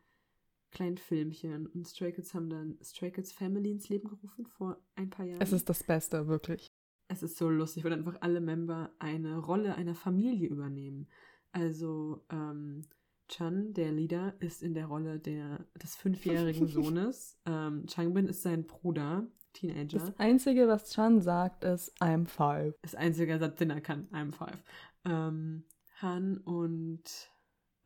kleinen 0.71 0.99
Filmchen. 0.99 1.67
Und 1.67 1.87
Stray 1.87 2.13
Kids 2.13 2.35
haben 2.35 2.51
dann 2.51 2.79
Stray 2.83 3.11
Kids 3.11 3.33
Family 3.33 3.71
ins 3.71 3.89
Leben 3.89 4.09
gerufen 4.09 4.47
vor 4.47 4.79
ein 4.97 5.11
paar 5.11 5.25
Jahren. 5.27 5.41
Es 5.41 5.53
ist 5.53 5.69
das 5.69 5.83
Beste, 5.83 6.27
wirklich. 6.29 6.67
Es 7.09 7.23
ist 7.23 7.39
so 7.39 7.49
lustig, 7.49 7.85
weil 7.85 7.93
einfach 7.95 8.17
alle 8.21 8.41
Member 8.41 8.91
eine 8.99 9.39
Rolle 9.39 9.75
einer 9.77 9.95
Familie 9.95 10.49
übernehmen. 10.49 11.09
Also 11.53 12.25
ähm, 12.31 12.83
Chan, 13.29 13.73
der 13.73 13.93
Leader, 13.93 14.35
ist 14.41 14.63
in 14.63 14.75
der 14.75 14.87
Rolle 14.87 15.19
der, 15.19 15.67
des 15.83 15.97
fünfjährigen 15.97 16.67
Sohnes. 16.69 17.39
ähm, 17.47 17.87
Changbin 17.87 18.27
ist 18.27 18.43
sein 18.43 18.67
Bruder. 18.67 19.27
Teenager. 19.55 19.99
Das 19.99 20.19
Einzige, 20.19 20.69
was 20.69 20.91
Chan 20.93 21.21
sagt, 21.21 21.65
ist 21.65 21.93
I'm 22.01 22.27
five. 22.27 22.75
Das 22.83 22.95
einzige 22.95 23.39
Satz, 23.39 23.57
den 23.57 23.71
er 23.71 23.81
kann. 23.81 24.07
I'm 24.13 24.31
five. 24.33 24.63
Ähm, 25.05 25.65
Han 26.01 26.39
und 26.39 27.03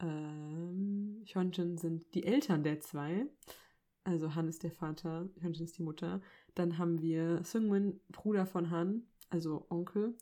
ähm, 0.01 1.23
Hyunjin 1.33 1.79
sind 1.79 2.15
die 2.15 2.25
Eltern 2.25 2.63
der 2.63 2.81
zwei. 2.81 3.27
Also 4.05 4.35
Han 4.35 4.49
ist 4.49 4.65
der 4.65 4.73
Vater, 4.73 5.29
Hyunjin 5.41 5.65
ist 5.65 5.79
die 5.79 5.83
Mutter. 5.83 6.21
Dann 6.55 6.79
haben 6.79 7.01
wir 7.01 7.43
Seungmin, 7.45 8.01
Bruder 8.11 8.47
von 8.47 8.71
Han, 8.71 9.05
also 9.31 9.67
Onkel. 9.71 10.17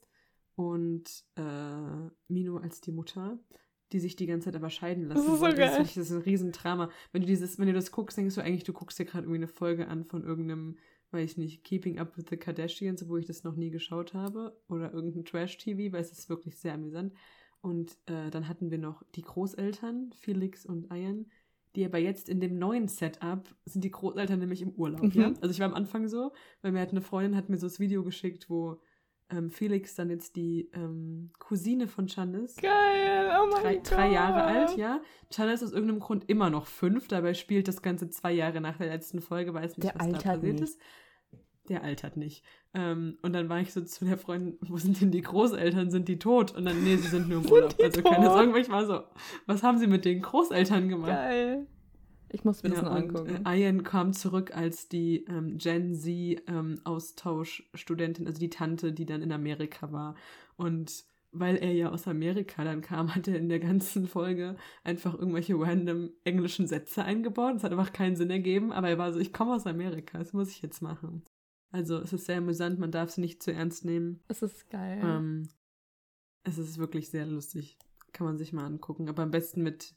Und 0.54 1.24
äh, 1.36 2.10
Mino 2.28 2.58
als 2.58 2.82
die 2.82 2.92
Mutter, 2.92 3.38
die 3.92 3.98
sich 3.98 4.14
die 4.14 4.26
ganze 4.26 4.46
Zeit 4.46 4.56
aber 4.56 4.68
scheiden 4.68 5.04
lassen. 5.08 5.24
Das 5.24 5.32
ist 5.32 5.40
so 5.40 5.46
geil. 5.46 5.70
finde 5.70 5.88
ich, 5.88 5.94
das 5.94 6.10
ist 6.10 6.12
ein 6.12 6.22
Riesendrama. 6.22 6.90
Wenn 7.12 7.22
du 7.22 7.26
dieses, 7.26 7.58
wenn 7.58 7.66
du 7.66 7.72
das 7.72 7.90
guckst, 7.90 8.18
denkst 8.18 8.34
du 8.34 8.42
eigentlich, 8.42 8.64
du 8.64 8.74
guckst 8.74 8.98
dir 8.98 9.06
gerade 9.06 9.24
irgendwie 9.24 9.38
eine 9.38 9.48
Folge 9.48 9.88
an 9.88 10.04
von 10.04 10.22
irgendeinem, 10.22 10.76
weiß 11.12 11.32
ich 11.32 11.36
nicht, 11.38 11.64
Keeping 11.64 11.98
Up 11.98 12.16
with 12.16 12.26
the 12.30 12.36
Kardashians, 12.36 13.08
wo 13.08 13.16
ich 13.16 13.26
das 13.26 13.44
noch 13.44 13.56
nie 13.56 13.70
geschaut 13.70 14.14
habe. 14.14 14.56
Oder 14.68 14.92
irgendein 14.92 15.24
Trash-TV, 15.24 15.92
weil 15.92 16.00
es 16.02 16.12
ist 16.12 16.28
wirklich 16.28 16.56
sehr 16.56 16.74
amüsant. 16.74 17.12
Und 17.60 17.98
äh, 18.06 18.30
dann 18.30 18.48
hatten 18.48 18.70
wir 18.70 18.78
noch 18.78 19.02
die 19.14 19.22
Großeltern, 19.22 20.12
Felix 20.18 20.64
und 20.64 20.90
Ian, 20.92 21.26
die 21.76 21.84
aber 21.84 21.98
jetzt 21.98 22.28
in 22.28 22.40
dem 22.40 22.58
neuen 22.58 22.88
Setup 22.88 23.44
sind 23.64 23.84
die 23.84 23.90
Großeltern 23.90 24.38
nämlich 24.40 24.62
im 24.62 24.70
Urlaub, 24.70 25.02
Mhm. 25.14 25.20
ja? 25.20 25.32
Also 25.40 25.50
ich 25.50 25.60
war 25.60 25.66
am 25.66 25.74
Anfang 25.74 26.08
so, 26.08 26.32
weil 26.62 26.72
mir 26.72 26.80
hat 26.80 26.90
eine 26.90 27.02
Freundin 27.02 27.36
hat 27.36 27.48
mir 27.48 27.58
so 27.58 27.66
das 27.66 27.78
Video 27.78 28.02
geschickt, 28.02 28.48
wo 28.50 28.80
ähm, 29.30 29.50
Felix 29.50 29.94
dann 29.94 30.10
jetzt 30.10 30.36
die 30.36 30.70
ähm, 30.74 31.30
Cousine 31.38 31.86
von 31.88 32.06
Chan 32.06 32.34
ist. 32.34 32.60
Geil, 32.60 33.30
oh 33.40 33.48
mein 33.52 33.62
Drei, 33.62 33.74
Gott. 33.76 33.90
drei 33.90 34.12
Jahre 34.12 34.42
alt, 34.42 34.76
ja. 34.76 35.00
Chan 35.30 35.48
ist 35.48 35.62
aus 35.62 35.72
irgendeinem 35.72 36.00
Grund 36.00 36.28
immer 36.28 36.50
noch 36.50 36.66
fünf, 36.66 37.08
dabei 37.08 37.34
spielt 37.34 37.68
das 37.68 37.82
Ganze 37.82 38.10
zwei 38.10 38.32
Jahre 38.32 38.60
nach 38.60 38.76
der 38.78 38.88
letzten 38.88 39.20
Folge, 39.20 39.54
weiß 39.54 39.76
nicht, 39.76 39.84
Der 39.84 39.94
was 39.94 40.06
da 40.08 40.14
altert 40.14 40.22
passiert 40.24 40.52
nicht. 40.54 40.62
ist. 40.62 40.80
Der 41.68 41.84
altert 41.84 42.16
nicht. 42.16 42.42
Ähm, 42.74 43.18
und 43.22 43.32
dann 43.32 43.48
war 43.48 43.60
ich 43.60 43.72
so 43.72 43.80
zu 43.82 44.04
der 44.04 44.18
Freundin, 44.18 44.58
wo 44.62 44.76
sind 44.76 45.00
denn 45.00 45.12
die 45.12 45.20
Großeltern? 45.22 45.90
Sind 45.90 46.08
die 46.08 46.18
tot? 46.18 46.52
Und 46.56 46.64
dann, 46.64 46.82
nee, 46.82 46.96
sie 46.96 47.06
sind 47.08 47.28
nur 47.28 47.38
im 47.38 47.44
Sind 47.44 47.52
Urlaub. 47.52 47.74
Also 47.80 48.02
keine 48.02 48.26
tot? 48.26 48.34
Sorge, 48.34 48.52
weil 48.54 48.62
ich 48.62 48.70
war 48.70 48.86
so, 48.86 49.02
was 49.46 49.62
haben 49.62 49.78
sie 49.78 49.86
mit 49.86 50.04
den 50.04 50.20
Großeltern 50.20 50.88
gemacht? 50.88 51.10
Geil. 51.12 51.66
Ich 52.32 52.44
muss 52.44 52.62
mir 52.62 52.70
das 52.70 52.82
Ja, 52.82 52.84
noch 52.84 52.96
und, 52.96 53.02
angucken. 53.16 53.46
Äh, 53.46 53.60
Ian 53.60 53.82
kam 53.82 54.12
zurück 54.12 54.56
als 54.56 54.88
die 54.88 55.24
ähm, 55.24 55.58
Gen 55.58 55.94
Z 55.94 56.42
ähm, 56.46 56.80
Austauschstudentin, 56.84 58.26
also 58.26 58.38
die 58.38 58.50
Tante, 58.50 58.92
die 58.92 59.06
dann 59.06 59.22
in 59.22 59.32
Amerika 59.32 59.90
war. 59.92 60.14
Und 60.56 61.04
weil 61.32 61.56
er 61.56 61.72
ja 61.72 61.90
aus 61.90 62.08
Amerika 62.08 62.64
dann 62.64 62.80
kam, 62.80 63.14
hat 63.14 63.28
er 63.28 63.36
in 63.36 63.48
der 63.48 63.60
ganzen 63.60 64.06
Folge 64.06 64.56
einfach 64.84 65.14
irgendwelche 65.14 65.58
random 65.58 66.10
englischen 66.24 66.66
Sätze 66.66 67.04
eingebaut. 67.04 67.56
Es 67.56 67.64
hat 67.64 67.72
einfach 67.72 67.92
keinen 67.92 68.16
Sinn 68.16 68.30
ergeben, 68.30 68.72
aber 68.72 68.88
er 68.88 68.98
war 68.98 69.12
so, 69.12 69.18
ich 69.18 69.32
komme 69.32 69.54
aus 69.54 69.66
Amerika, 69.66 70.18
das 70.18 70.32
muss 70.32 70.50
ich 70.50 70.62
jetzt 70.62 70.82
machen. 70.82 71.24
Also 71.72 71.98
es 71.98 72.12
ist 72.12 72.26
sehr 72.26 72.38
amüsant, 72.38 72.78
man 72.80 72.90
darf 72.90 73.10
sie 73.10 73.20
nicht 73.20 73.42
zu 73.42 73.52
ernst 73.52 73.84
nehmen. 73.84 74.20
Es 74.28 74.42
ist 74.42 74.68
geil. 74.70 75.00
Ähm, 75.02 75.48
es 76.42 76.58
ist 76.58 76.78
wirklich 76.78 77.10
sehr 77.10 77.26
lustig. 77.26 77.78
Kann 78.12 78.26
man 78.26 78.38
sich 78.38 78.52
mal 78.52 78.66
angucken. 78.66 79.08
Aber 79.08 79.22
am 79.22 79.30
besten 79.30 79.62
mit 79.62 79.94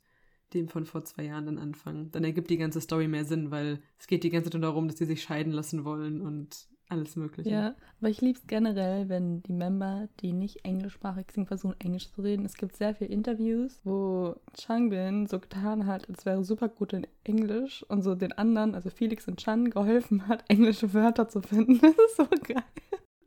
dem 0.54 0.68
von 0.68 0.86
vor 0.86 1.04
zwei 1.04 1.26
Jahren 1.26 1.46
dann 1.46 1.58
anfangen. 1.58 2.12
Dann 2.12 2.24
ergibt 2.24 2.50
die 2.50 2.58
ganze 2.58 2.82
Story 2.82 3.08
mehr 3.08 3.26
Sinn, 3.26 3.52
weil 3.52 3.80
es 4.00 4.08
geht 4.08 4.24
die 4.24 4.30
ganze 4.30 4.50
Zeit 4.50 4.64
darum, 4.64 4.88
dass 4.88 4.98
sie 4.98 5.06
sich 5.06 5.24
scheiden 5.24 5.52
lassen 5.52 5.84
wollen 5.86 6.22
und 6.22 6.68
alles 6.90 7.16
Mögliche. 7.16 7.50
Ja, 7.50 7.76
aber 8.00 8.10
ich 8.10 8.22
liebe 8.22 8.38
es 8.38 8.48
generell, 8.48 9.10
wenn 9.10 9.42
die 9.44 9.54
Member, 9.54 10.08
die 10.20 10.34
nicht 10.34 10.64
englischsprachig 10.64 11.32
sind, 11.32 11.48
versuchen, 11.48 11.76
Englisch 11.80 12.12
zu 12.12 12.22
reden. 12.22 12.46
Es 12.46 12.56
gibt 12.56 12.76
sehr 12.76 12.94
viele 12.94 13.10
Interviews, 13.10 13.80
wo 13.84 14.36
Changbin 14.54 15.28
so 15.28 15.40
getan 15.40 15.88
hat, 15.88 16.08
als 16.10 16.26
wäre 16.26 16.44
super 16.44 16.70
gut 16.70 16.94
in 16.94 17.08
Englisch 17.24 17.84
und 17.90 18.04
so 18.04 18.16
den 18.16 18.34
anderen, 18.34 18.76
also 18.76 18.90
Felix 18.90 19.28
und 19.28 19.40
Chan, 19.40 19.70
geholfen 19.70 20.28
hat, 20.28 20.44
englische 20.50 20.94
Wörter 20.94 21.28
zu 21.28 21.42
finden. 21.42 21.80
Das 21.82 21.92
ist 22.10 22.18
so 22.18 22.28
geil. 22.44 22.64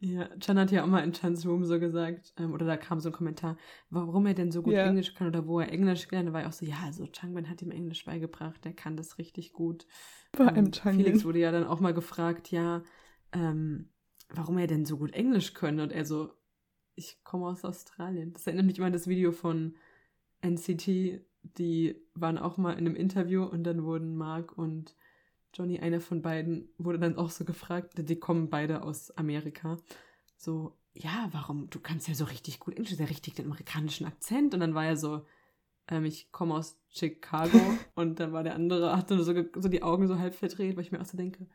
Ja, 0.01 0.29
Chan 0.41 0.59
hat 0.59 0.71
ja 0.71 0.83
auch 0.83 0.89
mal 0.89 1.03
in 1.05 1.13
Chans 1.13 1.47
Room 1.47 1.65
so 1.65 1.81
gesagt, 1.81 2.33
ähm, 2.37 2.53
oder 2.53 2.67
da 2.67 2.77
kam 2.77 3.01
so 3.01 3.09
ein 3.09 3.13
Kommentar, 3.13 3.57
warum 3.91 4.27
er 4.27 4.35
denn 4.35 4.53
so 4.53 4.63
gut 4.63 4.75
Ja. 4.75 4.87
Englisch 4.87 5.15
kann 5.15 5.29
oder 5.29 5.47
wo 5.47 5.61
er 5.61 5.73
Englisch. 5.73 6.07
Da 6.09 6.33
war 6.33 6.43
ich 6.43 6.47
auch 6.47 6.53
so, 6.53 6.67
ja, 6.67 6.77
also 6.85 7.07
Changbin 7.07 7.49
hat 7.49 7.63
ihm 7.63 7.71
Englisch 7.71 8.05
beigebracht, 8.05 8.65
der 8.65 8.75
kann 8.75 8.97
das 8.97 9.19
richtig 9.19 9.53
gut. 9.53 9.87
Vor 10.35 10.47
allem 10.49 10.67
Ähm, 10.67 10.73
Changbin. 10.73 11.05
Felix 11.07 11.25
wurde 11.25 11.39
ja 11.39 11.51
dann 11.51 11.65
auch 11.65 11.81
mal 11.81 11.95
gefragt, 11.95 12.51
ja, 12.51 12.83
ähm, 13.33 13.89
warum 14.29 14.59
er 14.59 14.67
denn 14.67 14.85
so 14.85 14.99
gut 14.99 15.13
Englisch 15.13 15.55
könne. 15.55 15.83
Und 15.83 15.93
er 15.93 16.05
so, 16.05 16.31
ich 16.95 17.23
komme 17.25 17.47
aus 17.47 17.65
Australien. 17.65 18.33
Das 18.33 18.47
erinnert 18.47 18.67
mich 18.67 18.79
immer 18.79 18.89
an 18.89 18.93
das 18.93 19.09
Video 19.09 19.33
von 19.33 19.77
NCT. 20.43 21.25
Die 21.59 21.97
waren 22.15 22.39
auch 22.39 22.57
mal 22.57 22.73
in 22.73 22.79
einem 22.87 22.97
Interview 22.97 23.45
und 23.45 23.65
dann 23.65 23.85
wurden 23.85 24.17
Mark 24.17 24.59
und 24.59 24.95
Johnny, 25.57 25.79
einer 25.79 26.01
von 26.01 26.21
beiden, 26.21 26.69
wurde 26.77 26.99
dann 26.99 27.17
auch 27.17 27.31
so 27.31 27.45
gefragt, 27.45 27.95
die 27.97 28.17
kommen 28.17 28.51
beide 28.51 28.83
aus 28.83 29.11
Amerika. 29.17 29.79
So, 30.37 30.77
ja, 30.93 31.29
warum? 31.33 31.71
Du 31.71 31.81
kannst 31.81 32.09
ja 32.09 32.15
so 32.15 32.25
richtig 32.25 32.61
gut 32.61 32.77
Englisch, 32.77 32.99
ja 32.99 33.07
richtig 33.07 33.35
den 33.35 33.47
amerikanischen 33.47 34.07
Akzent. 34.07 34.53
Und 34.53 34.61
dann 34.61 34.75
war 34.75 34.85
er 34.85 34.97
so, 34.99 35.25
ähm, 35.89 36.05
ich 36.05 36.31
komme 36.31 36.55
aus 36.55 36.79
Chicago. 36.89 37.59
und 37.95 38.21
dann 38.21 38.33
war 38.33 38.43
der 38.43 38.55
andere, 38.55 38.95
hatte 38.97 39.23
so, 39.23 39.33
so 39.33 39.69
die 39.69 39.83
Augen 39.83 40.09
so 40.09 40.19
halb 40.19 40.35
verdreht, 40.35 40.77
weil 40.77 40.85
ich 40.85 40.93
mir 40.93 41.01
auch 41.01 41.07
so 41.07 41.17
denke, 41.17 41.47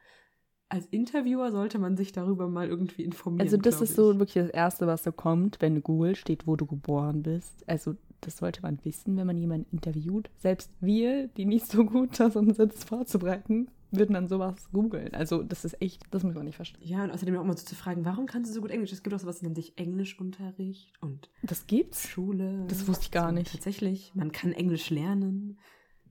als 0.68 0.88
Interviewer 0.88 1.52
sollte 1.52 1.80
man 1.80 1.98
sich 1.98 2.12
darüber 2.12 2.48
mal 2.48 2.68
irgendwie 2.68 3.04
informieren. 3.04 3.46
Also 3.46 3.58
das 3.58 3.82
ist 3.82 3.96
so 3.96 4.14
ich. 4.14 4.20
wirklich 4.20 4.46
das 4.46 4.50
Erste, 4.50 4.88
was 4.88 5.04
so 5.04 5.12
kommt, 5.12 5.62
wenn 5.62 5.84
Google 5.84 6.16
steht, 6.16 6.48
wo 6.48 6.56
du 6.56 6.66
geboren 6.66 7.24
bist. 7.24 7.68
Also 7.68 7.96
das 8.22 8.38
sollte 8.38 8.62
man 8.62 8.80
wissen, 8.84 9.18
wenn 9.18 9.28
man 9.28 9.38
jemanden 9.38 9.68
interviewt. 9.72 10.30
Selbst 10.38 10.72
wir, 10.80 11.28
die 11.28 11.46
nicht 11.46 11.68
so 11.68 11.84
gut 11.84 12.20
da 12.20 12.30
sind, 12.30 12.58
das 12.58 12.84
vorzubereiten, 12.84 13.68
würden 13.92 14.14
dann 14.14 14.28
sowas 14.28 14.70
googeln. 14.72 15.14
Also 15.14 15.44
das 15.44 15.66
ist 15.66 15.82
echt, 15.82 16.04
das 16.12 16.24
muss 16.24 16.34
man 16.36 16.46
nicht 16.46 16.56
verstehen. 16.56 16.88
Ja, 16.88 17.04
und 17.04 17.12
außerdem 17.12 17.36
auch 17.38 17.44
mal 17.44 17.58
so 17.58 17.66
zu 17.66 17.76
fragen, 17.76 18.06
warum 18.06 18.26
kannst 18.26 18.50
du 18.50 18.56
so 18.56 18.62
gut 18.62 18.72
Englisch? 18.72 18.92
Es 18.92 19.04
gibt 19.04 19.14
auch 19.14 19.20
sowas, 19.20 19.42
nennt 19.42 19.56
sich 19.56 19.78
Englischunterricht 19.78 20.94
und 21.02 21.30
Das 21.44 21.68
gibt's? 21.68 22.08
Schule. 22.10 22.66
Das 22.68 22.88
wusste 22.88 23.04
ich 23.06 23.12
gar 23.12 23.30
so, 23.30 23.36
nicht. 23.36 23.52
Tatsächlich, 23.52 24.14
man 24.16 24.32
kann 24.32 24.54
Englisch 24.54 24.90
lernen. 24.90 25.60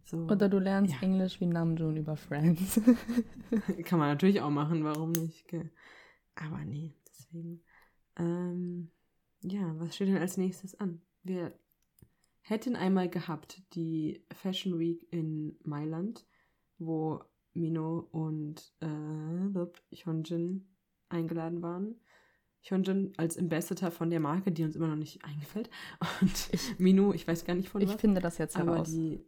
So. 0.05 0.19
Oder 0.25 0.49
du 0.49 0.59
lernst 0.59 0.95
Ja. 0.95 1.01
Englisch 1.03 1.41
wie 1.41 1.47
Namjoon 1.47 1.97
über 1.97 2.17
Friends. 2.17 2.81
Kann 3.85 3.99
man 3.99 4.09
natürlich 4.09 4.41
auch 4.41 4.51
machen, 4.51 4.83
warum 4.83 5.13
nicht? 5.13 5.47
Aber 6.35 6.65
nee, 6.65 6.95
deswegen. 7.09 7.63
Ähm, 8.17 8.91
ja, 9.43 9.73
was 9.79 9.95
steht 9.95 10.09
denn 10.09 10.17
als 10.17 10.37
nächstes 10.37 10.75
an? 10.81 11.01
Wir 11.23 11.53
hätten 12.43 12.75
einmal 12.77 13.09
gehabt 13.09 13.63
die 13.75 14.25
Fashion 14.33 14.79
Week 14.79 15.07
in 15.13 15.57
Mailand, 15.63 16.27
wo 16.79 17.23
Mino 17.55 18.09
und 18.13 18.73
äh, 18.81 19.97
Hyunjin 20.05 20.69
eingeladen 21.09 21.63
waren. 21.63 21.97
Hyunjin 22.63 23.13
als 23.17 23.39
Ambassador 23.39 23.91
von 23.91 24.11
der 24.11 24.21
Marke, 24.21 24.53
die 24.53 24.65
uns 24.65 24.77
immer 24.77 24.89
noch 24.89 24.97
nicht 24.97 25.25
eingefällt. 25.25 25.71
Und 26.21 26.51
Mino, 26.79 27.13
ich 27.13 27.27
weiß 27.27 27.45
gar 27.45 27.55
nicht 27.55 27.69
von 27.69 27.81
ich 27.81 27.91
was. 27.91 28.01
finde 28.01 28.21
das 28.21 28.39
jetzt 28.39 28.57
Aber 28.57 28.73
heraus. 28.73 28.93
die. 28.93 29.25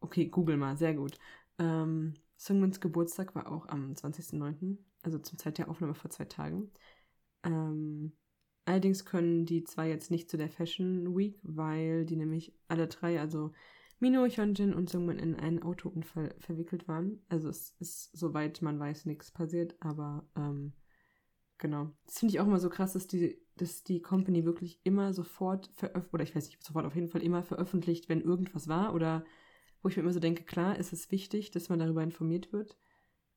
Okay, 0.00 0.26
google 0.26 0.56
mal, 0.56 0.76
sehr 0.76 0.94
gut. 0.94 1.18
Ähm, 1.58 2.14
Sungmins 2.36 2.80
Geburtstag 2.80 3.34
war 3.34 3.50
auch 3.50 3.68
am 3.68 3.92
20.09., 3.92 4.76
also 5.02 5.18
zum 5.18 5.38
Zeit 5.38 5.58
der 5.58 5.68
Aufnahme 5.70 5.94
vor 5.94 6.10
zwei 6.10 6.26
Tagen. 6.26 6.70
Ähm, 7.42 8.12
allerdings 8.66 9.04
können 9.04 9.46
die 9.46 9.64
zwei 9.64 9.88
jetzt 9.88 10.10
nicht 10.10 10.30
zu 10.30 10.36
der 10.36 10.50
Fashion 10.50 11.16
Week, 11.16 11.38
weil 11.42 12.04
die 12.04 12.16
nämlich 12.16 12.52
alle 12.68 12.86
drei, 12.88 13.20
also 13.20 13.52
Mino, 14.04 14.26
Hyunjin 14.26 14.74
und 14.74 14.90
Sungmin 14.90 15.18
in 15.18 15.34
einen 15.34 15.62
Autounfall 15.62 16.34
verwickelt 16.38 16.86
waren. 16.88 17.24
Also 17.30 17.48
es 17.48 17.74
ist, 17.78 18.14
soweit 18.14 18.60
man 18.60 18.78
weiß, 18.78 19.06
nichts 19.06 19.30
passiert, 19.30 19.76
aber 19.80 20.28
ähm, 20.36 20.74
genau. 21.56 21.90
Das 22.04 22.18
finde 22.18 22.34
ich 22.34 22.40
auch 22.40 22.46
immer 22.46 22.60
so 22.60 22.68
krass, 22.68 22.92
dass 22.92 23.06
die, 23.06 23.40
dass 23.56 23.82
die 23.82 24.02
Company 24.02 24.44
wirklich 24.44 24.78
immer 24.84 25.14
sofort 25.14 25.70
veröffentlicht, 25.72 26.12
oder 26.12 26.22
ich 26.22 26.36
weiß 26.36 26.48
nicht, 26.48 26.62
sofort 26.62 26.84
auf 26.84 26.94
jeden 26.94 27.08
Fall 27.08 27.22
immer 27.22 27.42
veröffentlicht, 27.42 28.10
wenn 28.10 28.20
irgendwas 28.20 28.68
war 28.68 28.94
oder 28.94 29.24
wo 29.80 29.88
ich 29.88 29.96
mir 29.96 30.02
immer 30.02 30.12
so 30.12 30.20
denke, 30.20 30.44
klar, 30.44 30.78
ist 30.78 30.92
es 30.92 31.10
wichtig, 31.10 31.50
dass 31.50 31.70
man 31.70 31.78
darüber 31.78 32.02
informiert 32.02 32.52
wird, 32.52 32.76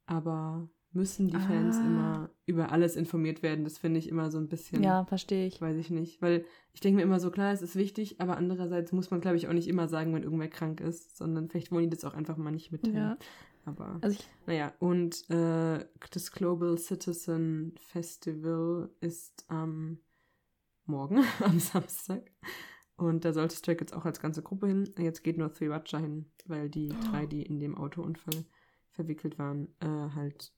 aber 0.05 0.69
müssen 0.91 1.27
die 1.27 1.37
Fans 1.37 1.77
Ah. 1.77 1.85
immer 1.85 2.29
über 2.45 2.71
alles 2.71 2.95
informiert 2.95 3.43
werden? 3.43 3.63
Das 3.63 3.77
finde 3.77 3.99
ich 3.99 4.07
immer 4.09 4.31
so 4.31 4.37
ein 4.37 4.47
bisschen, 4.47 4.83
ja, 4.83 5.05
verstehe 5.05 5.47
ich. 5.47 5.61
weiß 5.61 5.77
ich 5.77 5.89
nicht, 5.89 6.21
weil 6.21 6.45
ich 6.73 6.79
denke 6.79 6.97
mir 6.97 7.03
immer 7.03 7.19
so, 7.19 7.29
klar, 7.31 7.51
es 7.53 7.61
ist 7.61 7.75
wichtig, 7.75 8.19
aber 8.21 8.37
andererseits 8.37 8.91
muss 8.91 9.11
man, 9.11 9.21
glaube 9.21 9.37
ich, 9.37 9.47
auch 9.47 9.53
nicht 9.53 9.67
immer 9.67 9.87
sagen, 9.87 10.13
wenn 10.13 10.23
irgendwer 10.23 10.47
krank 10.49 10.79
ist, 10.81 11.17
sondern 11.17 11.49
vielleicht 11.49 11.71
wollen 11.71 11.89
die 11.89 11.95
das 11.95 12.05
auch 12.05 12.13
einfach 12.13 12.37
mal 12.37 12.51
nicht 12.51 12.71
mitteilen. 12.71 12.95
Ja. 12.95 13.17
Aber 13.65 13.97
Also 14.01 14.17
ich, 14.17 14.29
naja, 14.45 14.71
und 14.79 15.29
äh, 15.29 15.85
das 16.11 16.31
Global 16.31 16.77
Citizen 16.77 17.75
Festival 17.79 18.89
ist 19.01 19.43
am 19.49 19.99
morgen, 20.85 21.17
am 21.41 21.59
Samstag. 21.59 22.31
Und 22.95 23.25
da 23.25 23.33
sollte 23.33 23.55
Stray 23.55 23.75
Kids 23.75 23.93
auch 23.93 24.05
als 24.05 24.19
ganze 24.21 24.41
Gruppe 24.41 24.67
hin. 24.67 24.89
Jetzt 24.97 25.23
geht 25.23 25.37
nur 25.37 25.51
Threewacha 25.53 25.97
hin, 25.99 26.25
weil 26.45 26.69
die 26.69 26.89
drei, 27.11 27.25
die 27.27 27.43
in 27.43 27.59
dem 27.59 27.77
Autounfall 27.77 28.45
verwickelt 28.89 29.37
waren, 29.37 29.67
äh, 29.81 30.15
halt 30.15 30.53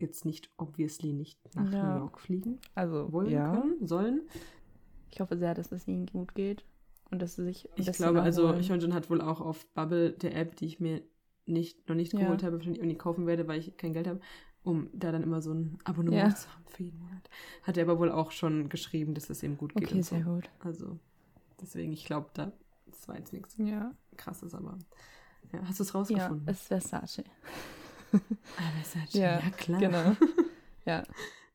jetzt 0.00 0.24
nicht, 0.24 0.50
obviously 0.56 1.12
nicht 1.12 1.38
nach 1.54 1.72
Ja. 1.72 1.82
New 1.94 1.98
York 2.00 2.20
fliegen 2.20 2.58
also 2.74 3.12
wollen 3.12 3.30
ja. 3.30 3.50
können, 3.52 3.86
sollen. 3.86 4.22
Ich 5.10 5.20
hoffe 5.20 5.36
sehr, 5.38 5.54
dass 5.54 5.72
es 5.72 5.88
ihnen 5.88 6.06
gut 6.06 6.34
geht 6.34 6.64
und 7.10 7.20
dass 7.22 7.36
sie 7.36 7.44
sich. 7.44 7.68
Ich 7.76 7.90
glaube, 7.92 8.22
also. 8.22 8.52
Hyunjin 8.54 8.94
hat 8.94 9.10
wohl 9.10 9.20
auch 9.20 9.40
auf 9.40 9.66
Bubble, 9.74 10.12
der 10.12 10.36
App, 10.36 10.56
die 10.56 10.66
ich 10.66 10.80
mir 10.80 11.02
nicht, 11.46 11.88
noch 11.88 11.96
nicht 11.96 12.12
Ja. 12.12 12.20
geholt 12.20 12.42
habe, 12.42 12.56
wahrscheinlich 12.56 12.82
auch 12.82 12.86
nie 12.86 12.94
kaufen 12.96 13.26
werde, 13.26 13.48
weil 13.48 13.58
ich 13.58 13.76
kein 13.76 13.92
Geld 13.92 14.06
habe. 14.06 14.20
um 14.64 14.90
da 14.92 15.12
dann 15.12 15.22
immer 15.22 15.40
so 15.40 15.54
ein 15.54 15.78
Abonnement 15.84 16.30
Ja. 16.30 16.34
zu 16.34 16.52
haben 16.52 16.64
für 16.66 16.82
jeden 16.82 16.98
Monat. 16.98 17.30
Hat 17.62 17.78
er 17.78 17.84
aber 17.84 17.98
wohl 17.98 18.10
auch 18.10 18.32
schon 18.32 18.68
geschrieben, 18.68 19.14
dass 19.14 19.30
es 19.30 19.42
ihm 19.42 19.56
gut 19.56 19.72
geht. 19.74 19.84
Okay, 19.88 19.94
und 19.94 20.02
so. 20.04 20.16
sehr 20.16 20.24
gut. 20.24 20.50
Also, 20.58 20.98
deswegen, 21.62 21.92
ich 21.92 22.04
glaube, 22.04 22.28
da 22.34 22.52
das 22.86 23.08
war 23.08 23.16
jetzt 23.16 23.32
nichts 23.32 23.56
Ja. 23.56 23.94
krasses, 24.16 24.54
aber 24.54 24.76
ja, 25.52 25.60
hast 25.66 25.78
du 25.78 25.84
es 25.84 25.92
Ja, 25.92 25.98
rausgefunden? 25.98 26.48
es 26.48 26.58
ist 26.60 26.66
Versace. 26.66 27.22
Ah, 28.12 28.70
Versace, 28.80 29.18
Ja, 29.18 29.40
ja, 29.40 29.50
klar. 29.50 29.80
Genau. 29.80 30.16
Ja. 30.86 31.02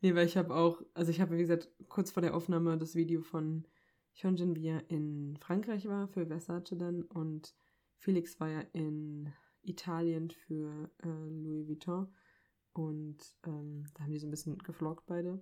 Nee, 0.02 0.14
weil 0.14 0.28
ich 0.28 0.38
habe 0.38 0.54
auch, 0.54 0.84
also 0.94 1.10
ich 1.10 1.20
habe, 1.20 1.36
wie 1.36 1.42
gesagt, 1.42 1.68
kurz 1.88 2.12
vor 2.12 2.22
der 2.22 2.36
Aufnahme 2.36 2.78
das 2.78 2.94
Video 2.94 3.24
von 3.24 3.66
Hyunjin, 4.14 4.56
wie 4.56 4.68
er 4.68 4.88
in 4.92 5.38
Frankreich 5.38 5.88
war 5.88 6.08
für 6.08 6.28
Versace 6.28 6.78
dann 6.78 7.02
und 7.02 7.56
Felix 7.98 8.40
war 8.40 8.50
ja 8.50 8.60
in 8.74 9.34
Italien 9.64 10.30
für 10.30 10.92
äh, 11.04 11.08
Louis 11.08 11.68
Vuitton 11.68 12.14
und 12.74 13.18
ähm, 13.48 13.86
da 13.96 14.04
haben 14.04 14.12
die 14.12 14.20
so 14.20 14.28
ein 14.28 14.32
bisschen 14.32 14.58
gefloggt 14.60 15.06
beide. 15.08 15.42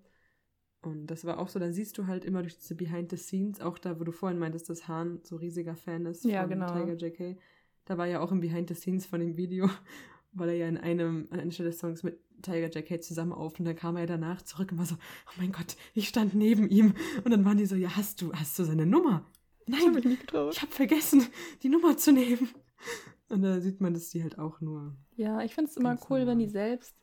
Und 0.82 1.08
das 1.08 1.26
war 1.26 1.38
auch 1.38 1.48
so, 1.48 1.60
da 1.60 1.72
siehst 1.72 1.98
du 1.98 2.08
halt 2.08 2.26
immer 2.26 2.42
durch 2.42 2.58
diese 2.58 2.76
Behind 2.76 3.10
the 3.10 3.18
Scenes, 3.18 3.62
auch 3.62 3.78
da, 3.78 4.00
wo 4.00 4.04
du 4.04 4.12
vorhin 4.12 4.40
meintest, 4.40 4.70
dass 4.70 4.88
Hahn 4.88 5.20
so 5.24 5.36
riesiger 5.36 5.76
Fan 5.76 6.06
ist 6.06 6.24
Ja, 6.24 6.42
von 6.42 6.50
genau. 6.50 6.74
Tiger 6.74 6.96
JK. 6.96 7.38
Da 7.86 7.98
war 7.98 8.08
ja 8.08 8.20
auch 8.20 8.32
im 8.32 8.42
Behind 8.42 8.68
the 8.68 8.76
Scenes 8.76 9.06
von 9.06 9.20
dem 9.20 9.38
Video, 9.38 9.70
weil 10.34 10.50
er 10.50 10.56
ja 10.56 10.68
in 10.68 10.78
einem, 10.78 11.28
an 11.32 11.40
einer 11.40 11.52
Stelle 11.52 11.70
des 11.70 11.80
Songs 11.80 12.04
mit 12.04 12.20
Tiger 12.42 12.70
JK 12.70 13.04
zusammen 13.04 13.34
auf 13.34 13.60
und 13.60 13.66
dann 13.66 13.76
kam 13.76 13.98
er 13.98 14.08
danach 14.08 14.42
zurück 14.42 14.72
und 14.72 14.78
war 14.80 14.86
so, 14.86 14.96
oh 14.96 15.32
mein 15.38 15.52
Gott, 15.52 15.76
ich 15.94 16.08
stand 16.08 16.34
neben 16.34 16.68
ihm. 16.70 16.94
Und 17.24 17.32
dann 17.32 17.46
waren 17.46 17.58
die 17.58 17.66
so, 17.66 17.76
ja, 17.76 17.96
hast 17.96 18.22
du, 18.22 18.32
hast 18.34 18.58
du 18.58 18.64
seine 18.64 18.86
Nummer? 18.86 19.26
Ich 19.68 19.74
Nein, 19.80 19.94
getraut. 20.02 20.54
ich 20.54 20.62
habe 20.62 20.72
vergessen, 20.72 21.24
die 21.62 21.70
Nummer 21.70 21.96
zu 21.98 22.12
nehmen. 22.12 22.50
Und 23.30 23.44
da 23.44 23.62
sieht 23.62 23.80
man, 23.80 23.94
dass 23.94 24.10
die 24.10 24.24
halt 24.24 24.40
auch 24.40 24.60
nur 24.60 24.96
Ja, 25.16 25.42
ich 25.42 25.54
finde 25.54 25.70
es 25.70 25.78
immer 25.78 25.98
cool, 26.10 26.26
wenn 26.26 26.40
die 26.40 26.48
normal. 26.48 26.50
selbst 26.50 26.96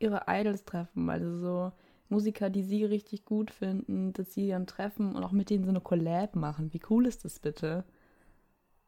ihre 0.00 0.22
Idols 0.26 0.64
treffen. 0.64 1.08
Also 1.08 1.38
so 1.38 1.72
Musiker, 2.08 2.50
die 2.50 2.62
sie 2.64 2.84
richtig 2.84 3.24
gut 3.24 3.50
finden, 3.50 4.12
dass 4.12 4.34
sie 4.34 4.48
dann 4.48 4.66
treffen 4.66 5.14
und 5.14 5.22
auch 5.22 5.32
mit 5.32 5.50
denen 5.50 5.64
so 5.64 5.70
eine 5.70 5.80
Collab 5.80 6.34
machen. 6.36 6.72
Wie 6.72 6.80
cool 6.90 7.06
ist 7.06 7.24
das 7.24 7.38
bitte? 7.38 7.84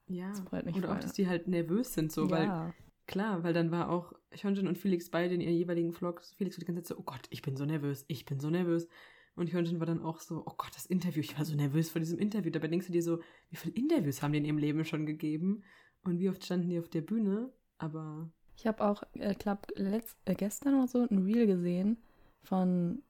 Ja, 0.08 0.30
Das 0.30 0.40
freut 0.40 0.66
mich 0.66 0.74
oder 0.76 0.88
auch, 0.88 0.92
voll. 0.94 1.02
dass 1.02 1.12
die 1.12 1.28
halt 1.28 1.46
nervös 1.46 1.94
sind, 1.94 2.10
so, 2.10 2.28
weil 2.30 2.44
ja. 2.44 2.74
Klar, 3.10 3.42
weil 3.42 3.52
dann 3.52 3.70
war 3.70 3.90
auch 3.90 4.14
Hyunjin 4.30 4.68
und 4.68 4.78
Felix 4.78 5.10
beide 5.10 5.34
in 5.34 5.40
ihren 5.40 5.54
jeweiligen 5.54 5.92
Vlogs. 5.92 6.32
Felix 6.34 6.56
war 6.56 6.60
die 6.60 6.66
ganze 6.66 6.82
Zeit 6.82 6.96
so, 6.96 7.00
oh 7.00 7.04
Gott, 7.04 7.26
ich 7.30 7.42
bin 7.42 7.56
so 7.56 7.64
nervös, 7.66 8.04
ich 8.08 8.24
bin 8.24 8.40
so 8.40 8.48
nervös. 8.48 8.88
Und 9.34 9.52
Hyunjin 9.52 9.80
war 9.80 9.86
dann 9.86 10.02
auch 10.02 10.20
so, 10.20 10.42
oh 10.46 10.54
Gott, 10.56 10.70
das 10.74 10.86
Interview, 10.86 11.20
ich 11.20 11.36
war 11.36 11.44
so 11.44 11.54
nervös 11.54 11.90
vor 11.90 12.00
diesem 12.00 12.18
Interview. 12.18 12.50
Dabei 12.50 12.68
denkst 12.68 12.86
du 12.86 12.92
dir 12.92 13.02
so, 13.02 13.20
wie 13.50 13.56
viele 13.56 13.74
Interviews 13.74 14.22
haben 14.22 14.32
die 14.32 14.38
in 14.38 14.44
ihrem 14.44 14.58
Leben 14.58 14.84
schon 14.84 15.06
gegeben? 15.06 15.64
Und 16.04 16.18
wie 16.18 16.30
oft 16.30 16.44
standen 16.44 16.68
die 16.68 16.78
auf 16.78 16.88
der 16.88 17.02
Bühne? 17.02 17.52
Aber 17.78 18.30
Ich 18.56 18.66
habe 18.66 18.84
auch, 18.84 19.02
ich 19.14 19.38
glaube, 19.38 19.62
äh, 19.76 20.34
gestern 20.34 20.74
oder 20.74 20.88
so 20.88 21.06
ein 21.08 21.24
Reel 21.24 21.46
gesehen 21.46 21.98
von 22.42 23.02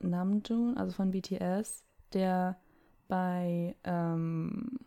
Namjoon, 0.00 0.76
also 0.76 0.92
von 0.92 1.10
BTS, 1.10 1.84
der 2.12 2.60
bei 3.08 3.76
ähm, 3.84 4.78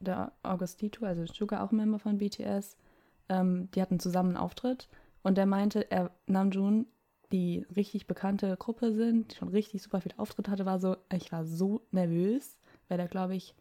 der 0.00 0.32
Augustito, 0.42 1.04
also 1.04 1.26
Suga 1.26 1.64
auch 1.64 1.72
Member 1.72 1.98
von 1.98 2.18
BTS, 2.18 2.76
ähm, 3.28 3.70
die 3.72 3.82
hatten 3.82 4.00
zusammen 4.00 4.30
einen 4.30 4.38
Auftritt 4.38 4.88
und 5.22 5.36
der 5.36 5.46
meinte, 5.46 5.90
er 5.90 6.10
Namjoon, 6.26 6.86
die 7.32 7.66
richtig 7.74 8.06
bekannte 8.06 8.56
Gruppe 8.56 8.92
sind, 8.92 9.32
die 9.32 9.36
schon 9.36 9.48
richtig 9.48 9.82
super 9.82 10.00
viel 10.00 10.14
Auftritt 10.16 10.48
hatte, 10.48 10.66
war 10.66 10.78
so, 10.78 10.96
ich 11.12 11.32
war 11.32 11.44
so 11.44 11.82
nervös, 11.90 12.58
weil 12.88 13.00
er, 13.00 13.08
glaube 13.08 13.34
ich, 13.34 13.54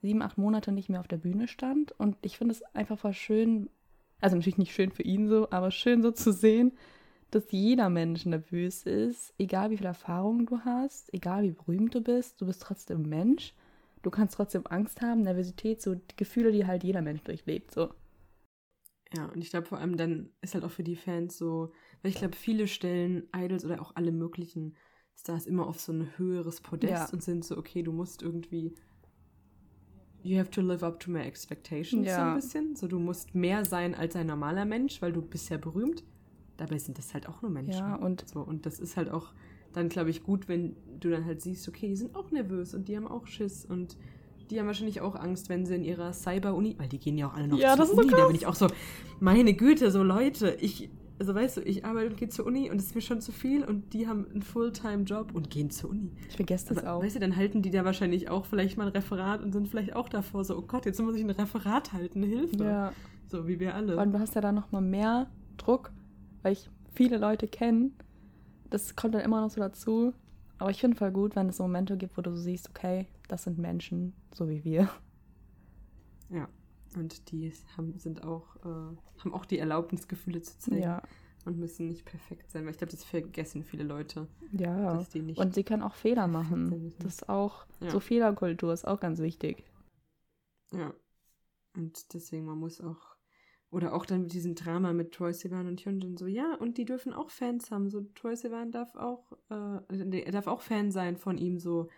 sieben, 0.00 0.22
acht 0.22 0.38
Monate 0.38 0.72
nicht 0.72 0.88
mehr 0.88 1.00
auf 1.00 1.08
der 1.08 1.18
Bühne 1.18 1.48
stand 1.48 1.92
und 1.92 2.16
ich 2.22 2.38
finde 2.38 2.54
es 2.54 2.62
einfach 2.74 2.98
voll 2.98 3.12
schön, 3.12 3.68
also 4.20 4.36
natürlich 4.36 4.58
nicht 4.58 4.74
schön 4.74 4.90
für 4.90 5.02
ihn 5.02 5.28
so, 5.28 5.50
aber 5.50 5.70
schön 5.70 6.02
so 6.02 6.10
zu 6.10 6.32
sehen, 6.32 6.72
dass 7.32 7.50
jeder 7.50 7.88
Mensch 7.88 8.26
nervös 8.26 8.82
ist, 8.82 9.32
egal 9.38 9.70
wie 9.70 9.78
viel 9.78 9.86
Erfahrung 9.86 10.44
du 10.46 10.60
hast, 10.60 11.12
egal 11.14 11.42
wie 11.42 11.52
berühmt 11.52 11.94
du 11.94 12.02
bist, 12.02 12.40
du 12.40 12.46
bist 12.46 12.62
trotzdem 12.62 13.08
Mensch. 13.08 13.54
Du 14.02 14.10
kannst 14.10 14.34
trotzdem 14.34 14.66
Angst 14.66 15.00
haben, 15.00 15.22
Nervosität, 15.22 15.80
so 15.80 15.94
die 15.94 16.16
Gefühle, 16.16 16.52
die 16.52 16.66
halt 16.66 16.84
jeder 16.84 17.02
Mensch 17.02 17.22
durchlebt. 17.22 17.70
So. 17.70 17.90
Ja, 19.14 19.26
und 19.26 19.42
ich 19.42 19.50
glaube 19.50 19.66
vor 19.66 19.78
allem 19.78 19.96
dann 19.96 20.30
ist 20.40 20.54
halt 20.54 20.64
auch 20.64 20.70
für 20.70 20.84
die 20.84 20.96
Fans 20.96 21.36
so, 21.36 21.72
weil 22.02 22.10
ich 22.10 22.18
glaube, 22.18 22.36
viele 22.36 22.66
stellen 22.68 23.28
Idols 23.34 23.64
oder 23.64 23.80
auch 23.82 23.94
alle 23.96 24.12
möglichen 24.12 24.76
Stars 25.16 25.46
immer 25.46 25.66
auf 25.66 25.80
so 25.80 25.92
ein 25.92 26.16
höheres 26.18 26.60
Podest 26.60 26.90
Ja. 26.90 27.06
und 27.12 27.22
sind 27.22 27.44
so, 27.44 27.56
okay, 27.58 27.82
du 27.82 27.92
musst 27.92 28.22
irgendwie 28.22 28.74
You 30.24 30.38
have 30.38 30.50
to 30.52 30.62
live 30.62 30.84
up 30.84 31.00
to 31.00 31.10
my 31.10 31.20
expectations 31.20 32.06
so 32.14 32.22
Ja. 32.22 32.30
ein 32.34 32.34
bisschen. 32.34 32.76
So, 32.76 32.86
du 32.86 32.98
musst 32.98 33.34
mehr 33.34 33.64
sein 33.64 33.94
als 33.94 34.14
ein 34.16 34.26
normaler 34.28 34.64
Mensch, 34.64 35.02
weil 35.02 35.12
du 35.12 35.20
bist 35.20 35.50
ja 35.50 35.58
berühmt. 35.58 36.04
Dabei 36.56 36.78
sind 36.78 36.98
das 36.98 37.12
halt 37.12 37.28
auch 37.28 37.42
nur 37.42 37.50
Menschen. 37.50 37.72
Ja, 37.72 37.96
und 37.96 38.28
So, 38.28 38.40
und 38.40 38.66
das 38.66 38.78
ist 38.78 38.96
halt 38.96 39.10
auch 39.10 39.34
dann, 39.72 39.88
glaube 39.88 40.10
ich, 40.10 40.22
gut, 40.22 40.48
wenn 40.48 40.76
du 41.00 41.10
dann 41.10 41.24
halt 41.24 41.40
siehst, 41.40 41.66
okay, 41.68 41.88
die 41.88 41.96
sind 41.96 42.14
auch 42.14 42.30
nervös 42.30 42.74
und 42.74 42.88
die 42.88 42.96
haben 42.96 43.08
auch 43.08 43.26
Schiss 43.26 43.64
und 43.64 43.96
die 44.52 44.58
haben 44.60 44.66
wahrscheinlich 44.66 45.00
auch 45.00 45.14
Angst, 45.16 45.48
wenn 45.48 45.66
sie 45.66 45.74
in 45.74 45.82
ihrer 45.84 46.12
Cyber-Uni, 46.12 46.76
weil 46.78 46.88
die 46.88 46.98
gehen 46.98 47.18
ja 47.18 47.28
auch 47.28 47.34
alle 47.34 47.48
noch 47.48 47.58
Ja, 47.58 47.70
zur 47.70 47.78
das 47.78 47.88
ist 47.90 47.96
so 47.96 48.02
Uni, 48.02 48.10
da 48.10 48.26
bin 48.26 48.36
ich 48.36 48.46
auch 48.46 48.54
so, 48.54 48.66
meine 49.20 49.54
Güte, 49.54 49.90
so 49.90 50.02
Leute, 50.02 50.56
ich, 50.60 50.90
also 51.18 51.34
weißt 51.34 51.56
du, 51.58 51.60
ich 51.62 51.84
arbeite 51.84 52.10
und 52.10 52.16
gehe 52.16 52.28
zur 52.28 52.46
Uni 52.46 52.70
und 52.70 52.78
es 52.78 52.86
ist 52.86 52.94
mir 52.94 53.00
schon 53.00 53.20
zu 53.20 53.32
viel 53.32 53.64
und 53.64 53.92
die 53.94 54.06
haben 54.08 54.26
einen 54.30 54.42
Fulltime-Job 54.42 55.34
und 55.34 55.50
gehen 55.50 55.70
zur 55.70 55.90
Uni. 55.90 56.12
ich 56.28 56.36
vergesse 56.36 56.74
das 56.74 56.84
Aber, 56.84 56.94
auch. 56.98 57.02
weißt 57.02 57.16
du, 57.16 57.20
dann 57.20 57.36
halten 57.36 57.62
die 57.62 57.70
da 57.70 57.84
wahrscheinlich 57.84 58.28
auch 58.30 58.44
vielleicht 58.46 58.76
mal 58.76 58.86
ein 58.86 58.92
Referat 58.92 59.42
und 59.42 59.52
sind 59.52 59.68
vielleicht 59.68 59.96
auch 59.96 60.08
davor 60.08 60.44
so, 60.44 60.56
oh 60.58 60.62
Gott, 60.62 60.84
jetzt 60.86 61.00
muss 61.00 61.16
ich 61.16 61.22
ein 61.24 61.30
Referat 61.30 61.92
halten, 61.92 62.22
Hilfe. 62.22 62.62
Ja, 62.64 62.92
So 63.28 63.46
wie 63.48 63.58
wir 63.58 63.74
alle. 63.74 63.98
allem 63.98 64.12
du 64.12 64.18
hast 64.20 64.34
ja 64.34 64.40
dann 64.40 64.54
nochmal 64.54 64.82
mehr 64.82 65.28
Druck, 65.56 65.92
weil 66.42 66.52
ich 66.52 66.68
viele 66.92 67.18
Leute 67.18 67.48
kenne. 67.48 67.90
Das 68.70 68.96
kommt 68.96 69.14
dann 69.14 69.22
immer 69.22 69.40
noch 69.40 69.50
so 69.50 69.60
dazu. 69.60 70.12
Aber 70.62 70.70
ich 70.70 70.80
finde 70.80 70.96
voll 70.96 71.10
gut, 71.10 71.34
wenn 71.34 71.48
es 71.48 71.56
so 71.56 71.64
Momente 71.64 71.96
gibt, 71.96 72.16
wo 72.16 72.22
du 72.22 72.36
siehst, 72.36 72.70
okay, 72.70 73.08
das 73.26 73.42
sind 73.42 73.58
Menschen, 73.58 74.12
so 74.32 74.48
wie 74.48 74.62
wir. 74.62 74.88
Ja. 76.30 76.48
Und 76.96 77.32
die 77.32 77.52
haben, 77.76 77.98
sind 77.98 78.22
auch, 78.22 78.54
äh, 78.64 78.96
haben 79.24 79.34
auch 79.34 79.44
die 79.44 79.58
Erlaubnis, 79.58 80.06
Gefühle 80.06 80.40
zu 80.40 80.56
zeigen 80.60 80.80
Ja, 80.80 81.02
und 81.44 81.58
müssen 81.58 81.88
nicht 81.88 82.04
perfekt 82.04 82.48
sein, 82.52 82.62
weil 82.62 82.70
ich 82.70 82.78
glaube, 82.78 82.92
das 82.92 83.02
vergessen 83.02 83.64
viele 83.64 83.82
Leute, 83.82 84.28
ja. 84.52 84.94
dass 84.94 85.08
die 85.08 85.22
nicht. 85.22 85.40
Und 85.40 85.52
sie 85.52 85.64
können 85.64 85.82
auch 85.82 85.94
Fehler 85.96 86.28
machen. 86.28 86.92
Das 87.00 87.14
ist 87.14 87.28
auch, 87.28 87.66
Ja. 87.80 87.90
so 87.90 87.98
Fehlerkultur 87.98 88.72
ist 88.72 88.86
auch 88.86 89.00
ganz 89.00 89.18
wichtig. 89.18 89.64
ja. 90.72 90.94
Und 91.74 92.14
deswegen, 92.14 92.46
man 92.46 92.58
muss 92.58 92.80
auch. 92.80 93.16
Oder 93.72 93.94
auch 93.94 94.04
dann 94.04 94.20
mit 94.24 94.34
diesem 94.34 94.54
Drama 94.54 94.92
mit 94.92 95.12
Troy 95.12 95.32
Sivan 95.32 95.66
und 95.66 95.80
Hyunjin 95.80 96.18
so, 96.18 96.26
ja, 96.26 96.56
und 96.56 96.76
die 96.76 96.84
dürfen 96.84 97.14
auch 97.14 97.30
Fans 97.30 97.70
haben. 97.70 97.88
So, 97.88 98.02
Troy 98.14 98.36
Sivan 98.36 98.70
darf 98.70 98.94
auch, 98.96 99.32
äh, 99.48 100.20
er 100.20 100.30
darf 100.30 100.46
auch 100.46 100.60
Fan 100.60 100.90
sein 100.90 101.16
von 101.16 101.38
ihm, 101.38 101.58
so. 101.58 101.88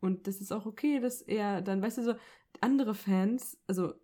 Und 0.00 0.26
das 0.26 0.40
ist 0.40 0.50
auch 0.52 0.66
okay, 0.66 0.98
dass 0.98 1.22
er 1.22 1.62
dann, 1.62 1.80
weißt 1.80 1.98
du, 1.98 2.02
so, 2.02 2.14
andere 2.60 2.94
Fans, 2.94 3.56
also, 3.68 3.94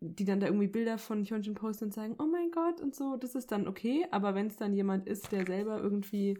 die 0.00 0.26
dann 0.26 0.38
da 0.38 0.48
irgendwie 0.48 0.66
Bilder 0.66 0.98
von 0.98 1.24
Hyunjin 1.24 1.54
posten 1.54 1.86
und 1.86 1.94
sagen, 1.94 2.16
oh 2.18 2.26
mein 2.26 2.50
Gott 2.50 2.82
und 2.82 2.94
so, 2.94 3.16
das 3.16 3.34
ist 3.34 3.50
dann 3.52 3.66
okay. 3.66 4.06
Aber 4.10 4.34
wenn 4.34 4.48
es 4.48 4.56
dann 4.56 4.74
jemand 4.74 5.06
ist, 5.06 5.32
der 5.32 5.46
selber 5.46 5.80
irgendwie 5.80 6.38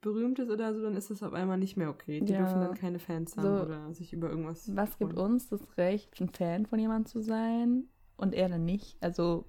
berühmt 0.00 0.38
ist 0.38 0.50
oder 0.50 0.72
so, 0.74 0.80
dann 0.80 0.94
ist 0.94 1.10
das 1.10 1.24
auf 1.24 1.32
einmal 1.32 1.58
nicht 1.58 1.76
mehr 1.76 1.90
okay. 1.90 2.20
Die 2.20 2.32
Ja. 2.32 2.38
dürfen 2.38 2.60
dann 2.60 2.74
keine 2.74 3.00
Fans 3.00 3.36
haben 3.36 3.58
So, 3.58 3.64
oder 3.64 3.92
sich 3.94 4.12
über 4.12 4.30
irgendwas. 4.30 4.74
Was 4.76 4.96
gibt 4.96 5.14
freuen. 5.14 5.32
uns 5.32 5.48
das 5.48 5.76
Recht, 5.76 6.20
ein 6.20 6.28
Fan 6.28 6.66
von 6.66 6.78
jemandem 6.78 7.06
zu 7.06 7.20
sein 7.20 7.88
und 8.20 8.34
er 8.34 8.48
dann 8.48 8.64
nicht? 8.64 8.96
Also, 9.00 9.44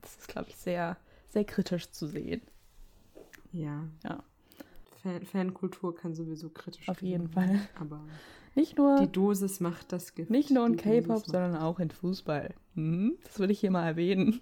das 0.00 0.16
ist, 0.16 0.28
glaube 0.28 0.48
ich, 0.48 0.56
sehr, 0.56 0.96
sehr 1.28 1.44
kritisch 1.44 1.90
zu 1.90 2.06
sehen. 2.06 2.42
Ja. 3.52 3.84
Ja. 4.04 4.22
Fan 5.02 5.24
Fankultur 5.24 5.94
kann 5.94 6.14
sowieso 6.14 6.50
kritisch 6.50 6.88
Auf 6.88 6.96
gesehen 6.98 7.10
jeden 7.22 7.36
werden, 7.36 7.58
Fall. 7.58 7.68
Aber 7.80 8.00
Nicht 8.54 8.76
nur, 8.76 8.96
die 9.00 9.10
Dosis 9.10 9.60
macht 9.60 9.92
das 9.92 10.14
Gift. 10.14 10.30
nicht 10.30 10.50
nur 10.50 10.66
in 10.66 10.76
K-Pop, 10.76 11.24
sondern 11.24 11.56
auch 11.56 11.78
in 11.78 11.90
Fußball. 11.90 12.52
Hm? 12.74 13.16
Das 13.24 13.38
will 13.38 13.50
ich 13.50 13.60
hier 13.60 13.70
mal 13.70 13.86
erwähnen. 13.86 14.40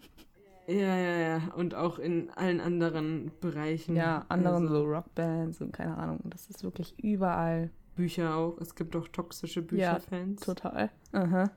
Ja, 0.67 0.97
ja, 0.97 1.17
ja. 1.19 1.55
Und 1.55 1.75
auch 1.77 1.99
in 2.01 2.29
allen 2.31 2.61
anderen 2.61 3.31
Bereichen. 3.41 3.95
Ja, 3.95 4.25
anderen 4.29 4.65
Also 4.67 4.83
so 4.83 4.85
Rockbands 4.85 5.61
und 5.61 5.73
keine 5.73 5.97
Ahnung. 5.97 6.21
Das 6.25 6.49
ist 6.49 6.65
wirklich 6.65 6.99
überall 6.99 7.71
Bücher 7.95 8.35
auch. 8.35 8.59
Es 8.61 8.75
gibt 8.75 8.97
auch 8.97 9.07
toxische 9.09 9.61
Ja, 9.61 9.67
Bücherfans. 9.67 10.41
total. 10.41 10.91
Aha. 11.13 11.51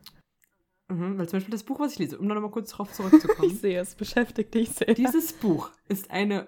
Mhm, 0.90 1.18
weil 1.18 1.30
zum 1.30 1.38
Beispiel 1.38 1.52
das 1.52 1.64
Buch, 1.64 1.80
was 1.80 1.94
ich 1.94 2.00
lese, 2.00 2.18
um 2.18 2.28
da 2.28 2.36
nochmal 2.36 2.52
kurz 2.52 2.72
drauf 2.72 2.90
Ich 2.92 2.96
zurückzukommen. 2.96 3.56
sehe, 3.56 3.80
es 3.80 3.96
beschäftigt 3.96 4.54
dich 4.54 4.70
sehr. 4.70 4.94
Dieses 4.96 5.34
Buch 5.34 5.70
ist 5.88 6.10
eine 6.12 6.48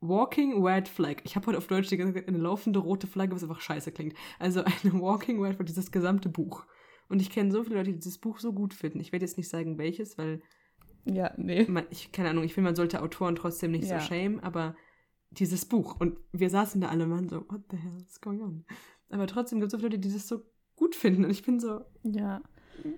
Walking 0.00 0.64
Red 0.64 0.88
Flag. 0.88 1.16
Ich 1.24 1.36
habe 1.36 1.46
heute 1.46 1.58
auf 1.58 1.66
Deutsch 1.66 1.88
die 1.88 1.96
ganze 1.96 2.14
Zeit 2.14 2.28
eine 2.28 2.38
laufende 2.38 2.78
rote 2.78 3.06
Flagge, 3.06 3.34
was 3.34 3.42
einfach 3.42 3.60
scheiße 3.60 3.92
klingt. 3.92 4.14
Also 4.38 4.62
eine 4.64 5.00
Walking 5.00 5.42
Red 5.44 5.56
Flag, 5.56 5.66
dieses 5.66 5.90
gesamte 5.90 6.28
Buch. 6.28 6.64
Und 7.08 7.20
ich 7.20 7.30
kenne 7.30 7.50
so 7.50 7.62
viele 7.64 7.76
Leute, 7.76 7.90
die 7.92 7.98
dieses 7.98 8.18
Buch 8.18 8.38
so 8.38 8.52
gut 8.52 8.72
finden. 8.72 9.00
Ich 9.00 9.12
werde 9.12 9.24
jetzt 9.26 9.36
nicht 9.36 9.48
sagen, 9.48 9.76
welches, 9.78 10.16
weil 10.16 10.40
Ja, 11.04 11.32
nee. 11.36 11.64
man, 11.68 11.84
ich, 11.90 12.12
keine 12.12 12.30
Ahnung, 12.30 12.44
ich 12.44 12.54
finde, 12.54 12.68
man 12.68 12.76
sollte 12.76 13.02
Autoren 13.02 13.34
trotzdem 13.36 13.72
nicht 13.72 13.88
Ja. 13.88 13.98
so 14.00 14.06
shame, 14.06 14.38
aber 14.40 14.76
dieses 15.30 15.64
Buch. 15.66 15.96
Und 16.00 16.18
wir 16.32 16.50
saßen 16.50 16.80
da 16.80 16.88
alle 16.88 17.04
und 17.04 17.10
waren 17.10 17.28
so, 17.28 17.44
what 17.50 17.62
the 17.70 17.76
hell 17.76 17.96
is 18.00 18.20
going 18.20 18.40
on? 18.40 18.64
Aber 19.10 19.26
trotzdem 19.26 19.58
gibt 19.60 19.66
es 19.68 19.72
so 19.72 19.78
viele 19.78 19.88
Leute, 19.90 19.98
die 19.98 20.12
das 20.12 20.28
so 20.28 20.42
gut 20.76 20.94
finden. 20.94 21.24
Und 21.24 21.30
ich 21.30 21.42
bin 21.42 21.58
so, 21.60 21.80
Ja. 22.04 22.40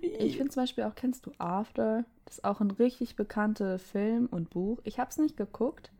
Ich 0.00 0.36
finde 0.36 0.52
zum 0.52 0.62
Beispiel 0.62 0.84
auch, 0.84 0.94
kennst 0.94 1.26
du 1.26 1.32
After? 1.38 2.04
Das 2.24 2.38
ist 2.38 2.44
auch 2.44 2.60
ein 2.60 2.70
richtig 2.70 3.16
bekannter 3.16 3.78
Film 3.78 4.26
und 4.26 4.50
Buch. 4.50 4.80
Ich 4.84 4.98
habe 4.98 5.10
es 5.10 5.18
nicht 5.18 5.36
geguckt, 5.36 5.92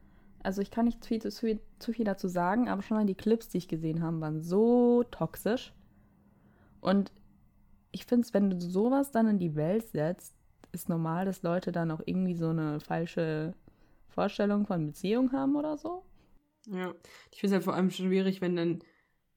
Also 0.43 0.61
ich 0.63 0.71
kann 0.71 0.87
nicht 0.87 1.05
viel, 1.07 1.21
zu, 1.23 1.31
viel, 1.31 1.61
zu 1.79 1.93
viel 1.93 2.05
dazu 2.05 2.29
sagen, 2.29 2.69
aber 2.69 2.83
schon 2.83 2.97
mal 2.97 3.07
die 3.07 3.15
Clips, 3.15 3.49
die 3.49 3.59
ich 3.59 3.69
gesehen 3.69 4.03
habe, 4.03 4.21
waren 4.21 4.43
so 4.43 5.05
toxisch. 5.05 5.73
Und 6.81 7.13
ich 7.93 8.07
finde 8.07 8.27
es, 8.27 8.35
wenn 8.35 8.51
du 8.51 8.61
sowas 8.61 9.11
dann 9.13 9.29
in 9.29 9.39
die 9.39 9.55
Welt 9.57 9.89
setzt, 9.89 10.35
ist 10.73 10.89
normal, 10.89 11.25
dass 11.27 11.43
Leute 11.43 11.73
dann 11.73 11.91
auch 11.91 12.01
irgendwie 12.07 12.35
so 12.35 12.49
eine 12.49 12.81
falsche 12.81 13.55
Vorstellung 14.09 14.67
von 14.67 14.87
Beziehung 14.87 15.33
haben 15.33 15.57
oder 15.57 15.77
so. 15.79 16.05
Ja, 16.67 16.95
ich 17.31 17.41
finde 17.41 17.49
es 17.49 17.53
halt 17.55 17.65
vor 17.65 17.75
allem 17.75 17.91
schwierig, 17.91 18.41
wenn 18.41 18.57
dann 18.57 18.81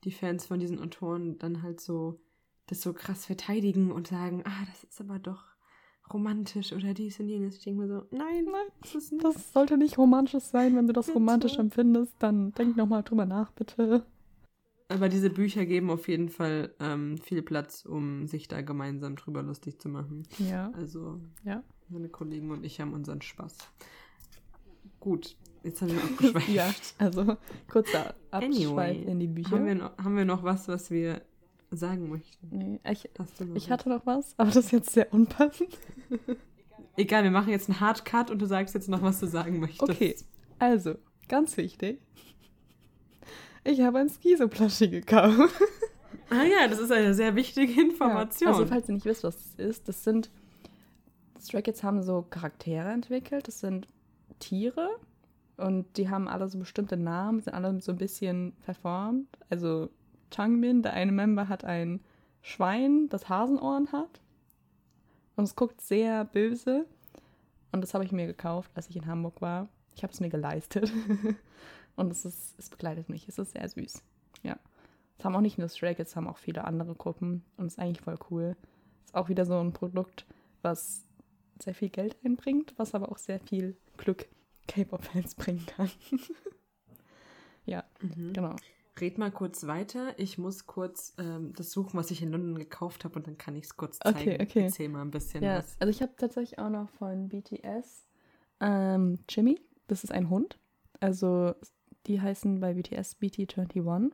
die 0.03 0.11
Fans 0.11 0.45
von 0.45 0.59
diesen 0.59 0.79
Autoren 0.79 1.37
dann 1.39 1.61
halt 1.63 1.81
so 1.81 2.19
das 2.68 2.82
so 2.82 2.93
krass 2.93 3.26
verteidigen 3.26 3.91
und 3.91 4.07
sagen, 4.07 4.41
ah, 4.45 4.66
das 4.68 4.84
ist 4.84 4.99
aber 5.01 5.20
doch 5.20 5.43
romantisch 6.13 6.72
oder 6.74 6.93
dies 6.93 7.20
und 7.20 7.28
jenes. 7.28 7.57
Ich 7.57 7.63
denke 7.63 7.82
mir 7.82 7.88
so, 7.88 8.05
nein, 8.11 8.45
nein, 8.45 8.68
das. 8.93 9.11
Das 9.22 9.53
sollte 9.53 9.78
nicht 9.78 9.97
romantisch 9.97 10.43
sein. 10.43 10.76
Wenn 10.76 10.88
du 10.88 10.93
das 10.93 11.13
romantisch 11.13 11.57
empfindest, 11.57 12.13
dann 12.20 12.51
denk 12.53 12.78
nochmal 12.78 13.03
drüber 13.03 13.26
nach, 13.26 13.51
bitte. 13.51 14.05
Aber 14.88 15.09
diese 15.09 15.32
Bücher 15.32 15.66
geben 15.66 15.89
auf 15.89 16.07
jeden 16.07 16.30
Fall 16.30 16.76
ähm, 16.80 17.18
viel 17.18 17.41
Platz, 17.41 17.86
um 17.86 18.28
sich 18.28 18.47
da 18.47 18.61
gemeinsam 18.61 19.16
drüber 19.16 19.41
lustig 19.41 19.80
zu 19.82 19.89
machen. 19.89 20.28
Ja. 20.38 20.72
Also, 20.76 21.20
Ja. 21.43 21.63
meine 21.89 22.07
Kollegen 22.09 22.51
und 22.51 22.63
ich 22.63 22.80
haben 22.80 22.93
unseren 22.93 23.22
Spaß. 23.24 23.57
Gut, 24.99 25.36
jetzt 25.63 25.82
haben 25.82 25.91
wir 25.91 26.03
abgeschweift. 26.03 26.49
Ja, 26.53 26.72
also 26.99 27.36
kurzer 27.68 28.13
Abschweif 28.30 28.55
Anyway, 28.97 29.03
in 29.11 29.20
die 29.20 29.28
Bücher. 29.28 29.51
Haben 29.51 29.66
wir, 29.66 29.76
noch, 29.76 29.97
haben 29.97 30.18
wir 30.18 30.26
noch 30.26 30.43
was, 30.43 30.68
was 30.68 30.91
wir 30.91 31.22
sagen 31.72 32.09
möchten? 32.09 32.47
nee, 32.51 32.80
ich, 32.89 33.09
noch 33.18 33.55
ich 33.55 33.70
hatte 33.72 33.89
noch 33.89 34.05
was, 34.05 34.34
aber 34.38 34.51
das 34.51 34.66
ist 34.66 34.72
jetzt 34.72 34.91
sehr 34.91 35.13
unpassend. 35.13 35.78
Egal, 36.97 37.24
wir 37.24 37.32
machen 37.32 37.49
jetzt 37.49 37.70
einen 37.70 37.80
Hardcut 37.80 38.32
und 38.32 38.39
du 38.39 38.45
sagst 38.45 38.74
jetzt 38.74 38.88
noch, 38.88 39.01
was 39.01 39.20
du 39.20 39.28
sagen 39.28 39.59
möchtest. 39.59 39.84
Okay, 39.84 40.16
also, 40.59 40.95
ganz 41.28 41.57
wichtig. 41.57 41.99
Ich 43.66 43.82
habe 43.82 43.99
ein 43.99 44.09
Skiso-Plushie 44.09 44.89
gekauft. 44.89 45.53
Ah 46.32 46.43
ja, 46.43 46.68
das 46.68 46.80
ist 46.80 46.91
eine 46.91 47.13
sehr 47.13 47.36
wichtige 47.36 47.80
Information. 47.80 48.49
Ja, 48.49 48.57
also, 48.57 48.66
falls 48.66 48.89
ihr 48.89 48.95
nicht 48.95 49.05
wisst, 49.05 49.24
was 49.24 49.36
das 49.36 49.68
ist, 49.68 49.88
das 49.88 50.03
sind. 50.03 50.32
Stray 51.39 51.61
Kids 51.61 51.84
haben 51.84 52.01
so 52.01 52.24
Charaktere 52.24 52.89
entwickelt. 52.89 53.47
Das 53.47 53.59
sind 53.59 53.88
Tiere 54.39 54.89
und 55.57 55.97
die 55.97 56.09
haben 56.09 56.28
alle 56.28 56.47
so 56.47 56.57
bestimmte 56.57 56.97
Namen, 56.97 57.41
sind 57.41 57.53
alle 57.53 57.80
so 57.80 57.91
ein 57.91 57.97
bisschen 57.97 58.53
verformt. 58.61 59.28
Also, 59.49 59.89
Changbin, 60.32 60.82
der 60.82 60.93
eine 60.93 61.11
Member, 61.11 61.47
hat 61.49 61.63
ein 61.63 62.01
Schwein, 62.41 63.09
das 63.09 63.30
Hasenohren 63.30 63.91
hat. 63.91 64.21
Und 65.36 65.43
es 65.45 65.55
guckt 65.55 65.82
sehr 65.82 66.26
böse. 66.26 66.86
Und 67.71 67.82
das 67.82 67.93
habe 67.93 68.05
ich 68.05 68.11
mir 68.11 68.26
gekauft, 68.28 68.71
als 68.76 68.89
ich 68.89 68.95
in 68.95 69.05
Hamburg 69.07 69.41
war. 69.41 69.67
Ich 69.95 70.03
habe 70.03 70.13
es 70.13 70.19
mir 70.19 70.30
geleistet. 70.30 70.91
Und 71.95 72.11
es, 72.11 72.26
ist, 72.26 72.55
es 72.59 72.69
begleitet 72.69 73.09
mich. 73.09 73.28
Es 73.28 73.38
ist 73.38 73.51
sehr 73.53 73.67
süß. 73.67 74.01
Ja. 74.43 74.57
Es 75.17 75.23
haben 75.26 75.36
auch 75.36 75.41
nicht 75.41 75.57
nur 75.57 75.69
Stray 75.69 75.95
Kids, 75.95 76.11
es 76.11 76.15
haben 76.15 76.28
auch 76.28 76.38
viele 76.38 76.65
andere 76.65 76.93
Gruppen. 76.95 77.43
Und 77.57 77.67
es 77.67 77.73
ist 77.73 77.80
eigentlich 77.80 78.01
voll 78.01 78.17
cool. 78.30 78.55
Ist 79.05 79.15
auch 79.15 79.30
wieder 79.30 79.45
so 79.45 79.59
ein 79.59 79.71
Produkt, 79.73 80.26
was 80.61 81.03
sehr 81.61 81.73
viel 81.73 81.89
Geld 81.89 82.17
einbringt, 82.23 82.73
was 82.78 82.93
aber 82.95 83.09
auch 83.11 83.17
sehr 83.17 83.39
viel 83.39 83.78
Glück 83.97 84.28
K-Pop-Fans 84.67 85.36
bringen 85.36 85.65
kann. 85.65 85.89
ja, 87.65 87.84
Mhm. 88.01 88.34
genau. 88.34 88.55
Red 88.99 89.17
mal 89.17 89.31
kurz 89.31 89.67
weiter. 89.67 90.17
Ich 90.17 90.37
muss 90.37 90.67
kurz 90.67 91.13
ähm, 91.17 91.53
das 91.55 91.71
suchen, 91.71 91.97
was 91.97 92.11
ich 92.11 92.21
in 92.21 92.31
London 92.31 92.55
gekauft 92.57 93.03
habe 93.03 93.15
und 93.15 93.27
dann 93.27 93.37
kann 93.37 93.55
ich 93.55 93.65
es 93.65 93.75
kurz 93.77 93.99
zeigen. 93.99 94.17
Okay, 94.17 94.37
okay. 94.41 94.61
Erzähl 94.63 94.89
mal 94.89 95.01
ein 95.01 95.11
bisschen 95.11 95.43
Ja, 95.43 95.57
was. 95.57 95.75
also 95.79 95.89
ich 95.91 96.01
habe 96.01 96.13
tatsächlich 96.17 96.59
auch 96.59 96.69
noch 96.69 96.89
von 96.89 97.27
BTS 97.29 98.05
ähm, 98.61 99.19
Jimmy. 99.29 99.59
Das 99.87 100.03
ist 100.03 100.11
ein 100.11 100.29
Hund. 100.29 100.57
Also 100.99 101.53
die 102.07 102.21
heißen 102.21 102.59
bei 102.59 102.73
BTS 102.73 103.17
BT21. 103.21 104.11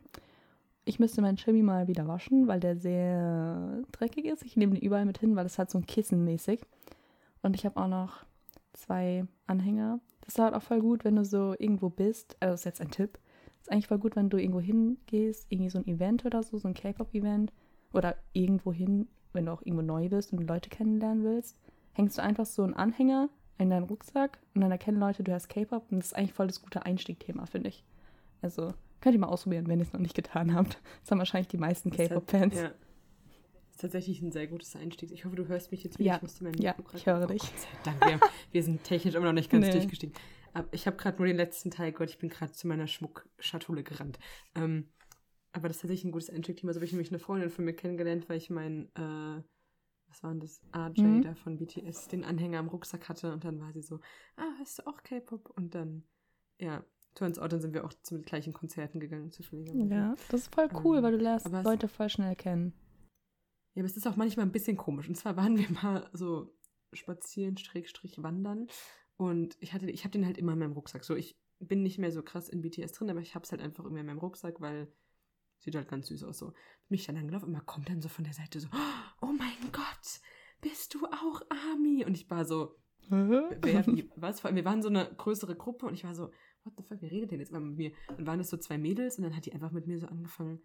Ich 0.83 0.99
müsste 0.99 1.21
meinen 1.21 1.37
Jimmy 1.37 1.61
mal 1.61 1.87
wieder 1.87 2.07
waschen, 2.07 2.47
weil 2.47 2.59
der 2.59 2.75
sehr 2.75 3.83
dreckig 3.91 4.25
ist. 4.25 4.43
Ich 4.43 4.57
nehme 4.57 4.73
den 4.73 4.81
überall 4.81 5.05
mit 5.05 5.19
hin, 5.19 5.35
weil 5.35 5.45
es 5.45 5.59
halt 5.59 5.69
so 5.69 5.77
ein 5.77 5.85
Kissen 5.85 6.23
mäßig. 6.23 6.61
Und 7.43 7.55
ich 7.55 7.65
habe 7.65 7.79
auch 7.79 7.87
noch 7.87 8.25
zwei 8.73 9.25
Anhänger. 9.45 9.99
Das 10.21 10.35
ist 10.35 10.39
halt 10.39 10.55
auch 10.55 10.63
voll 10.63 10.81
gut, 10.81 11.03
wenn 11.03 11.15
du 11.15 11.23
so 11.25 11.53
irgendwo 11.59 11.89
bist. 11.89 12.35
Also 12.39 12.53
das 12.53 12.61
ist 12.61 12.65
jetzt 12.65 12.81
ein 12.81 12.91
Tipp. 12.91 13.19
Ist 13.61 13.71
eigentlich 13.71 13.87
voll 13.87 13.99
gut, 13.99 14.15
wenn 14.15 14.29
du 14.29 14.37
irgendwo 14.37 14.59
hingehst, 14.59 15.45
irgendwie 15.49 15.69
so 15.69 15.77
ein 15.79 15.87
Event 15.87 16.25
oder 16.25 16.41
so, 16.43 16.57
so 16.57 16.67
ein 16.67 16.73
K-Pop-Event. 16.73 17.51
Oder 17.93 18.15
irgendwo 18.33 18.71
hin, 18.73 19.07
wenn 19.33 19.45
du 19.45 19.51
auch 19.51 19.61
irgendwo 19.63 19.81
neu 19.83 20.07
bist 20.09 20.31
und 20.33 20.47
Leute 20.47 20.69
kennenlernen 20.69 21.23
willst, 21.23 21.57
hängst 21.93 22.17
du 22.17 22.23
einfach 22.23 22.45
so 22.45 22.63
einen 22.63 22.73
Anhänger 22.73 23.29
in 23.57 23.69
deinen 23.69 23.83
Rucksack 23.83 24.39
und 24.55 24.61
dann 24.61 24.71
erkennen 24.71 24.99
Leute, 24.99 25.23
du 25.23 25.31
hast 25.33 25.49
K-Pop 25.49 25.91
und 25.91 25.99
das 25.99 26.07
ist 26.07 26.13
eigentlich 26.15 26.33
voll 26.33 26.47
das 26.47 26.61
gute 26.61 26.85
Einstiegthema, 26.85 27.45
finde 27.45 27.69
ich. 27.69 27.83
Also 28.41 28.73
könnt 29.01 29.13
ihr 29.13 29.19
mal 29.19 29.27
ausprobieren, 29.27 29.67
wenn 29.67 29.79
ihr 29.79 29.85
es 29.85 29.93
noch 29.93 29.99
nicht 29.99 30.15
getan 30.15 30.55
habt. 30.55 30.79
Das 31.01 31.11
haben 31.11 31.19
wahrscheinlich 31.19 31.49
die 31.49 31.57
meisten 31.57 31.91
K-Pop-Fans. 31.91 32.55
Ja. 32.55 32.63
Das 32.63 33.75
ist 33.75 33.81
tatsächlich 33.81 34.21
ein 34.21 34.31
sehr 34.31 34.47
gutes 34.47 34.75
Einstieg. 34.75 35.11
Ich 35.11 35.25
hoffe, 35.25 35.35
du 35.35 35.47
hörst 35.47 35.71
mich 35.71 35.83
jetzt 35.83 35.99
wieder. 35.99 36.09
Ja, 36.09 36.15
Ich 36.15 36.21
musste 36.21 36.43
meinen 36.43 36.61
ja, 36.61 36.75
ich 36.93 37.05
höre 37.05 37.23
Oh 37.23 37.27
dich. 37.27 37.41
Gott 37.41 37.59
sei 37.59 37.91
Dank, 37.99 38.05
wir, 38.21 38.29
wir 38.51 38.63
sind 38.63 38.83
technisch 38.83 39.15
immer 39.15 39.25
noch 39.27 39.33
nicht 39.33 39.49
ganz 39.51 39.67
Nee. 39.67 39.71
durchgestiegen. 39.73 40.15
Ich 40.71 40.85
habe 40.87 40.97
gerade 40.97 41.17
nur 41.17 41.27
den 41.27 41.37
letzten 41.37 41.71
Teil 41.71 41.91
gehört. 41.91 42.09
Ich 42.09 42.17
bin 42.19 42.29
gerade 42.29 42.51
zu 42.51 42.67
meiner 42.67 42.87
Schmuckschatulle 42.87 43.83
gerannt. 43.83 44.19
Ähm, 44.55 44.89
aber 45.53 45.67
das 45.67 45.77
ist 45.77 45.81
tatsächlich 45.81 46.05
ein 46.05 46.11
gutes 46.11 46.29
Einstiegthema. 46.29 46.73
So 46.73 46.77
habe 46.77 46.85
ich 46.85 46.91
nämlich 46.93 47.09
eine 47.11 47.19
Freundin 47.19 47.49
von 47.49 47.65
mir 47.65 47.73
kennengelernt, 47.73 48.29
weil 48.29 48.37
ich 48.37 48.49
mein, 48.49 48.85
äh, 48.95 49.43
was 50.07 50.23
war 50.23 50.31
denn 50.31 50.39
das? 50.39 50.61
RJ 50.75 51.01
Mhm. 51.01 51.21
da 51.21 51.35
von 51.35 51.57
BTS, 51.57 52.07
den 52.09 52.23
Anhänger 52.23 52.59
am 52.59 52.67
Rucksack 52.67 53.07
hatte. 53.09 53.31
Und 53.33 53.43
dann 53.43 53.59
war 53.59 53.71
sie 53.73 53.81
so, 53.81 53.99
ah, 54.37 54.51
hast 54.59 54.79
du 54.79 54.87
auch 54.87 55.03
K-Pop? 55.03 55.49
Und 55.55 55.73
dann, 55.75 56.03
ja, 56.59 56.83
turns 57.15 57.39
out, 57.39 57.51
dann 57.51 57.61
sind 57.61 57.73
wir 57.73 57.85
auch 57.85 57.93
zu 58.03 58.15
den 58.15 58.23
gleichen 58.25 58.53
Konzerten 58.53 58.99
gegangen, 58.99 59.31
zufälligerweise. 59.31 59.93
Ja, 59.93 60.15
das 60.29 60.41
ist 60.41 60.55
voll 60.55 60.69
cool, 60.83 60.97
Ähm, 60.97 61.03
weil 61.03 61.11
du 61.13 61.17
lernst 61.17 61.49
Leute 61.51 61.87
voll 61.87 62.09
schnell 62.09 62.35
kennen. 62.35 62.73
Ja, 63.73 63.81
aber 63.81 63.85
es 63.85 63.95
ist 63.95 64.07
auch 64.07 64.17
manchmal 64.17 64.45
ein 64.45 64.51
bisschen 64.51 64.75
komisch. 64.77 65.07
Und 65.07 65.15
zwar 65.15 65.35
waren 65.37 65.57
wir 65.57 65.69
mal 65.81 66.09
so 66.13 66.53
spazieren, 66.93 67.57
Schrägstrich 67.57 68.21
wandern. 68.21 68.67
Und 69.21 69.55
ich 69.59 69.71
hatte, 69.73 69.87
ich 69.91 70.03
habe 70.03 70.13
den 70.13 70.25
halt 70.25 70.39
immer 70.39 70.53
in 70.53 70.57
meinem 70.57 70.71
Rucksack. 70.71 71.03
So, 71.03 71.15
ich 71.15 71.37
bin 71.59 71.83
nicht 71.83 71.99
mehr 71.99 72.11
so 72.11 72.23
krass 72.23 72.49
in 72.49 72.63
BTS 72.63 72.93
drin, 72.93 73.11
aber 73.11 73.19
ich 73.19 73.35
habe 73.35 73.43
es 73.43 73.51
halt 73.51 73.61
einfach 73.61 73.85
immer 73.85 73.99
in 73.99 74.07
meinem 74.07 74.17
Rucksack, 74.17 74.59
weil 74.61 74.91
sieht 75.59 75.75
halt 75.75 75.87
ganz 75.87 76.07
süß 76.07 76.23
aus. 76.23 76.39
So, 76.39 76.53
mich 76.89 77.05
dann 77.05 77.17
angelaufen, 77.17 77.49
immer 77.49 77.61
kommt 77.61 77.87
dann 77.87 78.01
so 78.01 78.09
von 78.09 78.23
der 78.23 78.33
Seite 78.33 78.59
so, 78.59 78.67
oh 79.21 79.31
mein 79.37 79.71
Gott, 79.71 80.21
bist 80.61 80.95
du 80.95 81.05
auch 81.05 81.39
Army? 81.49 82.03
Und 82.03 82.15
ich 82.15 82.31
war 82.31 82.45
so, 82.45 82.79
wer, 83.09 83.85
was? 84.15 84.39
Vor 84.39 84.47
allem, 84.47 84.55
wir 84.55 84.65
waren 84.65 84.81
so 84.81 84.89
eine 84.89 85.13
größere 85.15 85.55
Gruppe 85.55 85.85
und 85.85 85.93
ich 85.93 86.03
war 86.03 86.15
so, 86.15 86.31
what 86.63 86.73
the 86.77 86.83
fuck, 86.83 86.97
wer 86.99 87.11
redet 87.11 87.29
denn 87.29 87.41
jetzt 87.41 87.51
mal 87.51 87.61
mit 87.61 87.77
mir? 87.77 87.91
Dann 88.07 88.25
waren 88.25 88.39
es 88.39 88.49
so 88.49 88.57
zwei 88.57 88.79
Mädels 88.79 89.19
und 89.19 89.25
dann 89.25 89.35
hat 89.35 89.45
die 89.45 89.53
einfach 89.53 89.69
mit 89.69 89.85
mir 89.85 89.99
so 89.99 90.07
angefangen 90.07 90.63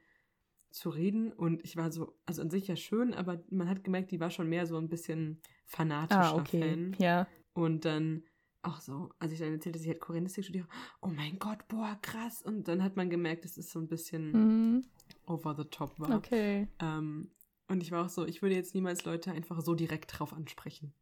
zu 0.70 0.88
reden 0.88 1.30
und 1.30 1.62
ich 1.62 1.76
war 1.76 1.92
so, 1.92 2.18
also 2.24 2.40
an 2.40 2.48
sich 2.48 2.68
ja 2.68 2.76
schön, 2.76 3.12
aber 3.12 3.44
man 3.50 3.68
hat 3.68 3.84
gemerkt, 3.84 4.12
die 4.12 4.20
war 4.20 4.30
schon 4.30 4.48
mehr 4.48 4.64
so 4.64 4.78
ein 4.78 4.88
bisschen 4.88 5.42
fanatischer 5.66 6.22
ah, 6.22 6.36
okay. 6.36 6.60
Fan. 6.60 6.96
Ja. 6.98 7.28
Und 7.52 7.84
dann 7.84 8.24
auch 8.66 8.80
so, 8.80 9.10
als 9.18 9.32
ich 9.32 9.38
dann 9.38 9.52
erzählte, 9.52 9.78
sie 9.78 9.90
hat 9.90 10.00
Koreanistik 10.00 10.44
studiert, 10.44 10.66
oh 11.00 11.08
mein 11.08 11.38
Gott, 11.38 11.66
boah, 11.68 11.96
krass. 12.02 12.42
Und 12.42 12.68
dann 12.68 12.82
hat 12.82 12.96
man 12.96 13.08
gemerkt, 13.10 13.44
dass 13.44 13.56
es 13.56 13.70
so 13.70 13.78
ein 13.78 13.88
bisschen 13.88 14.32
Mhm. 14.76 14.84
over 15.26 15.54
the 15.56 15.64
top 15.64 15.98
war. 16.00 16.16
Okay. 16.16 16.68
Ähm, 16.80 17.30
und 17.68 17.82
ich 17.82 17.90
war 17.90 18.04
auch 18.04 18.08
so, 18.08 18.26
ich 18.26 18.42
würde 18.42 18.54
jetzt 18.54 18.74
niemals 18.74 19.04
Leute 19.04 19.32
einfach 19.32 19.60
so 19.60 19.74
direkt 19.74 20.18
drauf 20.18 20.32
ansprechen. 20.32 20.92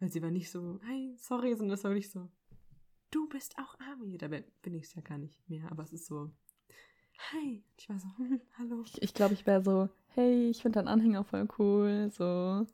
Weil 0.00 0.10
sie 0.10 0.22
war 0.22 0.30
nicht 0.30 0.50
so, 0.50 0.80
hey, 0.84 1.14
sorry, 1.18 1.50
sondern 1.50 1.70
das 1.70 1.84
war 1.84 1.90
wirklich 1.92 2.10
so, 2.10 2.28
du 3.10 3.28
bist 3.28 3.56
auch 3.58 3.78
Army. 3.90 4.18
Dabei 4.18 4.44
bin 4.62 4.74
ich 4.74 4.84
es 4.84 4.94
ja 4.94 5.02
gar 5.02 5.18
nicht 5.18 5.48
mehr, 5.48 5.70
aber 5.70 5.82
es 5.84 5.92
ist 5.92 6.06
so, 6.06 6.30
hi. 7.32 7.62
Ich 7.78 7.88
war 7.88 7.98
so, 7.98 8.08
hm, 8.18 8.40
hallo. 8.58 8.82
Ich, 8.84 9.02
ich 9.02 9.14
glaube, 9.14 9.34
ich 9.34 9.46
wäre 9.46 9.62
so, 9.62 9.88
hey, 10.08 10.48
ich 10.50 10.62
finde 10.62 10.78
deinen 10.78 10.88
Anhänger 10.88 11.24
voll 11.24 11.48
cool. 11.58 12.10
So. 12.12 12.66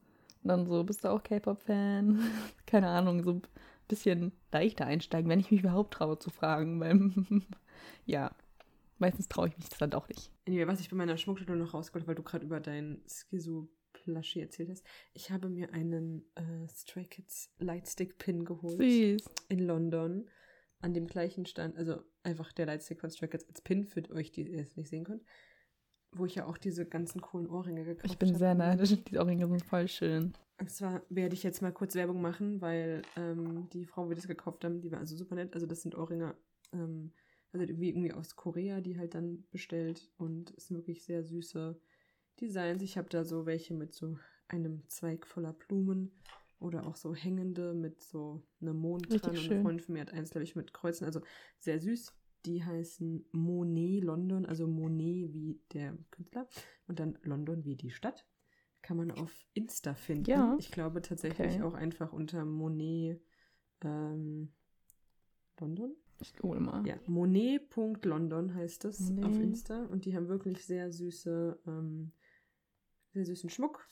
Und 0.42 0.48
dann 0.48 0.66
so, 0.66 0.82
bist 0.84 1.04
du 1.04 1.08
auch 1.08 1.22
K-Pop-Fan? 1.22 2.18
Keine 2.66 2.88
Ahnung, 2.88 3.22
so 3.22 3.40
bisschen 3.90 4.32
leichter 4.52 4.86
einsteigen, 4.86 5.28
wenn 5.28 5.40
ich 5.40 5.50
mich 5.50 5.60
überhaupt 5.60 5.94
traue 5.94 6.18
zu 6.18 6.30
fragen. 6.30 6.80
Weil, 6.80 7.10
ja, 8.06 8.34
meistens 8.98 9.28
traue 9.28 9.48
ich 9.48 9.56
mich 9.56 9.68
das 9.68 9.78
dann 9.78 9.90
doch 9.90 10.08
nicht. 10.08 10.30
Anyway, 10.48 10.66
was 10.66 10.80
ich 10.80 10.88
bei 10.88 10.96
meiner 10.96 11.16
Schmuckschatulle 11.16 11.58
noch 11.58 11.74
rausgeholt 11.74 12.04
habe, 12.04 12.08
weil 12.08 12.14
du 12.14 12.22
gerade 12.22 12.46
über 12.46 12.60
dein 12.60 13.02
Skizu-Plushie 13.06 14.40
erzählt 14.40 14.70
hast, 14.70 14.84
ich 15.12 15.30
habe 15.30 15.48
mir 15.48 15.72
einen 15.74 16.24
äh, 16.34 16.68
Stray 16.68 17.04
Kids 17.04 17.50
Lightstick-Pin 17.58 18.44
geholt. 18.44 18.78
Süß. 18.78 19.24
in 19.48 19.60
London 19.60 20.30
an 20.82 20.94
dem 20.94 21.06
gleichen 21.06 21.44
Stand, 21.44 21.76
also 21.76 22.02
einfach 22.22 22.52
der 22.52 22.66
Lightstick 22.66 23.00
von 23.00 23.10
Stray 23.10 23.28
Kids 23.28 23.46
als 23.48 23.60
Pin 23.60 23.84
für 23.84 24.08
euch, 24.10 24.32
die 24.32 24.48
ihr 24.48 24.62
es 24.62 24.76
nicht 24.76 24.88
sehen 24.88 25.04
könnt, 25.04 25.22
wo 26.12 26.24
ich 26.26 26.34
ja 26.34 26.46
auch 26.46 26.58
diese 26.58 26.86
ganzen 26.86 27.20
coolen 27.20 27.48
Ohrringe 27.48 27.84
gekauft 27.84 28.04
habe. 28.04 28.12
Ich 28.12 28.18
bin 28.18 28.34
sehr 28.34 28.54
neidisch. 28.54 28.96
Die 29.04 29.18
Ohrringe 29.18 29.46
sind 29.46 29.64
voll 29.64 29.88
schön. 29.88 30.32
Und 30.58 30.70
zwar 30.70 31.02
werde 31.08 31.34
ich 31.34 31.42
jetzt 31.42 31.62
mal 31.62 31.72
kurz 31.72 31.94
Werbung 31.94 32.20
machen, 32.20 32.60
weil 32.60 33.02
ähm, 33.16 33.68
die 33.72 33.86
Frau, 33.86 34.08
wir 34.08 34.16
das 34.16 34.28
gekauft 34.28 34.64
haben, 34.64 34.80
die 34.80 34.92
war 34.92 34.98
also 34.98 35.16
super 35.16 35.34
nett. 35.34 35.54
Also 35.54 35.66
das 35.66 35.82
sind 35.82 35.94
Ohrringe, 35.94 36.34
ähm, 36.72 37.12
also 37.52 37.64
irgendwie, 37.64 37.88
irgendwie 37.88 38.12
aus 38.12 38.36
Korea, 38.36 38.80
die 38.80 38.98
halt 38.98 39.14
dann 39.14 39.44
bestellt 39.50 40.10
und 40.18 40.52
es 40.56 40.66
sind 40.66 40.76
wirklich 40.76 41.04
sehr 41.04 41.24
süße 41.24 41.80
Designs. 42.40 42.82
Ich 42.82 42.98
habe 42.98 43.08
da 43.08 43.24
so 43.24 43.46
welche 43.46 43.74
mit 43.74 43.94
so 43.94 44.18
einem 44.48 44.82
Zweig 44.88 45.26
voller 45.26 45.52
Blumen 45.52 46.12
Oder 46.58 46.86
auch 46.86 46.96
so 46.96 47.14
hängende 47.14 47.72
mit 47.72 48.02
so 48.02 48.42
einem 48.60 48.76
Mond 48.76 49.06
Richtig 49.06 49.22
dran. 49.22 49.30
Und 49.30 49.38
schön. 49.38 49.52
eine 49.52 49.62
Freundin 49.62 49.84
von 49.84 49.92
mir 49.94 50.02
hat 50.02 50.12
eins, 50.12 50.30
glaube 50.30 50.44
ich, 50.44 50.56
mit 50.56 50.74
Kreuzen. 50.74 51.06
Also 51.06 51.22
sehr 51.58 51.80
süß. 51.80 52.12
Die 52.46 52.64
heißen 52.64 53.26
Monet 53.32 54.02
London, 54.04 54.46
also 54.46 54.66
Monet 54.66 55.32
wie 55.34 55.60
der 55.72 55.96
Künstler 56.10 56.48
und 56.86 56.98
dann 56.98 57.18
London 57.22 57.64
wie 57.64 57.76
die 57.76 57.90
Stadt. 57.90 58.26
Kann 58.82 58.96
man 58.96 59.10
auf 59.10 59.46
Insta 59.52 59.94
finden. 59.94 60.30
Ja. 60.30 60.56
Ich 60.58 60.70
glaube 60.70 61.02
tatsächlich 61.02 61.54
Okay. 61.56 61.62
auch 61.62 61.74
einfach 61.74 62.12
unter 62.14 62.44
Monet 62.46 63.20
ähm, 63.82 64.54
London. 65.58 65.94
Ich 66.22 66.34
google 66.36 66.60
mal. 66.60 66.86
Ja, 66.86 66.98
monet.london 67.06 68.54
heißt 68.54 68.84
es 68.86 69.00
Monet. 69.00 69.24
auf 69.24 69.38
Insta. 69.38 69.84
Und 69.86 70.04
die 70.06 70.16
haben 70.16 70.28
wirklich 70.28 70.64
sehr 70.64 70.90
süße, 70.92 71.60
ähm, 71.66 72.12
sehr 73.12 73.24
süßen 73.26 73.50
Schmuck. 73.50 73.86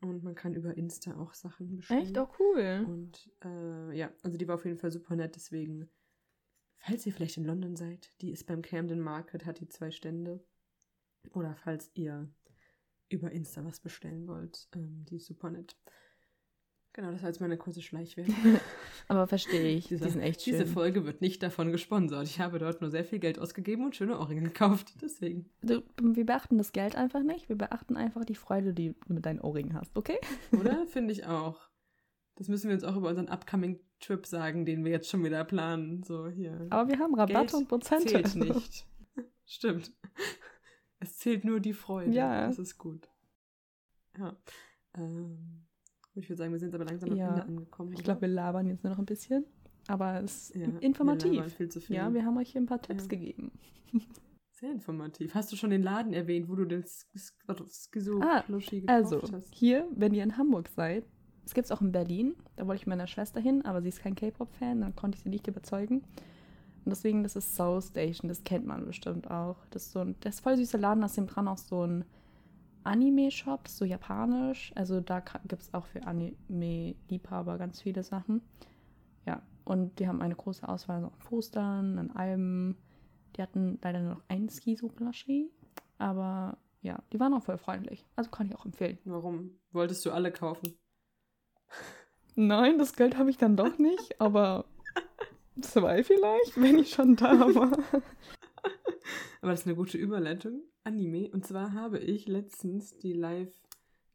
Und 0.00 0.22
man 0.22 0.34
kann 0.34 0.54
über 0.54 0.76
Insta 0.76 1.16
auch 1.18 1.34
Sachen 1.34 1.76
bestellen. 1.76 2.02
Echt? 2.02 2.16
Oh, 2.16 2.28
cool. 2.38 2.84
Und 2.86 3.30
äh, 3.44 3.96
ja, 3.96 4.12
also 4.22 4.38
die 4.38 4.46
war 4.46 4.54
auf 4.54 4.64
jeden 4.64 4.78
Fall 4.78 4.92
super 4.92 5.16
nett. 5.16 5.34
Deswegen, 5.34 5.90
falls 6.82 7.06
ihr 7.06 7.12
vielleicht 7.12 7.36
in 7.36 7.44
London 7.44 7.76
seid, 7.76 8.10
die 8.20 8.30
ist 8.30 8.46
beim 8.46 8.62
Camden 8.62 9.00
Market, 9.00 9.46
hat 9.46 9.60
die 9.60 9.68
zwei 9.68 9.90
Stände. 9.90 10.44
Oder 11.32 11.54
falls 11.54 11.90
ihr 11.94 12.28
über 13.08 13.30
Insta 13.30 13.64
was 13.64 13.80
bestellen 13.80 14.26
wollt, 14.26 14.68
ähm, 14.74 15.04
die 15.08 15.16
ist 15.16 15.26
super 15.26 15.50
nett. 15.50 15.76
Genau, 16.94 17.10
das 17.10 17.22
war 17.22 17.30
jetzt 17.30 17.40
meine 17.40 17.56
kurze 17.56 17.80
Schleichwerbung. 17.80 18.34
Aber 19.08 19.26
verstehe 19.26 19.76
ich. 19.76 19.88
Diese, 19.88 20.04
die 20.04 20.10
sind 20.10 20.20
echt 20.20 20.42
schön. 20.42 20.52
diese 20.52 20.66
Folge 20.66 21.06
wird 21.06 21.22
nicht 21.22 21.42
davon 21.42 21.72
gesponsert. 21.72 22.26
Ich 22.26 22.38
habe 22.38 22.58
dort 22.58 22.82
nur 22.82 22.90
sehr 22.90 23.04
viel 23.04 23.18
Geld 23.18 23.38
ausgegeben 23.38 23.84
und 23.84 23.96
schöne 23.96 24.18
Ohrringe 24.18 24.42
gekauft. 24.42 24.92
Deswegen. 25.00 25.48
Du, 25.62 25.82
wir 26.02 26.26
beachten 26.26 26.58
das 26.58 26.72
Geld 26.72 26.94
einfach 26.94 27.22
nicht. 27.22 27.48
Wir 27.48 27.56
beachten 27.56 27.96
einfach 27.96 28.26
die 28.26 28.34
Freude, 28.34 28.74
die 28.74 28.94
du 29.06 29.14
mit 29.14 29.24
deinen 29.24 29.40
Ohrringen 29.40 29.74
hast, 29.74 29.96
okay? 29.96 30.18
Oder? 30.52 30.86
Finde 30.86 31.12
ich 31.12 31.24
auch. 31.24 31.70
Das 32.34 32.48
müssen 32.48 32.68
wir 32.68 32.74
uns 32.74 32.84
auch 32.84 32.96
über 32.96 33.08
unseren 33.08 33.28
upcoming 33.28 33.80
Trip 34.02 34.26
sagen, 34.26 34.64
den 34.66 34.84
wir 34.84 34.90
jetzt 34.92 35.08
schon 35.08 35.24
wieder 35.24 35.44
planen. 35.44 36.02
So 36.02 36.28
hier. 36.28 36.66
Aber 36.70 36.88
wir 36.90 36.98
haben 36.98 37.14
Rabatte 37.14 37.32
Geld 37.38 37.54
und 37.54 37.68
Prozente. 37.68 38.06
Zählt 38.22 38.34
nicht. 38.36 38.86
Stimmt. 39.46 39.92
Es 40.98 41.16
zählt 41.18 41.44
nur 41.44 41.60
die 41.60 41.72
Freude. 41.72 42.12
Ja. 42.12 42.46
Das 42.46 42.58
ist 42.58 42.78
gut. 42.78 43.08
Ja. 44.18 44.36
Ähm, 44.94 45.66
ich 46.14 46.28
würde 46.28 46.36
sagen, 46.38 46.52
wir 46.52 46.58
sind 46.60 46.74
aber 46.74 46.84
langsam 46.84 47.10
am 47.10 47.16
Ja. 47.16 47.30
Ende 47.30 47.42
angekommen. 47.44 47.92
Ich 47.94 48.04
glaube, 48.04 48.20
wir 48.22 48.28
labern 48.28 48.66
jetzt 48.66 48.84
nur 48.84 48.92
noch 48.92 48.98
ein 48.98 49.06
bisschen. 49.06 49.46
Aber 49.88 50.20
es 50.22 50.50
ist 50.50 50.54
ja, 50.60 50.72
Wir 50.72 50.82
informativ. 50.82 51.32
labern 51.32 51.50
viel 51.50 51.68
zu 51.68 51.80
viel. 51.80 51.96
Ja, 51.96 52.12
wir 52.12 52.24
haben 52.24 52.36
euch 52.36 52.50
hier 52.52 52.60
ein 52.60 52.66
paar 52.66 52.80
Tipps 52.82 53.04
Ja. 53.04 53.08
gegeben. 53.08 53.50
Sehr 54.50 54.70
informativ. 54.70 55.34
Hast 55.34 55.50
du 55.50 55.56
schon 55.56 55.70
den 55.70 55.82
Laden 55.82 56.12
erwähnt, 56.12 56.48
wo 56.48 56.54
du 56.54 56.64
den 56.64 56.84
Skizo 56.84 58.20
Ah, 58.20 58.44
Also, 58.86 59.20
hast? 59.22 59.52
hier, 59.52 59.88
wenn 59.92 60.14
ihr 60.14 60.22
in 60.22 60.36
Hamburg 60.36 60.68
seid, 60.68 61.04
es 61.44 61.54
gibt 61.54 61.66
es 61.66 61.72
auch 61.72 61.80
in 61.80 61.92
Berlin. 61.92 62.34
Da 62.56 62.66
wollte 62.66 62.80
ich 62.82 62.86
mit 62.86 62.96
meiner 62.96 63.06
Schwester 63.06 63.40
hin, 63.40 63.64
aber 63.64 63.82
sie 63.82 63.88
ist 63.88 64.02
kein 64.02 64.14
K-Pop-Fan, 64.14 64.80
dann 64.80 64.96
konnte 64.96 65.16
ich 65.16 65.22
sie 65.22 65.30
nicht 65.30 65.46
überzeugen. 65.46 66.02
Und 66.84 66.90
deswegen, 66.90 67.22
das 67.22 67.36
ist 67.36 67.54
Soul 67.54 67.80
Station, 67.80 68.28
das 68.28 68.42
kennt 68.44 68.66
man 68.66 68.84
bestimmt 68.84 69.30
auch. 69.30 69.56
Das 69.70 69.84
ist 69.86 69.92
so 69.92 70.00
ein, 70.00 70.16
das 70.20 70.36
ist 70.36 70.40
voll 70.40 70.56
süßer 70.56 70.78
Laden, 70.78 71.00
da 71.00 71.06
ist 71.06 71.16
dran 71.16 71.48
auch 71.48 71.58
so 71.58 71.86
ein 71.86 72.04
Anime-Shop, 72.84 73.68
so 73.68 73.84
japanisch. 73.84 74.72
Also 74.74 75.00
da 75.00 75.20
gibt 75.46 75.62
es 75.62 75.74
auch 75.74 75.86
für 75.86 76.04
Anime-Liebhaber 76.04 77.58
ganz 77.58 77.80
viele 77.80 78.02
Sachen. 78.02 78.42
Ja, 79.26 79.42
und 79.64 79.98
die 79.98 80.08
haben 80.08 80.20
eine 80.20 80.34
große 80.34 80.68
Auswahl 80.68 81.04
an 81.04 81.10
Postern, 81.18 81.98
an 81.98 82.10
Alben. 82.10 82.76
Die 83.36 83.42
hatten 83.42 83.78
leider 83.82 84.00
nur 84.00 84.14
noch 84.14 84.22
einen 84.28 84.48
Skizo-Plushie, 84.48 85.50
aber 85.98 86.58
ja, 86.82 87.00
die 87.12 87.20
waren 87.20 87.32
auch 87.32 87.44
voll 87.44 87.58
freundlich. 87.58 88.04
Also 88.16 88.30
kann 88.30 88.48
ich 88.48 88.56
auch 88.56 88.66
empfehlen. 88.66 88.98
Warum 89.04 89.52
wolltest 89.70 90.04
du 90.04 90.10
alle 90.10 90.32
kaufen? 90.32 90.74
Nein, 92.34 92.78
das 92.78 92.94
Geld 92.94 93.16
habe 93.18 93.30
ich 93.30 93.36
dann 93.36 93.56
doch 93.56 93.78
nicht, 93.78 94.20
aber 94.20 94.64
zwei 95.60 96.02
vielleicht, 96.02 96.60
wenn 96.60 96.78
ich 96.78 96.90
schon 96.90 97.16
da 97.16 97.54
war. 97.54 97.72
Aber 99.40 99.50
das 99.50 99.60
ist 99.60 99.66
eine 99.66 99.76
gute 99.76 99.98
Überleitung. 99.98 100.62
Anime. 100.84 101.28
Und 101.30 101.46
zwar 101.46 101.72
habe 101.72 101.98
ich 101.98 102.26
letztens 102.26 102.96
die 102.98 103.12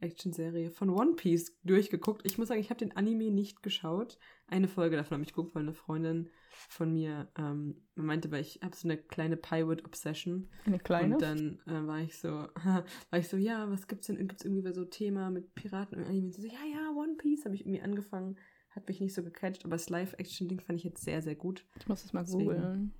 Live-Action-Serie 0.02 0.72
von 0.72 0.90
One 0.90 1.14
Piece 1.16 1.58
durchgeguckt. 1.64 2.22
Ich 2.26 2.38
muss 2.38 2.48
sagen, 2.48 2.62
ich 2.62 2.70
habe 2.70 2.80
den 2.80 2.96
Anime 2.96 3.32
nicht 3.32 3.64
geschaut. 3.64 4.18
Eine 4.48 4.68
Folge 4.68 4.96
davon 4.96 5.16
habe 5.16 5.24
ich 5.24 5.34
geguckt, 5.34 5.56
weil 5.56 5.64
eine 5.64 5.74
Freundin 5.74 6.30
von 6.70 6.94
mir 6.94 7.30
ähm, 7.38 7.82
meinte, 7.96 8.32
weil 8.32 8.42
ich 8.42 8.60
habe 8.64 8.76
so 8.76 8.88
eine 8.88 8.98
kleine 8.98 9.38
Pirate-Obsession. 9.38 10.50
Eine 10.66 10.80
kleine? 10.80 11.16
Und 11.16 11.22
dann 11.22 11.60
äh, 11.66 11.88
war 11.88 12.02
ich 12.02 12.18
so, 12.18 12.30
war 13.10 13.20
ich 13.20 13.28
so, 13.28 13.38
ja, 13.38 13.70
was 13.70 13.88
gibt's 13.88 14.08
denn? 14.08 14.28
Gibt's 14.28 14.46
irgendwie 14.46 14.74
so 14.74 14.86
Thema 14.86 15.30
mit 15.30 15.54
Piraten 15.56 15.98
und 15.98 16.06
Anime? 16.06 16.28
Und 16.28 16.36
so, 16.36 16.44
ja, 16.44 16.64
ja, 16.72 16.92
One 16.92 17.16
Piece. 17.18 17.46
Habe 17.46 17.56
ich 17.56 17.62
irgendwie 17.62 17.82
angefangen. 17.82 18.38
Hat 18.70 18.88
mich 18.88 19.02
nicht 19.02 19.16
so 19.16 19.24
gecatcht, 19.24 19.66
aber 19.66 19.76
das 19.76 19.90
Live-Action-Ding 19.90 20.62
fand 20.62 20.78
ich 20.78 20.86
jetzt 20.86 21.04
sehr, 21.04 21.22
sehr 21.22 21.36
gut. 21.36 21.66
ich 21.80 21.88
muss 21.88 22.04
das 22.04 22.14
mal 22.14 22.24
Deswegen. 22.24 22.44
googeln. 22.46 22.94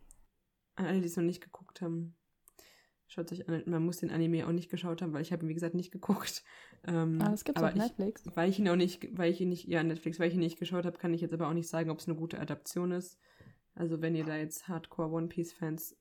An 0.76 0.86
alle, 0.86 1.02
die 1.02 1.08
es 1.08 1.18
noch 1.18 1.24
nicht 1.24 1.42
geguckt 1.42 1.82
haben, 1.82 2.16
schaut 3.08 3.30
sich 3.30 3.48
an. 3.48 3.64
Man 3.66 3.84
muss 3.84 3.98
den 3.98 4.12
Anime 4.12 4.48
auch 4.48 4.52
nicht 4.52 4.70
geschaut 4.70 5.02
haben, 5.02 5.14
weil 5.14 5.22
ich 5.22 5.32
habe 5.32 5.46
ihn, 5.46 5.50
wie 5.50 5.54
gesagt, 5.54 5.76
nicht 5.76 5.92
geguckt. 5.92 6.44
Ähm, 6.86 7.20
Ah, 7.22 7.30
das 7.32 7.44
gibt's 7.44 7.62
aber 7.62 7.70
auf 7.70 7.76
ich, 7.76 7.82
Netflix. 7.82 8.24
Weil 8.36 8.50
ich 8.50 8.60
ihn 8.60 8.70
auch 8.70 8.76
nicht, 8.76 9.18
weil 9.18 9.32
ich 9.32 9.42
ihn 9.42 9.50
nicht, 9.50 9.68
ja, 9.68 9.84
Netflix, 9.84 10.20
weil 10.20 10.28
ich 10.28 10.36
ihn 10.36 10.40
nicht 10.40 10.60
geschaut 10.60 10.86
habe, 10.86 10.98
kann 10.98 11.14
ich 11.14 11.22
jetzt 11.22 11.34
aber 11.34 11.48
auch 11.48 11.54
nicht 11.54 11.70
sagen, 11.70 11.90
ob 11.90 12.00
es 12.00 12.08
eine 12.08 12.18
gute 12.18 12.40
Adaption 12.40 12.92
ist. 12.92 13.18
Also 13.76 14.02
wenn 14.02 14.16
ihr 14.16 14.26
da 14.26 14.36
jetzt 14.36 14.68
Hardcore 14.68 15.10
One 15.10 15.28
Piece 15.28 15.54
Fans, 15.54 15.96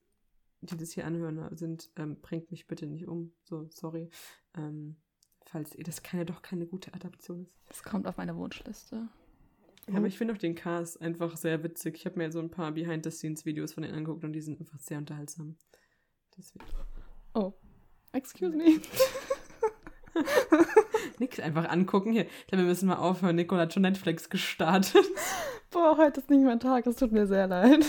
die 0.61 0.77
das 0.77 0.93
hier 0.93 1.07
anhören, 1.07 1.55
sind, 1.57 1.91
ähm, 1.97 2.21
bringt 2.21 2.51
mich 2.51 2.67
bitte 2.67 2.87
nicht 2.87 3.07
um. 3.07 3.33
So, 3.45 3.69
sorry. 3.71 4.11
Ähm, 4.57 4.97
falls 5.45 5.75
ihr 5.75 5.85
das 5.85 6.03
keine, 6.03 6.25
doch 6.25 6.43
keine 6.43 6.67
gute 6.67 6.93
Adaption 6.95 7.43
ist. 7.43 7.55
Das 7.69 7.83
kommt 7.83 8.07
auf 8.07 8.17
meine 8.17 8.37
Wunschliste. 8.37 9.09
Ja, 9.89 9.95
aber 9.99 10.07
ich 10.07 10.19
finde 10.19 10.35
auch 10.35 10.39
den 10.39 10.57
Cast 10.57 11.01
einfach 11.01 11.37
sehr 11.37 11.63
witzig. 11.63 11.95
Ich 11.97 12.07
habe 12.07 12.19
mir 12.19 12.33
so 12.33 12.41
ein 12.41 12.51
paar 12.51 12.73
Behind-the-Scenes-Videos 12.73 13.75
von 13.75 13.85
denen 13.85 13.95
angeguckt 13.95 14.25
und 14.25 14.33
die 14.33 14.41
sind 14.41 14.59
einfach 14.59 14.81
sehr 14.81 14.99
unterhaltsam. 14.99 15.57
Deswegen. 16.37 16.65
Oh, 17.37 17.53
excuse 18.12 18.57
me. 18.57 18.80
Nix 21.18 21.39
einfach 21.39 21.68
angucken. 21.68 22.12
Hier, 22.12 22.24
ich 22.24 22.47
glaube, 22.47 22.62
wir 22.64 22.68
müssen 22.68 22.89
mal 22.89 22.97
aufhören. 22.97 23.37
Nicole 23.37 23.61
hat 23.61 23.74
schon 23.74 23.82
Netflix 23.82 24.30
gestartet. 24.30 25.05
Boah, 25.70 25.99
heute 25.99 26.20
ist 26.20 26.30
nicht 26.30 26.43
mein 26.43 26.61
Tag, 26.61 26.87
es 26.87 26.97
tut 26.97 27.12
mir 27.12 27.26
sehr 27.26 27.47
leid. 27.47 27.84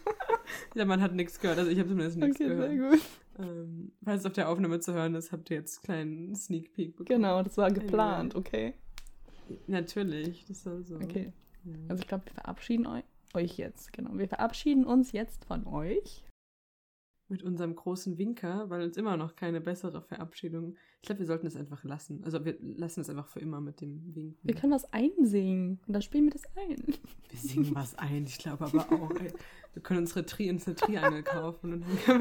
Der 0.74 0.84
Mann 0.84 1.00
hat 1.00 1.14
nichts 1.14 1.38
gehört, 1.38 1.58
also 1.58 1.70
ich 1.70 1.78
habe 1.78 1.88
zumindest 1.88 2.18
nichts 2.18 2.40
Okay, 2.40 2.48
gehört. 2.48 2.70
sehr 2.70 2.90
gut. 2.90 3.00
Ähm, 3.38 3.92
falls 4.04 4.20
es 4.20 4.26
auf 4.26 4.32
der 4.32 4.48
Aufnahme 4.48 4.80
zu 4.80 4.92
hören 4.94 5.14
ist, 5.14 5.30
habt 5.30 5.48
ihr 5.50 5.58
jetzt 5.58 5.78
einen 5.78 5.84
kleinen 5.84 6.34
Sneak 6.34 6.72
Peek 6.72 6.96
bekommen. 6.96 7.20
Genau, 7.22 7.42
das 7.42 7.56
war 7.56 7.70
geplant, 7.70 8.34
okay? 8.34 8.74
Natürlich, 9.68 10.44
das 10.46 10.66
war 10.66 10.82
so. 10.82 10.96
Okay. 10.96 11.32
Ja. 11.64 11.72
Also 11.88 12.00
ich 12.02 12.08
glaube, 12.08 12.26
wir 12.26 12.32
verabschieden 12.34 12.86
eu 12.86 13.00
euch 13.34 13.56
jetzt. 13.58 13.92
Genau. 13.92 14.10
Wir 14.18 14.28
verabschieden 14.28 14.84
uns 14.84 15.12
jetzt 15.12 15.44
von 15.44 15.66
euch. 15.66 16.24
Mit 17.28 17.42
unserem 17.42 17.74
großen 17.74 18.18
Winker, 18.18 18.70
weil 18.70 18.82
uns 18.82 18.96
immer 18.96 19.16
noch 19.16 19.34
keine 19.36 19.60
bessere 19.60 20.02
Verabschiedung. 20.02 20.76
Ich 21.06 21.08
glaube, 21.08 21.20
wir 21.20 21.26
sollten 21.28 21.46
es 21.46 21.54
einfach 21.54 21.84
lassen. 21.84 22.20
Also 22.24 22.44
wir 22.44 22.56
lassen 22.60 23.00
es 23.00 23.08
einfach 23.08 23.28
für 23.28 23.38
immer 23.38 23.60
mit 23.60 23.80
dem 23.80 24.12
Winken. 24.12 24.36
Wir 24.42 24.56
können 24.56 24.72
was 24.72 24.92
einsingen. 24.92 25.78
Und 25.86 25.92
dann 25.92 26.02
spielen 26.02 26.24
wir 26.24 26.32
das 26.32 26.42
ein. 26.56 26.82
Wir 27.30 27.38
singen 27.38 27.72
was 27.76 27.94
ein, 27.96 28.24
ich 28.26 28.38
glaube 28.38 28.64
aber 28.64 28.80
auch, 28.90 29.10
ey. 29.20 29.32
Wir 29.74 29.82
können 29.84 30.00
unsere 30.00 30.26
Tri 30.26 30.50
unsere 30.50 30.74
Triangel 30.74 31.22
kaufen 31.22 31.74
und 31.74 31.82
dann 31.82 31.98
können 31.98 32.20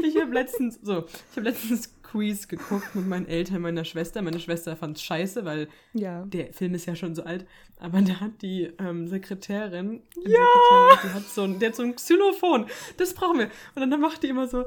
wir, 0.00 0.04
ich 0.08 0.18
habe 0.18 0.32
letztens, 0.32 0.78
so, 0.80 1.04
ich 1.04 1.36
habe 1.36 1.42
letztens 1.50 1.92
Quiz 2.02 2.48
geguckt 2.48 2.94
mit 2.94 3.06
meinen 3.06 3.26
Eltern, 3.26 3.60
meiner 3.60 3.84
Schwester. 3.84 4.22
Meine 4.22 4.40
Schwester 4.40 4.74
fand 4.74 4.96
es 4.96 5.02
scheiße, 5.02 5.44
weil 5.44 5.68
Ja. 5.92 6.24
der 6.24 6.54
Film 6.54 6.72
ist 6.72 6.86
ja 6.86 6.96
schon 6.96 7.14
so 7.14 7.24
alt, 7.24 7.44
aber 7.78 8.00
da 8.00 8.20
hat 8.20 8.40
die 8.40 8.72
ähm, 8.78 9.06
Sekretärin, 9.06 10.02
die 10.16 10.30
Sekretärin, 10.30 10.98
die 11.04 11.08
hat 11.10 11.24
so 11.28 11.42
ein, 11.42 11.58
der 11.58 11.68
hat 11.70 11.76
so 11.76 11.82
ein 11.82 11.94
Xylophon, 11.94 12.64
das 12.96 13.12
brauchen 13.12 13.40
wir. 13.40 13.50
Und 13.74 13.90
dann 13.90 14.00
macht 14.00 14.22
die 14.22 14.28
immer 14.28 14.48
so, 14.48 14.64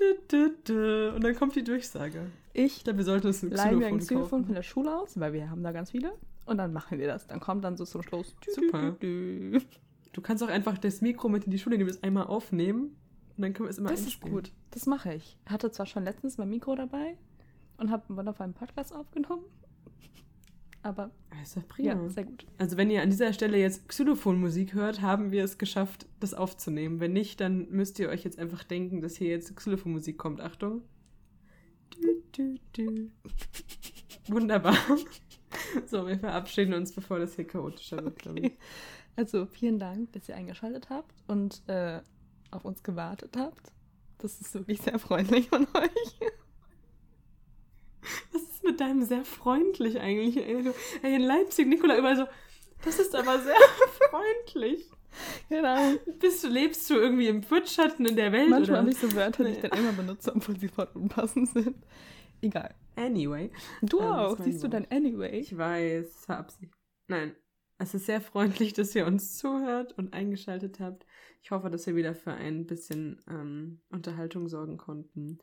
und 0.00 1.24
dann 1.24 1.34
kommt 1.34 1.56
die 1.56 1.64
Durchsage. 1.64 2.26
Ich 2.64 2.78
Ich 2.78 2.84
glaube, 2.84 2.98
wir 2.98 3.04
sollten 3.04 3.26
uns 3.28 3.42
ein 3.42 3.50
leihen 3.50 3.78
mir 3.78 3.86
ein 3.86 3.98
Xylophon 3.98 4.00
Xylophon 4.00 4.44
von 4.46 4.54
der 4.54 4.62
Schule 4.62 4.96
aus, 4.96 5.18
weil 5.20 5.32
wir 5.32 5.50
haben 5.50 5.62
da 5.62 5.72
ganz 5.72 5.90
viele. 5.92 6.12
Und 6.46 6.58
dann 6.58 6.72
machen 6.72 6.98
wir 6.98 7.06
das. 7.06 7.26
Dann 7.26 7.40
kommt 7.40 7.62
dann 7.64 7.76
so 7.76 7.84
zum 7.84 8.02
Schluss. 8.02 8.34
Super. 8.54 8.96
Du 9.00 10.20
kannst 10.22 10.42
auch 10.42 10.48
einfach 10.48 10.78
das 10.78 11.00
Mikro 11.00 11.28
mit 11.28 11.44
in 11.44 11.50
die 11.50 11.58
Schule 11.58 11.76
nehmen, 11.76 11.88
das 11.88 12.02
einmal 12.02 12.26
aufnehmen 12.26 12.96
und 13.36 13.42
dann 13.42 13.52
können 13.52 13.66
wir 13.66 13.70
es 13.70 13.78
immer 13.78 13.90
Das 13.90 14.00
ist 14.00 14.06
einspielen. 14.06 14.34
gut. 14.34 14.52
Das 14.70 14.86
mache 14.86 15.14
ich. 15.14 15.36
Hatte 15.46 15.70
zwar 15.70 15.86
schon 15.86 16.02
letztens 16.04 16.38
mein 16.38 16.48
Mikro 16.48 16.74
dabei 16.74 17.16
und 17.76 17.90
habe 17.90 18.02
einen 18.08 18.16
wundervollen 18.18 18.54
Podcast 18.54 18.92
aufgenommen. 18.94 19.44
Aber 20.82 21.10
Das 21.30 21.48
ist 21.48 21.56
doch 21.56 21.68
prima. 21.68 21.88
ja, 21.92 22.08
sehr 22.08 22.24
gut. 22.24 22.46
Also 22.56 22.76
wenn 22.76 22.90
ihr 22.90 23.02
an 23.02 23.10
dieser 23.10 23.32
Stelle 23.32 23.58
jetzt 23.58 23.88
Xylophonmusik 23.88 24.74
hört, 24.74 25.02
haben 25.02 25.30
wir 25.32 25.44
es 25.44 25.58
geschafft, 25.58 26.06
das 26.20 26.34
aufzunehmen. 26.34 27.00
Wenn 27.00 27.12
nicht, 27.12 27.40
dann 27.40 27.68
müsst 27.70 27.98
ihr 27.98 28.08
euch 28.08 28.24
jetzt 28.24 28.38
einfach 28.38 28.64
denken, 28.64 29.00
dass 29.00 29.16
hier 29.16 29.28
jetzt 29.28 29.54
Xylophonmusik 29.54 30.18
kommt. 30.18 30.40
Achtung. 30.40 30.82
Du, 32.00 32.22
du, 32.32 32.58
du. 32.72 33.10
Wunderbar. 34.28 34.76
So, 35.86 36.06
wir 36.06 36.18
verabschieden 36.18 36.74
uns, 36.74 36.92
bevor 36.92 37.18
das 37.18 37.34
hier 37.34 37.46
chaotischer 37.46 38.04
wird. 38.04 38.26
Okay. 38.26 38.56
Also 39.16 39.46
vielen 39.46 39.78
Dank, 39.78 40.12
dass 40.12 40.28
ihr 40.28 40.36
eingeschaltet 40.36 40.90
habt 40.90 41.14
und 41.26 41.62
äh, 41.68 42.00
auf 42.50 42.64
uns 42.64 42.82
gewartet 42.82 43.36
habt. 43.36 43.72
Das 44.18 44.40
ist 44.40 44.54
wirklich 44.54 44.80
sehr 44.80 44.98
freundlich 44.98 45.48
von 45.48 45.66
euch. 45.74 46.30
Was 48.32 48.42
ist 48.42 48.64
mit 48.64 48.80
deinem 48.80 49.02
sehr 49.02 49.24
freundlich 49.24 49.98
eigentlich? 50.00 50.36
Ey 50.36 51.16
in 51.16 51.22
Leipzig, 51.22 51.66
Nikola, 51.66 51.98
überall 51.98 52.16
so, 52.16 52.26
das 52.84 52.98
ist 52.98 53.14
aber 53.14 53.40
sehr 53.40 53.56
freundlich. 54.10 54.88
Genau. 55.48 55.94
Bist 56.20 56.44
du, 56.44 56.48
lebst 56.48 56.88
du 56.90 56.94
irgendwie 56.94 57.28
im 57.28 57.48
Wutschatten 57.50 58.06
in 58.06 58.16
der 58.16 58.32
Welt? 58.32 58.50
Manchmal 58.50 58.70
oder? 58.70 58.78
habe 58.80 58.90
ich 58.90 58.98
so 58.98 59.12
Wörter, 59.14 59.44
die 59.44 59.52
ich 59.52 59.58
dann 59.60 59.72
immer 59.72 59.92
benutze, 59.92 60.34
obwohl 60.34 60.58
sie 60.58 60.68
voll 60.68 60.88
unpassend 60.94 61.48
sind. 61.48 61.76
Egal. 62.40 62.74
Anyway. 62.96 63.50
Du 63.82 64.00
Ähm, 64.00 64.06
auch. 64.06 64.38
Siehst 64.38 64.62
du 64.62 64.68
dann 64.68 64.86
anyway? 64.90 65.38
Ich 65.38 65.56
weiß, 65.56 66.06
es 66.06 66.28
war 66.28 66.38
Absicht. 66.38 66.72
Nein, 67.08 67.34
es 67.78 67.94
ist 67.94 68.06
sehr 68.06 68.20
freundlich, 68.20 68.72
dass 68.74 68.94
ihr 68.94 69.06
uns 69.06 69.38
zuhört 69.38 69.96
und 69.96 70.12
eingeschaltet 70.12 70.80
habt. 70.80 71.06
Ich 71.42 71.50
hoffe, 71.50 71.70
dass 71.70 71.86
wir 71.86 71.94
wieder 71.96 72.14
für 72.14 72.32
ein 72.32 72.66
bisschen 72.66 73.20
ähm, 73.28 73.80
Unterhaltung 73.88 74.48
sorgen 74.48 74.76
konnten. 74.76 75.38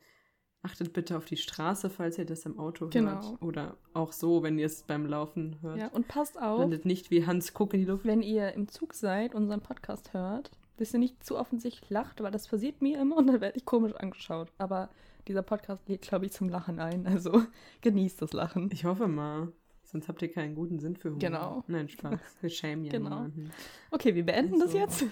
Achtet 0.66 0.92
bitte 0.92 1.16
auf 1.16 1.24
die 1.26 1.36
Straße, 1.36 1.88
falls 1.90 2.18
ihr 2.18 2.24
das 2.26 2.44
im 2.44 2.58
Auto 2.58 2.88
Genau. 2.88 3.12
hört. 3.22 3.40
Oder 3.42 3.76
auch 3.94 4.12
so, 4.12 4.42
wenn 4.42 4.58
ihr 4.58 4.66
es 4.66 4.82
beim 4.82 5.06
Laufen 5.06 5.54
hört. 5.62 5.78
Ja, 5.78 5.88
und 5.88 6.08
passt 6.08 6.40
auf, 6.42 6.58
Landet 6.58 6.84
nicht 6.84 7.12
wie 7.12 7.24
Hans 7.24 7.54
Kuck 7.54 7.72
in 7.72 7.80
die 7.80 7.86
Luft. 7.86 8.04
wenn 8.04 8.20
ihr 8.20 8.52
im 8.54 8.66
Zug 8.66 8.92
seid, 8.92 9.34
unseren 9.36 9.60
Podcast 9.60 10.12
hört, 10.12 10.50
dass 10.78 10.92
ihr 10.92 10.98
nicht 10.98 11.22
zu 11.24 11.38
offensichtlich 11.38 11.88
lacht, 11.88 12.20
weil 12.20 12.32
das 12.32 12.48
passiert 12.48 12.82
mir 12.82 13.00
immer 13.00 13.16
und 13.16 13.28
dann 13.28 13.40
werde 13.40 13.56
ich 13.56 13.64
komisch 13.64 13.94
angeschaut. 13.94 14.48
Aber 14.58 14.90
dieser 15.28 15.42
Podcast 15.42 15.88
lädt, 15.88 16.02
glaube 16.02 16.26
ich, 16.26 16.32
zum 16.32 16.48
Lachen 16.48 16.80
ein. 16.80 17.06
Also 17.06 17.42
genießt 17.82 18.20
das 18.22 18.32
Lachen. 18.32 18.68
Ich 18.72 18.84
hoffe 18.84 19.06
mal. 19.06 19.52
Sonst 19.84 20.08
habt 20.08 20.20
ihr 20.20 20.32
keinen 20.32 20.56
guten 20.56 20.80
Sinn 20.80 20.96
für 20.96 21.10
Humor. 21.10 21.20
Genau. 21.20 21.64
Nein, 21.68 21.88
Spaß. 21.88 22.18
Wir 22.40 22.50
schämen 22.50 22.84
ja 22.84 22.90
Genau. 22.90 23.08
niemanden. 23.10 23.52
Okay, 23.92 24.16
wir 24.16 24.26
beenden 24.26 24.58
das 24.58 24.74
Also. 24.74 24.78
jetzt. 24.78 25.04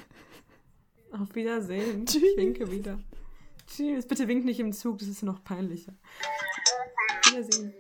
Auf 1.12 1.32
Wiedersehen. 1.36 2.04
Tschüss. 2.06 2.22
Ich 2.24 2.36
winke 2.36 2.68
wieder. 2.72 2.98
Tschüss. 3.66 4.06
Bitte 4.06 4.28
winkt 4.28 4.44
nicht 4.44 4.60
im 4.60 4.72
Zug, 4.72 4.98
das 4.98 5.08
ist 5.08 5.22
noch 5.22 5.42
peinlicher. 5.42 5.94
Wiedersehen. 7.24 7.74